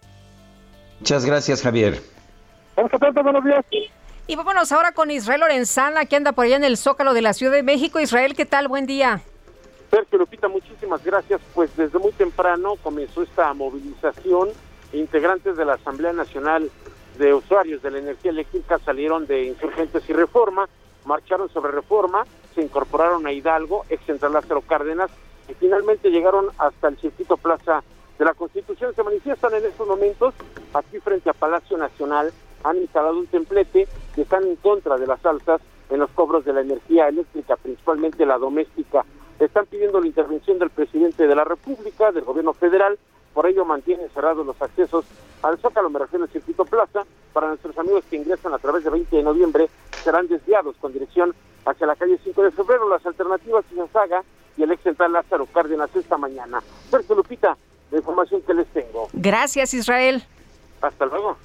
[1.00, 2.00] Muchas gracias, Javier.
[2.78, 3.66] Vamos a tanto, buenos días.
[4.28, 7.34] Y vámonos ahora con Israel Lorenzana, que anda por allá en el Zócalo de la
[7.34, 8.00] Ciudad de México.
[8.00, 8.70] Israel, ¿qué tal?
[8.70, 9.22] Buen día.
[9.92, 11.42] Sergio Lupita, muchísimas gracias.
[11.54, 14.48] Pues desde muy temprano comenzó esta movilización.
[14.94, 16.72] Integrantes de la Asamblea Nacional
[17.18, 20.70] de Usuarios de la Energía Eléctrica salieron de Insurgentes y Reforma,
[21.06, 25.12] marcharon sobre Reforma, se incorporaron a Hidalgo, ex Central Cárdenas,
[25.50, 27.84] y finalmente llegaron hasta el circuito Plaza
[28.18, 28.96] de la Constitución.
[28.96, 30.34] Se manifiestan en estos momentos
[30.74, 32.32] aquí frente a Palacio Nacional.
[32.64, 36.54] Han instalado un templete que están en contra de las altas en los cobros de
[36.54, 39.04] la energía eléctrica, principalmente la doméstica
[39.46, 42.98] están pidiendo la intervención del presidente de la República, del gobierno federal,
[43.34, 45.06] por ello mantienen cerrados los accesos
[45.42, 48.90] al Zócalo, me refiero al Circuito Plaza, para nuestros amigos que ingresan a través de
[48.90, 49.70] 20 de noviembre
[50.04, 51.34] serán desviados con dirección
[51.66, 53.64] hacia la calle 5 de febrero, las alternativas
[53.94, 54.24] Saga
[54.58, 56.62] y el ex central Lázaro Cárdenas esta mañana.
[56.90, 57.58] Sergio Lupita,
[57.90, 59.08] la información que les tengo.
[59.14, 60.24] Gracias Israel.
[60.82, 61.38] Hasta luego.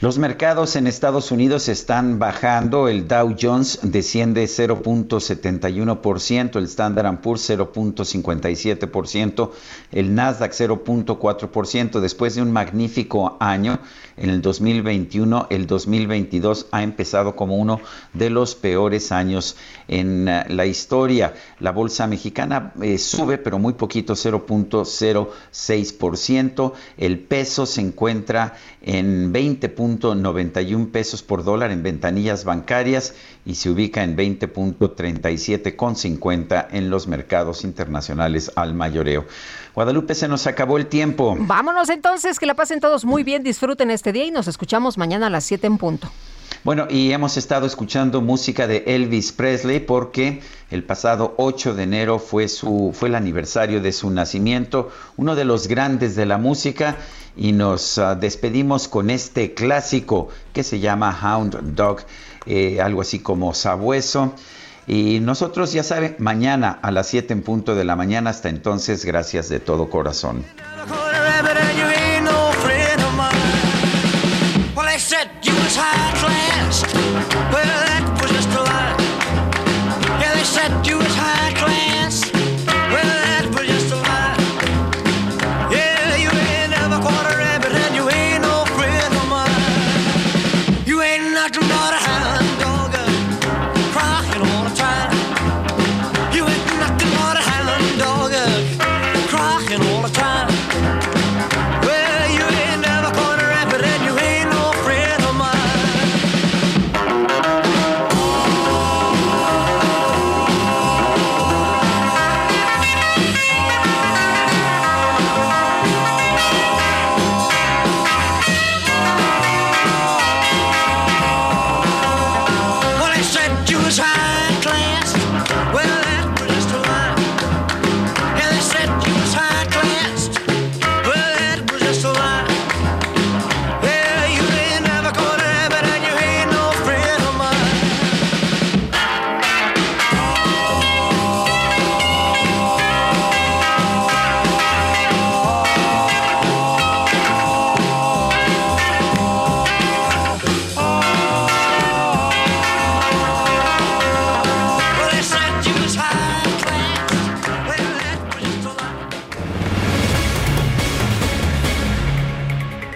[0.00, 2.86] Los mercados en Estados Unidos están bajando.
[2.86, 9.50] El Dow Jones desciende 0.71%, el Standard Poor's 0.57%,
[9.90, 11.98] el Nasdaq 0.4%.
[11.98, 13.80] Después de un magnífico año
[14.20, 17.80] en el 2021, el 2022 ha empezado como uno
[18.14, 19.56] de los peores años
[19.88, 21.34] en eh, la historia.
[21.60, 26.72] La bolsa mexicana eh, sube, pero muy poquito, 0.06%.
[26.96, 33.14] El peso se encuentra en 20.91 pesos por dólar en ventanillas bancarias
[33.44, 39.24] y se ubica en 20.37,50 en los mercados internacionales al mayoreo.
[39.78, 41.36] Guadalupe, se nos acabó el tiempo.
[41.38, 45.28] Vámonos entonces, que la pasen todos muy bien, disfruten este día y nos escuchamos mañana
[45.28, 46.10] a las 7 en punto.
[46.64, 50.42] Bueno, y hemos estado escuchando música de Elvis Presley porque
[50.72, 55.44] el pasado 8 de enero fue, su, fue el aniversario de su nacimiento, uno de
[55.44, 56.96] los grandes de la música
[57.36, 62.00] y nos ah, despedimos con este clásico que se llama Hound Dog,
[62.46, 64.34] eh, algo así como sabueso.
[64.88, 68.30] Y nosotros, ya saben, mañana a las 7 en punto de la mañana.
[68.30, 70.44] Hasta entonces, gracias de todo corazón.